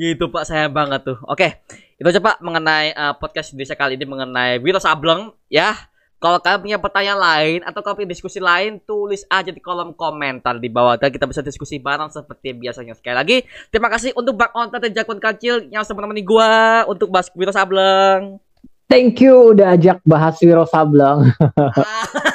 [0.01, 1.19] gitu Pak, sayang banget tuh.
[1.29, 1.61] Oke,
[2.01, 5.77] itu aja Pak mengenai uh, podcast Indonesia kali ini mengenai Wiro Sableng ya.
[6.21, 10.61] Kalau kalian punya pertanyaan lain atau kalau punya diskusi lain, tulis aja di kolom komentar
[10.61, 12.93] di bawah dan kita bisa diskusi bareng seperti biasanya.
[12.93, 13.37] Sekali lagi,
[13.73, 17.57] terima kasih untuk Bang Onta dan Jakun Kancil yang sudah menemani gua untuk bahas Wiro
[17.57, 18.37] Sableng.
[18.85, 21.33] Thank you udah ajak bahas Wiro Sableng.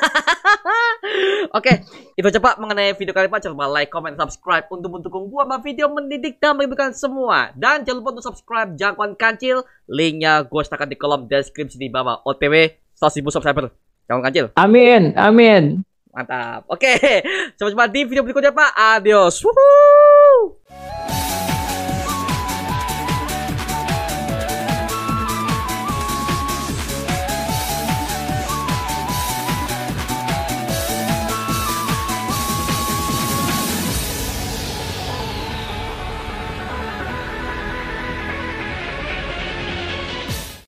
[1.54, 1.86] Oke,
[2.18, 3.40] itu aja Pak mengenai video kali ini Pak.
[3.46, 7.54] Jangan lupa like, comment, subscribe untuk mendukung gua sama video mendidik dan mengibarkan semua.
[7.56, 9.64] Dan jangan lupa untuk subscribe Jangkauan Kancil.
[9.88, 12.22] Linknya gua sertakan di kolom deskripsi di bawah.
[12.26, 13.72] OTW 100 ribu subscriber.
[14.10, 14.46] Jangkauan Kancil.
[14.58, 15.86] Amin, amin.
[16.16, 16.64] Mantap.
[16.72, 16.96] Oke,
[17.60, 18.72] sampai jumpa di video berikutnya Pak.
[18.76, 19.44] Adios.
[19.44, 19.95] Wuhu.